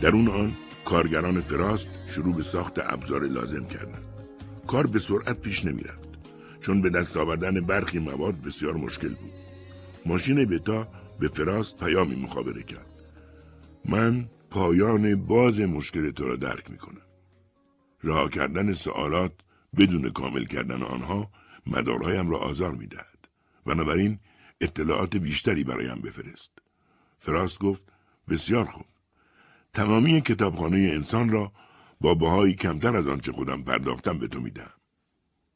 [0.00, 0.52] در اون آن
[0.84, 4.04] کارگران فراست شروع به ساخت ابزار لازم کردند.
[4.66, 6.08] کار به سرعت پیش نمی رفت.
[6.60, 9.32] چون به دست آوردن برخی مواد بسیار مشکل بود.
[10.06, 10.88] ماشین بتا
[11.20, 12.86] به فراست پیامی مخابره کرد.
[13.84, 17.00] من پایان باز مشکل تو را درک می کنم.
[18.04, 19.32] رها کردن سوالات
[19.78, 21.30] بدون کامل کردن آنها
[21.66, 23.28] مدارهایم را آزار می دهد.
[23.66, 24.18] بنابراین
[24.60, 26.52] اطلاعات بیشتری برایم بفرست.
[27.18, 27.82] فراست گفت
[28.28, 28.86] بسیار خوب.
[29.72, 31.52] تمامی کتابخانه انسان را
[32.00, 34.70] با بهایی کمتر از آنچه خودم پرداختم به تو میدم.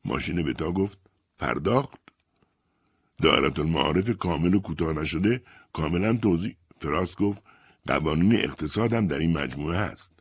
[0.05, 0.99] ماشین بتا گفت
[1.39, 1.99] پرداخت
[3.23, 5.43] دایرت المعارف کامل و کوتاه نشده
[5.73, 7.43] کاملا توضیح فراست گفت
[7.87, 10.13] قوانین اقتصادم در این مجموعه هست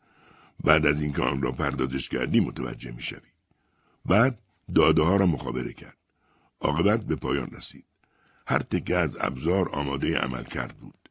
[0.64, 3.30] بعد از اینکه آن را پردازش کردی متوجه می‌شوی
[4.06, 4.40] بعد
[4.76, 5.98] داده ها را مخابره کرد
[6.62, 7.86] عاقبت به پایان رسید
[8.48, 11.10] هر تکه از ابزار آماده عمل کرد بود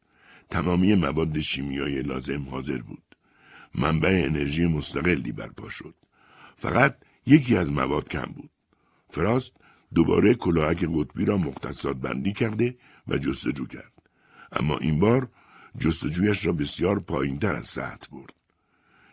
[0.49, 3.15] تمامی مواد شیمیایی لازم حاضر بود
[3.75, 5.95] منبع انرژی مستقلی برپا شد
[6.57, 6.95] فقط
[7.25, 8.49] یکی از مواد کم بود
[9.09, 9.53] فراست
[9.95, 12.77] دوباره کلاهک قطبی را مختصات بندی کرده
[13.07, 13.93] و جستجو کرد.
[14.51, 15.29] اما این بار
[15.77, 18.33] جستجویش را بسیار پایین تر از سطح برد.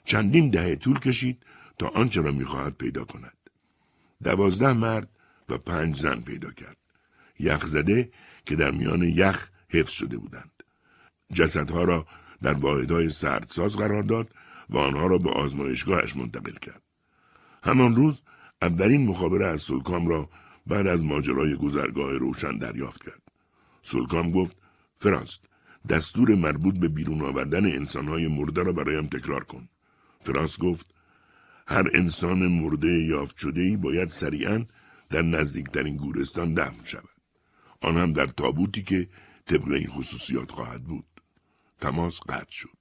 [0.05, 1.43] چندین دهه طول کشید
[1.79, 3.36] تا آنچه را می‌خواهد پیدا کند.
[4.27, 5.09] دوازده مرد
[5.49, 6.77] و پنج زن پیدا کرد.
[7.39, 8.11] یخ زده
[8.47, 10.63] که در میان یخ حفظ شده بودند.
[11.33, 12.07] جسدها را
[12.43, 14.31] در واحدهای سردساز قرار داد
[14.71, 16.83] و آنها را به آزمایشگاهش منتقل کرد.
[17.63, 18.23] همان روز
[18.63, 20.31] اولین مخابره از سلکام را
[20.67, 23.23] بعد از ماجرای گذرگاه روشن دریافت کرد.
[23.83, 24.57] سلکام گفت
[24.97, 25.45] فراست
[25.89, 29.69] دستور مربوط به بیرون آوردن انسانهای مرده را برایم تکرار کن.
[30.21, 30.96] فراست گفت
[31.67, 34.67] هر انسان مرده یافت شده ای باید سریعا
[35.11, 37.17] در نزدیکترین گورستان دفن شود.
[37.81, 39.09] آن هم در تابوتی که
[39.47, 41.05] طبق این خصوصیات خواهد بود.
[41.81, 42.77] تماس قطع شد.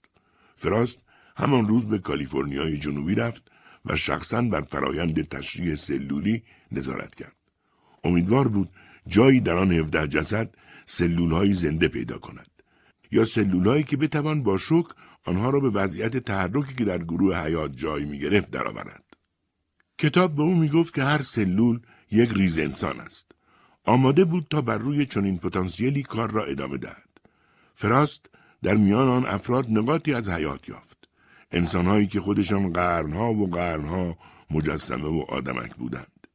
[0.56, 1.02] فراست
[1.38, 3.52] همان روز به کالیفرنیای جنوبی رفت
[3.86, 7.36] و شخصا بر فرایند تشریح سلولی نظارت کرد.
[8.04, 8.70] امیدوار بود
[9.08, 10.50] جایی در آن هفده جسد
[10.86, 12.50] سلولهایی زنده پیدا کند
[13.12, 14.86] یا سلولهایی که بتوان با شک
[15.26, 19.04] آنها را به وضعیت تحرکی که در گروه حیات جای می گرفت درآورد.
[19.98, 21.80] کتاب به او می گفت که هر سلول
[22.12, 23.32] یک ریز انسان است.
[23.84, 27.10] آماده بود تا بر روی چنین پتانسیلی کار را ادامه دهد.
[27.76, 28.26] فراست
[28.64, 31.10] در میان آن افراد نقاطی از حیات یافت.
[31.52, 34.18] انسانهایی که خودشان قرنها و قرنها
[34.52, 36.28] مجسمه و آدمک بودند.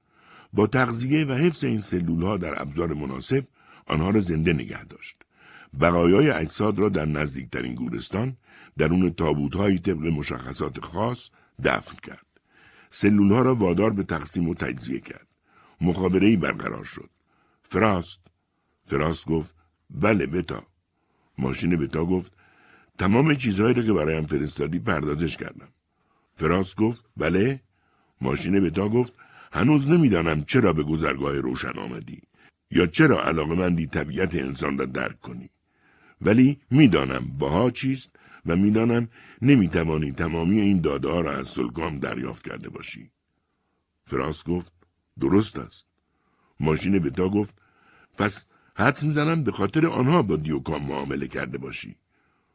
[0.52, 3.44] با تغذیه و حفظ این سلول ها در ابزار مناسب
[3.86, 5.16] آنها را زنده نگه داشت.
[5.80, 8.36] بقایای اجساد را در نزدیکترین گورستان
[8.80, 11.30] درون تابوت طبق مشخصات خاص
[11.64, 12.26] دفن کرد.
[12.88, 15.26] سلول ها را وادار به تقسیم و تجزیه کرد.
[15.80, 17.10] مخابره برقرار شد.
[17.62, 18.20] فراست
[18.86, 19.54] فراست گفت
[19.90, 20.62] بله بتا
[21.38, 22.32] ماشین بتا گفت
[22.98, 25.68] تمام چیزهایی رو که برایم فرستادی پردازش کردم
[26.34, 27.60] فراست گفت بله
[28.20, 29.12] ماشین بتا گفت
[29.52, 32.22] هنوز نمی‌دانم چرا به گذرگاه روشن آمدی
[32.70, 35.50] یا چرا علاقه مندی طبیعت انسان را درک کنی
[36.20, 39.08] ولی می‌دانم باها چیست و می‌دانم
[39.42, 43.10] نمی‌توانی تمامی این داده ها را از سلگام دریافت کرده باشی.
[44.04, 44.72] فراست گفت
[45.20, 45.86] درست است.
[46.60, 47.54] ماشین بتا گفت
[48.18, 51.96] پس حد می‌زنم به خاطر آنها با دیوکام معامله کرده باشی.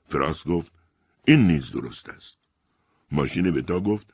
[0.04, 0.72] فراست گفت
[1.26, 2.38] این نیز درست است.
[3.12, 4.14] ماشین بتا گفت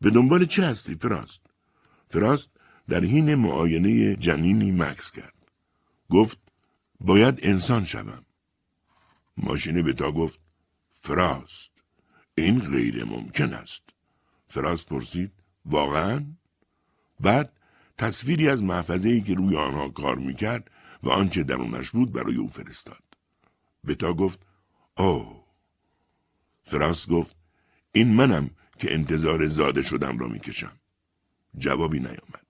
[0.00, 1.46] به دنبال چه هستی فراست
[2.08, 2.50] فراست
[2.88, 5.34] در حین معاینه جنینی مکس کرد.
[6.10, 6.38] گفت
[7.00, 8.24] باید انسان شوم.
[9.36, 10.40] ماشین بتا گفت
[10.98, 11.72] فراست
[12.34, 13.82] این غیر ممکن است
[14.48, 15.32] فراست پرسید
[15.64, 16.26] واقعا
[17.20, 17.52] بعد
[17.98, 20.70] تصویری از محفظه ای که روی آنها کار می‌کرد
[21.02, 23.02] و آنچه درونش بود برای او فرستاد.
[23.86, 24.40] بتا گفت
[24.96, 25.44] اوه.
[26.64, 27.36] فراست گفت
[27.92, 30.76] این منم که انتظار زاده شدم را می‌کشم.
[31.58, 32.46] جوابی نیامد.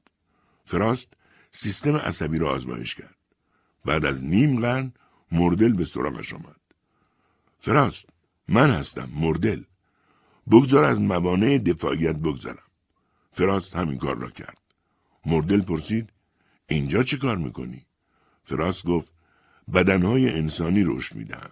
[0.64, 1.12] فراست
[1.52, 3.16] سیستم عصبی را آزمایش کرد.
[3.84, 4.92] بعد از نیم قرن
[5.32, 6.60] مردل به سراغش آمد.
[7.58, 8.08] فراست
[8.48, 9.62] من هستم مردل.
[10.50, 12.62] بگذار از موانع دفاعیت بگذارم.
[13.32, 14.58] فراست همین کار را کرد.
[15.26, 16.12] مردل پرسید
[16.66, 17.86] اینجا چه کار می‌کنی؟
[18.42, 19.14] فراست گفت
[19.74, 21.50] بدنهای انسانی رشد می‌دهم.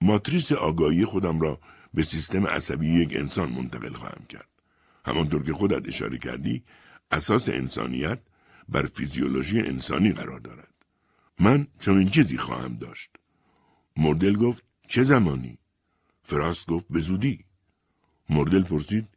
[0.00, 1.60] ماتریس آگاهی خودم را
[1.94, 4.48] به سیستم عصبی یک انسان منتقل خواهم کرد.
[5.04, 6.64] همانطور که خودت اشاره کردی
[7.10, 8.18] اساس انسانیت
[8.68, 10.74] بر فیزیولوژی انسانی قرار دارد.
[11.40, 13.10] من چون چیزی خواهم داشت.
[13.96, 15.58] مردل گفت چه زمانی؟
[16.26, 17.44] فراست گفت به زودی.
[18.30, 19.08] مردل پرسید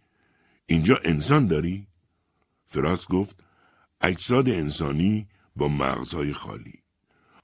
[0.65, 1.87] اینجا انسان داری؟
[2.65, 3.43] فراست گفت
[4.01, 6.83] اجساد انسانی با مغزهای خالی.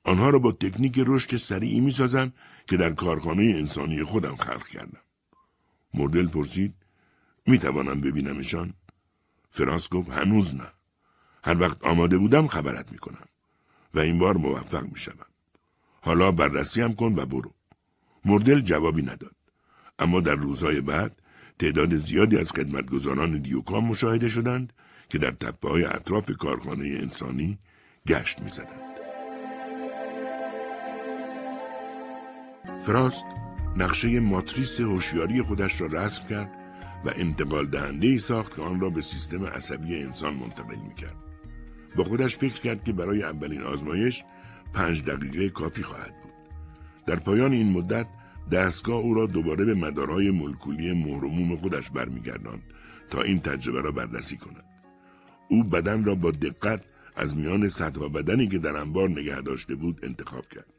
[0.04, 2.34] آنها را با تکنیک رشد سریعی می سازم
[2.68, 5.02] که در کارخانه انسانی خودم خلق کردم.
[5.94, 6.74] مردل پرسید
[7.46, 8.74] می توانم ببینمشان؟
[9.52, 10.68] فراست گفت هنوز نه.
[11.44, 13.28] هر وقت آماده بودم خبرت می کنم.
[13.94, 15.30] و این بار موفق می شدم.
[16.02, 17.54] حالا بررسی هم کن و برو.
[18.26, 19.35] مردل جوابی نداد.
[20.00, 21.22] اما در روزهای بعد
[21.60, 24.74] تعداد زیادی از خدمتگزاران دیوکام مشاهده شدند
[25.10, 27.58] که در تپه های اطراف کارخانه انسانی
[28.08, 28.96] گشت می زدند.
[32.86, 33.26] فراست
[33.78, 36.52] نقشه ماتریس هوشیاری خودش را رسم کرد
[37.06, 41.16] و انتقال دهنده ای ساخت که آن را به سیستم عصبی انسان منتقل می کرد.
[41.96, 44.24] با خودش فکر کرد که برای اولین آزمایش
[44.74, 46.34] پنج دقیقه کافی خواهد بود.
[47.06, 48.08] در پایان این مدت
[48.52, 52.64] دستگاه او را دوباره به مدارهای ملکولی مهرموم خودش برمیگرداند
[53.10, 54.66] تا این تجربه را بررسی کند.
[55.50, 56.86] او بدن را با دقت
[57.16, 60.74] از میان صدها بدنی که در انبار نگه داشته بود انتخاب کرد.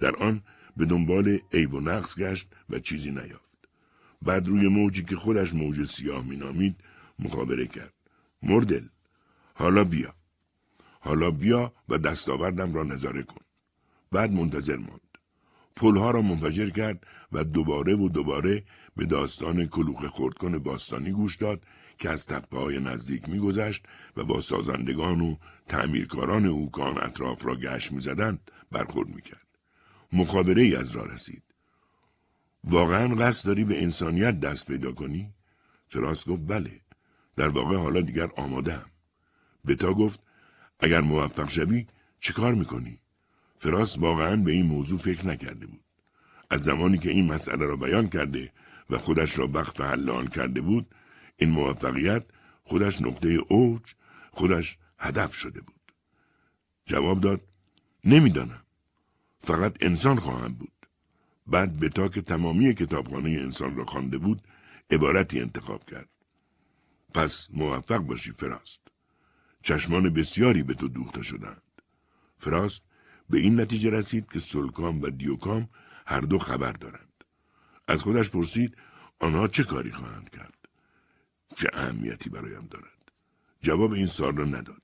[0.00, 0.42] در آن
[0.76, 3.58] به دنبال عیب و نقص گشت و چیزی نیافت.
[4.22, 6.76] بعد روی موجی که خودش موج سیاه مینامید
[7.18, 7.92] مخابره کرد.
[8.42, 8.84] مردل
[9.54, 10.14] حالا بیا.
[11.00, 13.44] حالا بیا و دستاوردم را نظاره کن.
[14.12, 15.09] بعد منتظر ماند.
[15.80, 18.64] پلها را منفجر کرد و دوباره و دوباره
[18.96, 21.62] به داستان کلوخ خردکن باستانی گوش داد
[21.98, 23.84] که از تپه های نزدیک میگذشت
[24.16, 25.36] و با سازندگان و
[25.68, 29.46] تعمیرکاران او کان اطراف را گشت می‌زدند برخورد می‌کرد.
[30.12, 31.42] مخابره ای از را رسید.
[32.64, 35.34] واقعا قصد داری به انسانیت دست پیدا کنی؟
[35.88, 36.80] فراس گفت بله.
[37.36, 38.90] در واقع حالا دیگر آماده هم.
[39.66, 40.20] بتا گفت
[40.80, 41.86] اگر موفق شوی
[42.20, 43.00] چه کار می‌کنی؟
[43.60, 45.84] فراس واقعا به این موضوع فکر نکرده بود.
[46.50, 48.52] از زمانی که این مسئله را بیان کرده
[48.90, 50.94] و خودش را وقف حل کرده بود
[51.36, 52.24] این موفقیت
[52.62, 53.82] خودش نقطه اوج
[54.30, 55.92] خودش هدف شده بود.
[56.84, 57.40] جواب داد
[58.04, 58.62] نمی‌دانم.
[59.42, 60.72] فقط انسان خواهم بود.
[61.46, 64.42] بعد به تا که تمامی کتابخانه انسان را خوانده بود
[64.90, 66.08] عبارتی انتخاب کرد.
[67.14, 68.80] پس موفق باشی فراست.
[69.62, 71.62] چشمان بسیاری به تو دوخته شدند.
[72.38, 72.82] فراست
[73.30, 75.68] به این نتیجه رسید که سلکام و دیوکام
[76.06, 77.24] هر دو خبر دارند.
[77.88, 78.76] از خودش پرسید
[79.18, 80.60] آنها چه کاری خواهند کرد.
[81.56, 83.12] چه اهمیتی برایم دارد
[83.60, 84.82] جواب این سال را نداد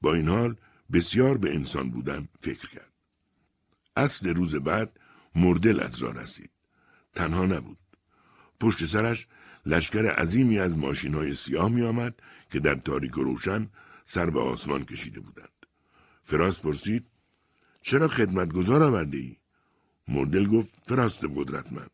[0.00, 0.56] با این حال
[0.92, 2.92] بسیار به انسان بودن فکر کرد
[3.96, 5.00] اصل روز بعد
[5.34, 6.50] مردل از را رسید
[7.14, 7.78] تنها نبود
[8.60, 9.26] پشت سرش
[9.66, 12.14] لشکر عظیمی از ماشین های سیاه می آمد
[12.50, 13.70] که در تاریک روشن
[14.04, 15.66] سر به آسمان کشیده بودند.
[16.24, 17.06] فراست پرسید
[17.88, 19.36] چرا خدمتگزار آورده ای؟
[20.08, 21.90] مردل گفت فراست قدرتمند.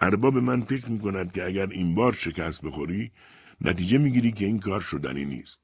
[0.00, 3.12] ارباب من فکر می کند که اگر این بار شکست بخوری
[3.60, 5.60] نتیجه می‌گیری که این کار شدنی نیست.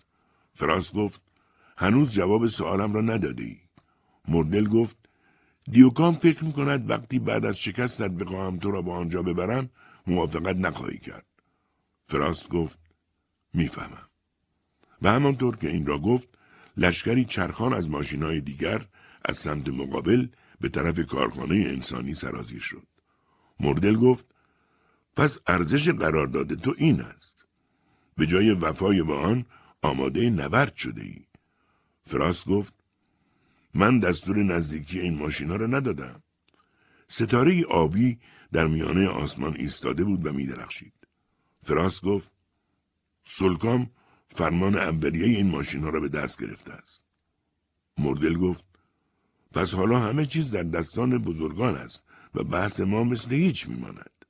[0.55, 1.23] فراس گفت
[1.77, 3.57] هنوز جواب سوالم را نداده ای.
[4.29, 4.97] مردل گفت
[5.71, 9.71] دیوکام فکر می کند وقتی بعد از شکستت بخواهم تو را به آنجا ببرم
[10.07, 11.27] موافقت نخواهی کرد.
[12.05, 12.79] فراست گفت
[13.55, 14.09] می‌فهمم.
[15.03, 16.29] و همانطور که این را گفت
[16.77, 18.87] لشکری چرخان از ماشین های دیگر
[19.29, 20.29] از سمت مقابل
[20.61, 22.87] به طرف کارخانه انسانی سرازیر شد.
[23.61, 24.27] مردل گفت
[25.17, 27.47] پس ارزش قرارداد تو این است.
[28.17, 29.47] به جای وفای با آن
[29.83, 31.25] آماده نبرد شده ای.
[32.07, 32.75] فراست گفت
[33.75, 36.23] من دستور نزدیکی این ماشینا را ندادم.
[37.09, 38.19] ستاره آبی
[38.53, 40.93] در میانه آسمان ایستاده بود و میدرخشید.
[41.63, 42.31] فراست گفت
[43.25, 43.91] سلکام
[44.29, 47.05] فرمان اولیه این ماشین ها را به دست گرفته است.
[47.99, 48.65] مردل گفت
[49.57, 52.03] پس حالا همه چیز در دستان بزرگان است
[52.35, 54.25] و بحث ما مثل هیچ میماند.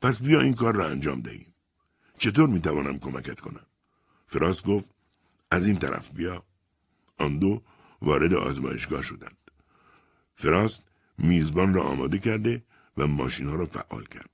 [0.00, 1.54] پس بیا این کار را انجام دهیم.
[2.18, 3.66] چطور می‌توانم کمکت کنم؟
[4.26, 4.86] فراس گفت
[5.50, 6.42] از این طرف بیا.
[7.18, 7.62] آن دو
[8.02, 9.50] وارد آزمایشگاه شدند.
[10.34, 10.84] فراست
[11.18, 12.62] میزبان را آماده کرده
[12.96, 14.30] و ماشین ها را فعال کرد.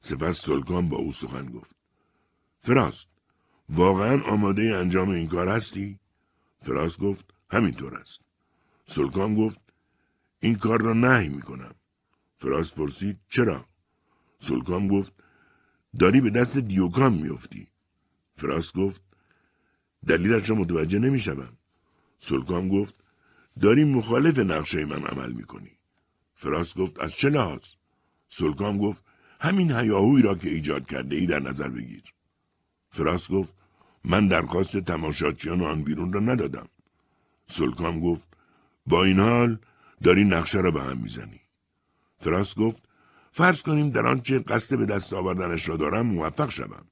[0.00, 1.76] سپس سلکان با او سخن گفت.
[2.60, 3.08] فراست
[3.68, 5.98] واقعا آماده انجام این کار هستی؟
[6.62, 8.20] فراست گفت همینطور است.
[8.84, 9.67] سلکان گفت
[10.40, 11.74] این کار را نهی می کنم.
[12.38, 13.64] فراست پرسید چرا؟
[14.38, 15.12] سلکان گفت
[15.98, 17.68] داری به دست دیوکام میافتی.
[18.34, 19.02] فراست گفت
[20.06, 21.56] دلیلش را متوجه نمی شدم.
[22.18, 22.94] سلکان گفت
[23.60, 25.70] داری مخالف نقشه من عمل می کنی.
[26.34, 27.64] فراست گفت از چه لحاظ؟
[28.28, 29.04] سلکان گفت
[29.40, 32.02] همین هیاهوی را که ایجاد کرده ای در نظر بگیر.
[32.90, 33.54] فراست گفت
[34.04, 36.68] من درخواست تماشاچیان آن بیرون را ندادم.
[37.46, 38.24] سلکام گفت
[38.86, 39.58] با این حال
[40.02, 41.40] داری نقشه را به هم می‌زنی.
[42.18, 42.82] فراست گفت
[43.32, 46.86] فرض کنیم در آنچه قصد به دست آوردنش را دارم موفق شوم.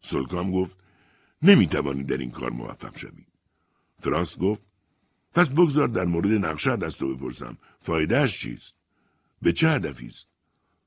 [0.00, 0.76] سلکام گفت
[1.42, 3.26] نمی‌توانی در این کار موفق شوی.
[4.00, 4.62] فراست گفت
[5.34, 8.76] پس بگذار در مورد نقشه دست رو بپرسم فایدهش چیست؟
[9.42, 10.28] به چه هدفی است؟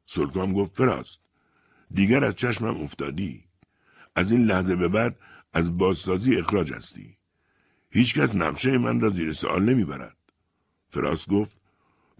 [0.05, 1.19] سلکام گفت فراست
[1.91, 3.43] دیگر از چشمم افتادی
[4.15, 5.19] از این لحظه به بعد
[5.53, 7.17] از بازسازی اخراج هستی
[7.89, 10.17] هیچکس نقشه من را زیر سوال نمی‌برد
[10.89, 11.56] فراست گفت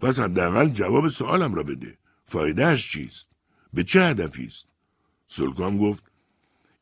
[0.00, 1.98] پس حداقل جواب سوالم را بده.
[2.24, 3.28] فایدهش چیست؟
[3.72, 4.68] به چه هدفی است؟
[5.28, 6.02] سلکام گفت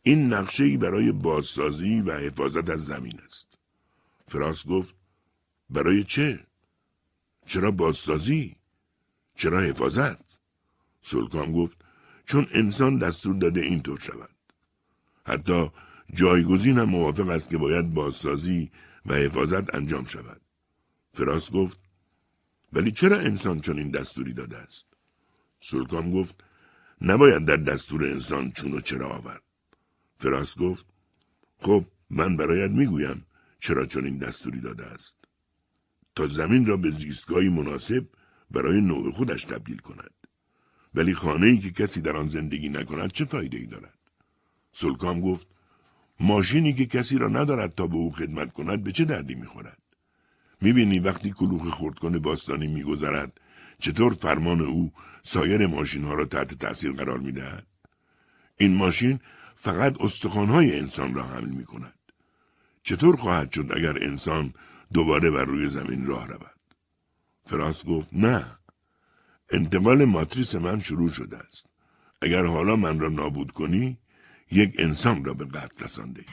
[0.03, 3.59] این نقشه ای برای بازسازی و حفاظت از زمین است.
[4.29, 4.95] فراست گفت
[5.71, 6.47] برای چه؟
[7.47, 8.57] چرا بازسازی؟
[9.35, 10.39] چرا حفاظت؟
[11.03, 11.77] سلکام گفت
[12.25, 14.31] چون انسان دستور داده اینطور شود.
[15.27, 15.71] حتی
[16.15, 18.71] جایگزین هم موافق است که باید بازسازی
[19.07, 20.41] و حفاظت انجام شود.
[21.13, 21.86] فراس گفت
[22.73, 24.87] ولی چرا انسان چون این دستوری داده است؟
[25.61, 26.45] سلکام گفت
[27.01, 29.43] نباید در دستور انسان چون و چرا آورد.
[30.19, 30.87] فراس گفت
[31.59, 33.27] خب من برایت می‌گویم
[33.59, 35.19] چرا چون این دستوری داده است.
[36.15, 38.07] تا زمین را به زیستگاهی مناسب
[38.51, 40.15] برای نوع خودش تبدیل کند.
[40.95, 43.99] ولی خانه ای که کسی در آن زندگی نکند چه فایده ای دارد؟
[44.73, 45.47] سلکام گفت
[46.21, 49.83] ماشینی که کسی را ندارد تا به او خدمت کند به چه دردی می‌خورد
[50.61, 53.41] می‌بینی وقتی کلوخ خردکن باستانی میگذرد
[53.79, 54.93] چطور فرمان او
[55.23, 57.67] سایر ماشین ها را تحت تاثیر قرار می‌دهد
[58.57, 59.21] این ماشین
[59.55, 61.99] فقط استخوانهای انسان را حمل می کند.
[62.83, 64.55] چطور خواهد شد اگر انسان
[64.93, 66.61] دوباره بر روی زمین راه رود؟
[67.45, 68.45] فراس گفت نه.
[69.51, 71.67] انتقال ماتریس من شروع شده است.
[72.23, 73.99] اگر حالا من را نابود کنی
[74.51, 76.25] یک انسان را به قتل رسانده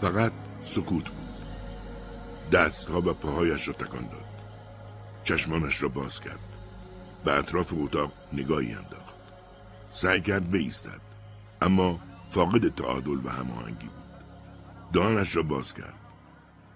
[0.00, 1.28] فقط سکوت بود.
[2.52, 4.24] دستها و پاهایش را تکان داد.
[5.22, 6.38] چشمانش را باز کرد.
[7.24, 9.14] به اطراف اتاق نگاهی انداخت.
[9.90, 11.00] سعی کرد بایستد
[11.62, 12.00] اما
[12.30, 14.04] فاقد تعادل و هماهنگی بود.
[14.92, 16.00] دهانش را باز کرد.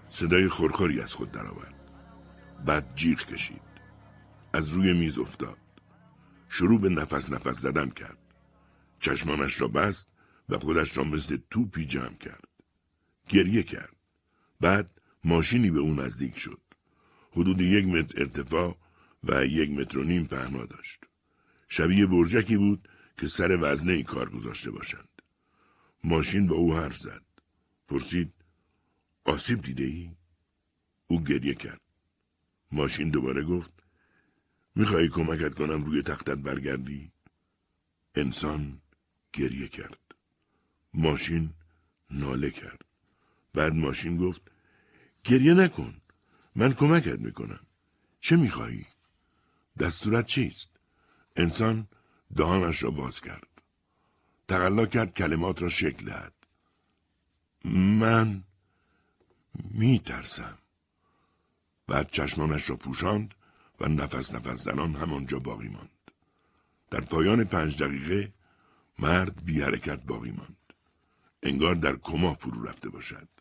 [0.09, 1.73] صدای خورخوری از خود درآورد.
[2.65, 3.61] بعد جیغ کشید.
[4.53, 5.57] از روی میز افتاد.
[6.49, 8.17] شروع به نفس نفس زدن کرد.
[8.99, 10.07] چشمانش را بست
[10.49, 12.48] و خودش را مثل توپی جمع کرد.
[13.29, 13.95] گریه کرد.
[14.59, 16.61] بعد ماشینی به او نزدیک شد.
[17.31, 18.77] حدود یک متر ارتفاع
[19.23, 20.99] و یک متر و نیم پهنا داشت.
[21.67, 25.21] شبیه برجکی بود که سر وزنه ای کار گذاشته باشند.
[26.03, 27.23] ماشین با او حرف زد.
[27.87, 28.33] پرسید
[29.25, 30.11] آسیب دیده ای؟
[31.07, 31.81] او گریه کرد.
[32.71, 33.73] ماشین دوباره گفت
[34.75, 37.11] میخوایی کمکت کنم روی تختت برگردی؟
[38.15, 38.81] انسان
[39.33, 40.15] گریه کرد.
[40.93, 41.53] ماشین
[42.11, 42.88] ناله کرد.
[43.59, 44.41] بعد ماشین گفت
[45.23, 46.01] گریه نکن.
[46.55, 47.59] من کمکت می‌کنم.
[48.19, 48.85] چه میخوایی؟
[49.79, 50.69] دستورت چیست؟
[51.35, 51.87] انسان
[52.35, 53.61] دهانش را باز کرد.
[54.47, 56.33] تقلا کرد کلمات را شکل دهد.
[57.99, 58.43] من
[59.71, 60.57] می ترسم.
[61.87, 63.35] بعد چشمانش را پوشاند
[63.79, 66.11] و نفس نفس زنان همانجا باقی ماند.
[66.91, 68.33] در پایان پنج دقیقه
[68.99, 70.73] مرد بی حرکت باقی ماند.
[71.43, 73.38] انگار در کما فرو رفته باشد.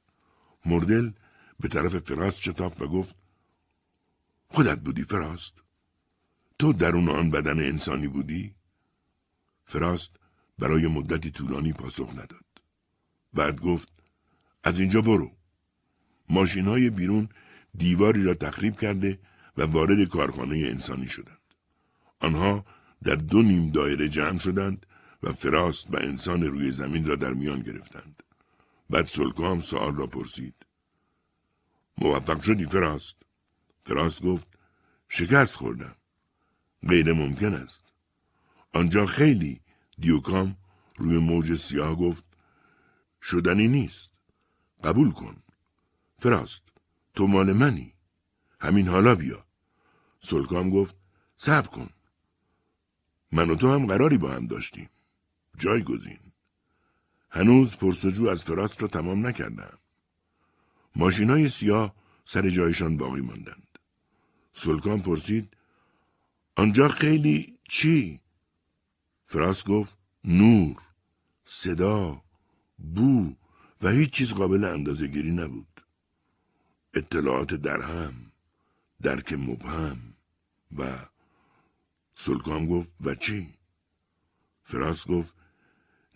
[0.69, 1.11] مردل
[1.61, 3.16] به طرف فراست شتافت و گفت
[4.49, 5.62] خودت بودی فراست؟
[6.59, 8.55] تو درون آن بدن انسانی بودی؟
[9.65, 10.16] فراست
[10.59, 12.45] برای مدتی طولانی پاسخ نداد.
[13.35, 13.93] بعد گفت
[14.65, 15.31] از اینجا برو.
[16.28, 17.28] ماشین های بیرون
[17.77, 19.19] دیواری را تخریب کرده
[19.57, 21.55] و وارد کارخانه انسانی شدند.
[22.20, 22.65] آنها
[23.03, 24.86] در دو نیم دایره جمع شدند
[25.23, 28.23] و فراست و انسان روی زمین را در میان گرفتند.
[28.90, 30.55] بعد سلکام سوال را پرسید.
[32.01, 33.16] موفق شدی فراست؟
[33.85, 34.47] فراست گفت
[35.09, 35.97] شکست خوردم.
[36.89, 37.85] غیر ممکن است.
[38.75, 39.61] آنجا خیلی
[39.99, 40.57] دیوکام
[40.97, 42.25] روی موج سیاه گفت
[43.23, 44.19] شدنی نیست.
[44.85, 45.43] قبول کن.
[46.19, 46.62] فراست
[47.15, 47.95] تو مال منی.
[48.61, 49.45] همین حالا بیا.
[50.20, 50.97] سلکام گفت
[51.37, 51.91] صبر کن.
[53.33, 54.89] من و تو هم قراری با هم داشتیم.
[55.59, 56.19] جایگزین.
[57.31, 59.79] هنوز پرسجو از فراست را تمام نکردم.
[60.97, 61.94] ماشین های سیاه
[62.24, 63.78] سر جایشان باقی ماندند.
[64.52, 65.56] سلکان پرسید
[66.56, 68.20] آنجا خیلی چی؟
[69.24, 70.77] فراست گفت نور،
[71.44, 72.23] صدا،
[72.78, 73.35] بو
[73.82, 75.85] و هیچ چیز قابل اندازه گیری نبود.
[76.94, 78.32] اطلاعات درهم،
[79.02, 80.15] درک مبهم
[80.78, 81.06] و
[82.15, 83.55] سلکان گفت و چی؟
[84.65, 85.35] فراست گفت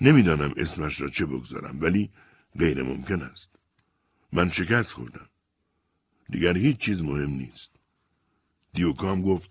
[0.01, 2.11] نمی‌دانم اسمش را چه بگذارم ولی
[2.59, 3.52] غیر ممکن است.
[4.33, 5.29] من شکست خوردم.
[6.31, 7.71] دیگر هیچ چیز مهم نیست.
[8.73, 9.51] دیوکام گفت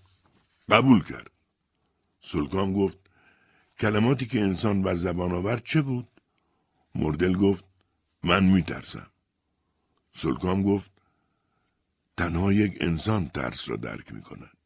[0.70, 1.32] قبول کرد.
[2.22, 2.98] سلکان گفت
[3.80, 6.08] کلماتی که انسان بر زبان آورد چه بود؟
[6.96, 7.64] مردل گفت
[8.24, 9.08] من میترسم.
[10.12, 10.92] سلکام گفت
[12.18, 14.58] تنها یک انسان ترس را درک می کند.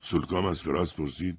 [0.00, 1.38] سلکام از فراز پرسید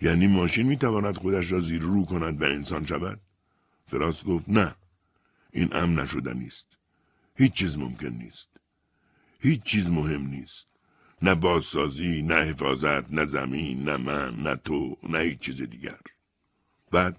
[0.00, 3.20] یعنی ماشین می تواند خودش را زیر رو کند و انسان شود؟
[3.86, 4.74] فراز گفت نه.
[5.52, 6.66] این امن نشدنی است.
[7.36, 8.48] هیچ چیز ممکن نیست.
[9.40, 10.66] هیچ چیز مهم نیست.
[11.22, 15.98] نه بازسازی، نه حفاظت، نه زمین، نه من، نه تو، نه هیچ چیز دیگر.
[16.90, 17.16] بعد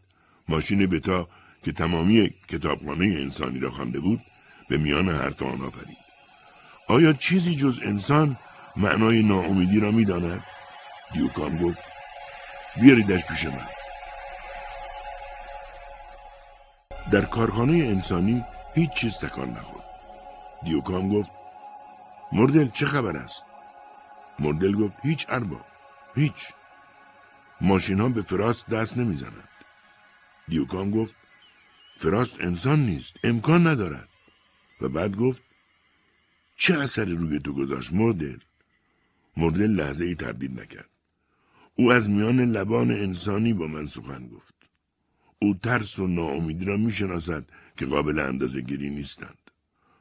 [0.47, 1.29] ماشین بتا
[1.63, 4.21] که تمامی کتابخانه انسانی را خوانده بود
[4.69, 5.97] به میان حرف آنها پرید.
[6.87, 8.37] آیا چیزی جز انسان
[8.75, 10.43] معنای ناامیدی را می‌داند؟
[11.13, 11.83] دیوکام گفت
[12.81, 13.67] بیاریدش پیش من.
[17.13, 18.43] در کارخانه انسانی
[18.75, 19.85] هیچ چیز تکان نخورد.
[20.63, 21.31] دیوکام گفت
[22.31, 23.43] مردل چه خبر است؟
[24.39, 25.65] مردل گفت هیچ اربا
[26.15, 26.53] هیچ.
[27.61, 29.49] ماشین ها به فراست دست نمی‌زنند.
[30.47, 31.15] دیوکام گفت
[31.97, 34.09] فراست انسان نیست امکان ندارد.
[34.81, 35.41] و بعد گفت
[36.55, 38.37] چه اثری روی تو گذاشت مردل؟
[39.37, 40.89] مردل لحظه ای تردید نکرد.
[41.75, 44.62] او از میان لبان انسانی با من سخن گفت.
[45.43, 47.45] او ترس و ناامیدی را می‌شناسد
[47.77, 49.51] که قابل اندازه گیری نیستند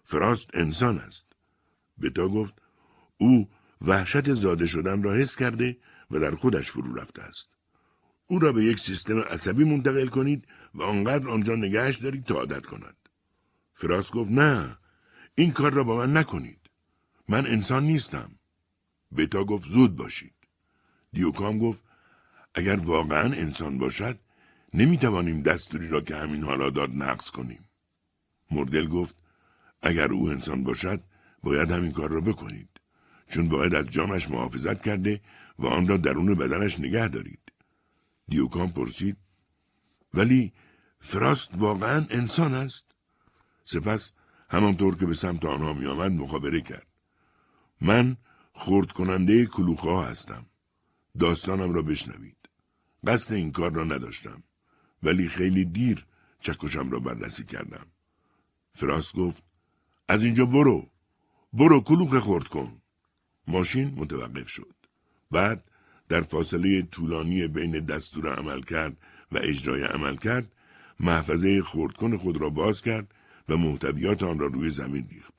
[0.05, 1.27] فراست انسان است
[2.03, 2.55] بتا گفت
[3.19, 3.49] او
[3.81, 5.77] وحشت زاده شدن را حس کرده
[6.11, 7.57] و در خودش فرو رفته است.
[8.27, 10.45] او را به یک سیستم عصبی منتقل کنید
[10.75, 12.97] و آنقدر آنجا نگهش دارید تا عادت کند.
[13.75, 14.79] فراس گفت نه
[15.35, 16.61] این کار را با من نکنید.
[17.29, 18.31] من انسان نیستم.
[19.17, 20.35] بتا گفت زود باشید.
[21.13, 21.83] دیوکام گفت
[22.55, 24.19] اگر واقعا انسان باشد
[24.75, 27.65] نمی‌توانیم دستوری را که همین حالا داد نقص کنیم.
[28.51, 29.15] مردل گفت
[29.83, 31.01] اگر او انسان باشد
[31.43, 32.69] باید همین کار را بکنید.
[33.29, 35.21] چون باید از جانش محافظت کرده
[35.59, 37.53] و آن را درون بدنش نگه دارید.
[38.29, 39.17] دیوکان پرسید
[40.15, 40.53] ولی
[41.01, 42.85] فراست واقعا انسان است؟
[43.65, 44.13] سپس
[44.51, 46.87] همانطور که به سمت آنها می آمد مخابره کرد.
[47.81, 48.17] من
[48.53, 50.47] خورد کننده کلوخا هستم.
[51.19, 52.37] داستانم را بشنوید.
[53.07, 54.43] قصد این کار را نداشتم.
[55.03, 56.07] ولی خیلی دیر
[56.41, 57.87] چکشم را بررسی کردم.
[58.75, 59.43] فراست گفت
[60.09, 60.91] از اینجا برو.
[61.53, 62.83] برو کلوخ خورد کن.
[63.47, 64.75] ماشین متوقف شد.
[65.31, 65.71] بعد
[66.09, 68.97] در فاصله طولانی بین دستور عمل کرد
[69.33, 70.53] و اجرای عمل کرد
[71.01, 73.15] محفظه خردکن خود را باز کرد
[73.49, 75.35] و محتویات آن را روی زمین ریخت.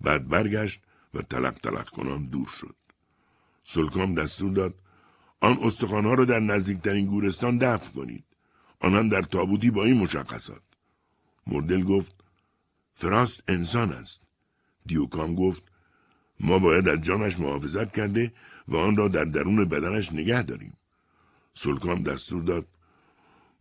[0.00, 0.82] بعد برگشت
[1.14, 2.76] و تلق تلق کنان دور شد.
[3.64, 4.74] سلکام دستور داد
[5.40, 8.24] آن استخوانها را در نزدیکترین گورستان دفن کنید.
[8.80, 10.62] آنان در تابوتی با این مشخصات.
[11.46, 12.24] مردل گفت
[12.94, 14.20] فراست انسان است.
[14.86, 15.72] دیوکام گفت
[16.40, 18.32] ما باید از جانش محافظت کرده
[18.68, 20.76] و آن را در درون بدنش نگه داریم.
[21.52, 22.68] سلکان دستور داد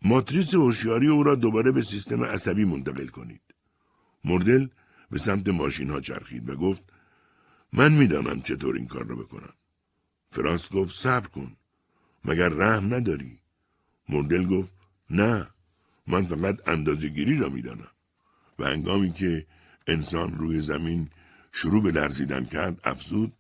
[0.02, 3.42] ماتریس هوشیاری او را دوباره به سیستم عصبی منتقل کنید.
[4.24, 4.68] مردل
[5.12, 6.84] به سمت ماشین ها چرخید و گفت
[7.74, 9.54] من می‌دانم چطور این کار را بکنم.
[10.26, 11.56] فراس گفت صبر کن.
[12.26, 13.40] مگر رحم نداری؟
[14.10, 14.77] مردل گفت
[15.10, 15.48] نه
[16.08, 17.92] من فقط اندازه گیری را می‌دانم.
[18.60, 19.46] و انگامی که
[19.88, 21.10] انسان روی زمین
[21.52, 23.34] شروع به لرزیدن کرد افزود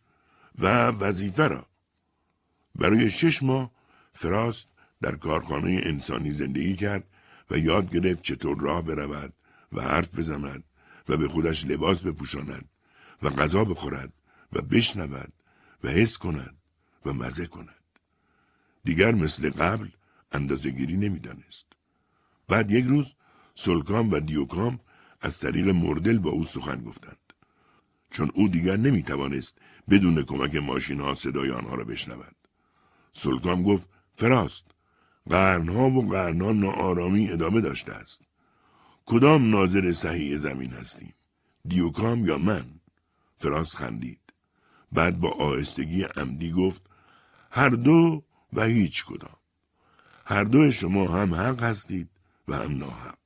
[0.59, 1.65] و وظیفه را
[2.75, 3.71] برای شش ماه
[4.13, 4.67] فراست
[5.01, 7.03] در کارخانه انسانی زندگی کرد
[7.51, 9.33] و یاد گرفت چطور راه برود
[9.73, 10.63] و حرف بزند
[11.09, 12.69] و به خودش لباس بپوشاند
[13.23, 14.13] و غذا بخورد
[14.53, 15.33] و بشنود
[15.83, 16.57] و حس کند
[17.05, 17.83] و مزه کند.
[18.83, 19.87] دیگر مثل قبل
[20.31, 21.67] اندازه گیری نمی‌دانست.
[22.47, 23.15] بعد یک روز
[23.55, 24.79] سلکام و دیوکام
[25.21, 27.33] از طریق مردل با او سخن گفتند.
[28.11, 29.57] چون او دیگر نمی توانست
[29.89, 32.35] بدون کمک ماشین ها صدای آنها را بشنود.
[33.11, 34.65] سلکام گفت فراست
[35.29, 38.21] قرنها و قرنها ناآرامی ادامه داشته است.
[39.05, 41.13] کدام ناظر صحیح زمین هستیم؟
[41.65, 42.65] دیوکام یا من؟
[43.37, 44.33] فراست خندید.
[44.91, 46.81] بعد با آهستگی عمدی گفت
[47.51, 48.23] هر دو
[48.53, 49.36] و هیچ کدام.
[50.29, 52.09] هر دو شما هم حق هستید
[52.47, 53.17] و هم ناحق.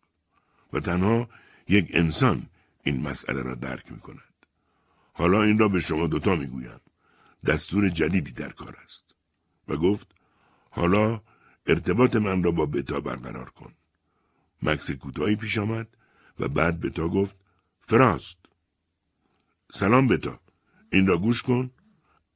[0.73, 1.29] و تنها
[1.67, 2.43] یک انسان
[2.83, 4.45] این مسئله را درک می کند.
[5.13, 6.79] حالا این را به شما دوتا می گویم.
[7.45, 9.15] دستور جدیدی در کار است.
[9.67, 10.07] و گفت
[10.69, 11.21] حالا
[11.65, 13.73] ارتباط من را با بتا برقرار کن.
[14.61, 15.87] مکس کوتاهی پیش آمد
[16.39, 17.35] و بعد بتا گفت
[17.79, 18.37] فراست.
[19.71, 20.39] سلام بتا.
[20.91, 21.71] این را گوش کن.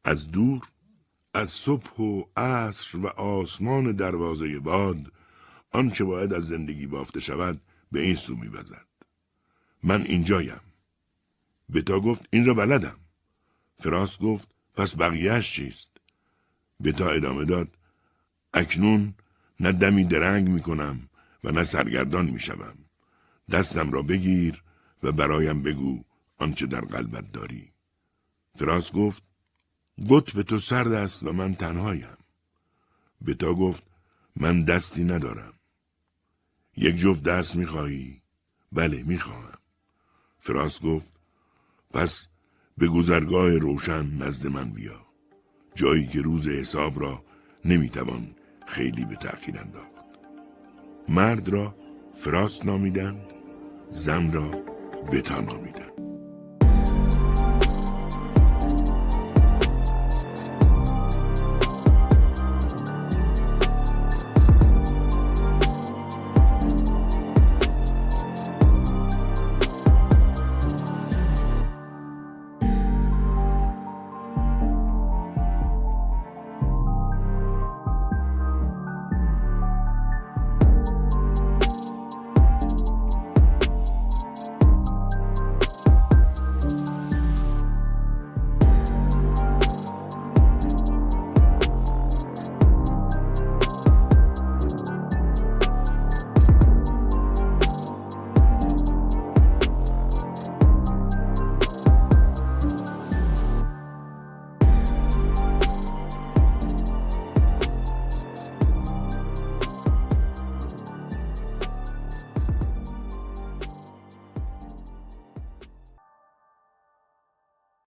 [0.03, 0.63] از دور
[1.35, 5.11] از صبح و عصر و آسمان دروازه باد
[5.71, 8.85] آنچه باید از زندگی بافته شود به این سو میوزد
[9.83, 10.61] من اینجایم
[11.73, 12.95] بتا گفت این را بلدم
[13.79, 15.89] فراس گفت پس بقیهش چیست
[16.83, 17.67] بتا ادامه داد
[18.53, 19.13] اکنون
[19.59, 21.09] نه دمی درنگ می کنم
[21.43, 22.39] و نه سرگردان می.
[23.51, 24.63] دستم را بگیر
[25.03, 26.03] و برایم بگو
[26.37, 27.71] آنچه در قلبت داری.
[28.55, 29.23] فراس گفت
[29.97, 32.17] به تو سرد است و من تنهایم.
[33.25, 33.83] بتا گفت
[34.35, 35.53] من دستی ندارم.
[36.77, 38.21] یک جفت دست می‌خواهی؟
[38.71, 39.57] بله می‌خواهم.
[40.39, 41.07] فراس گفت
[41.93, 42.27] پس
[42.77, 45.05] به گذرگاه روشن نزد من بیا.
[45.75, 47.23] جایی که روز حساب را
[47.65, 48.35] نمی‌توان
[48.67, 49.95] خیلی به تأخیر انداخت.
[51.09, 51.75] مرد را
[52.17, 53.21] فراست نامیدند
[53.91, 54.51] زن را
[55.11, 56.04] بتا نامیدند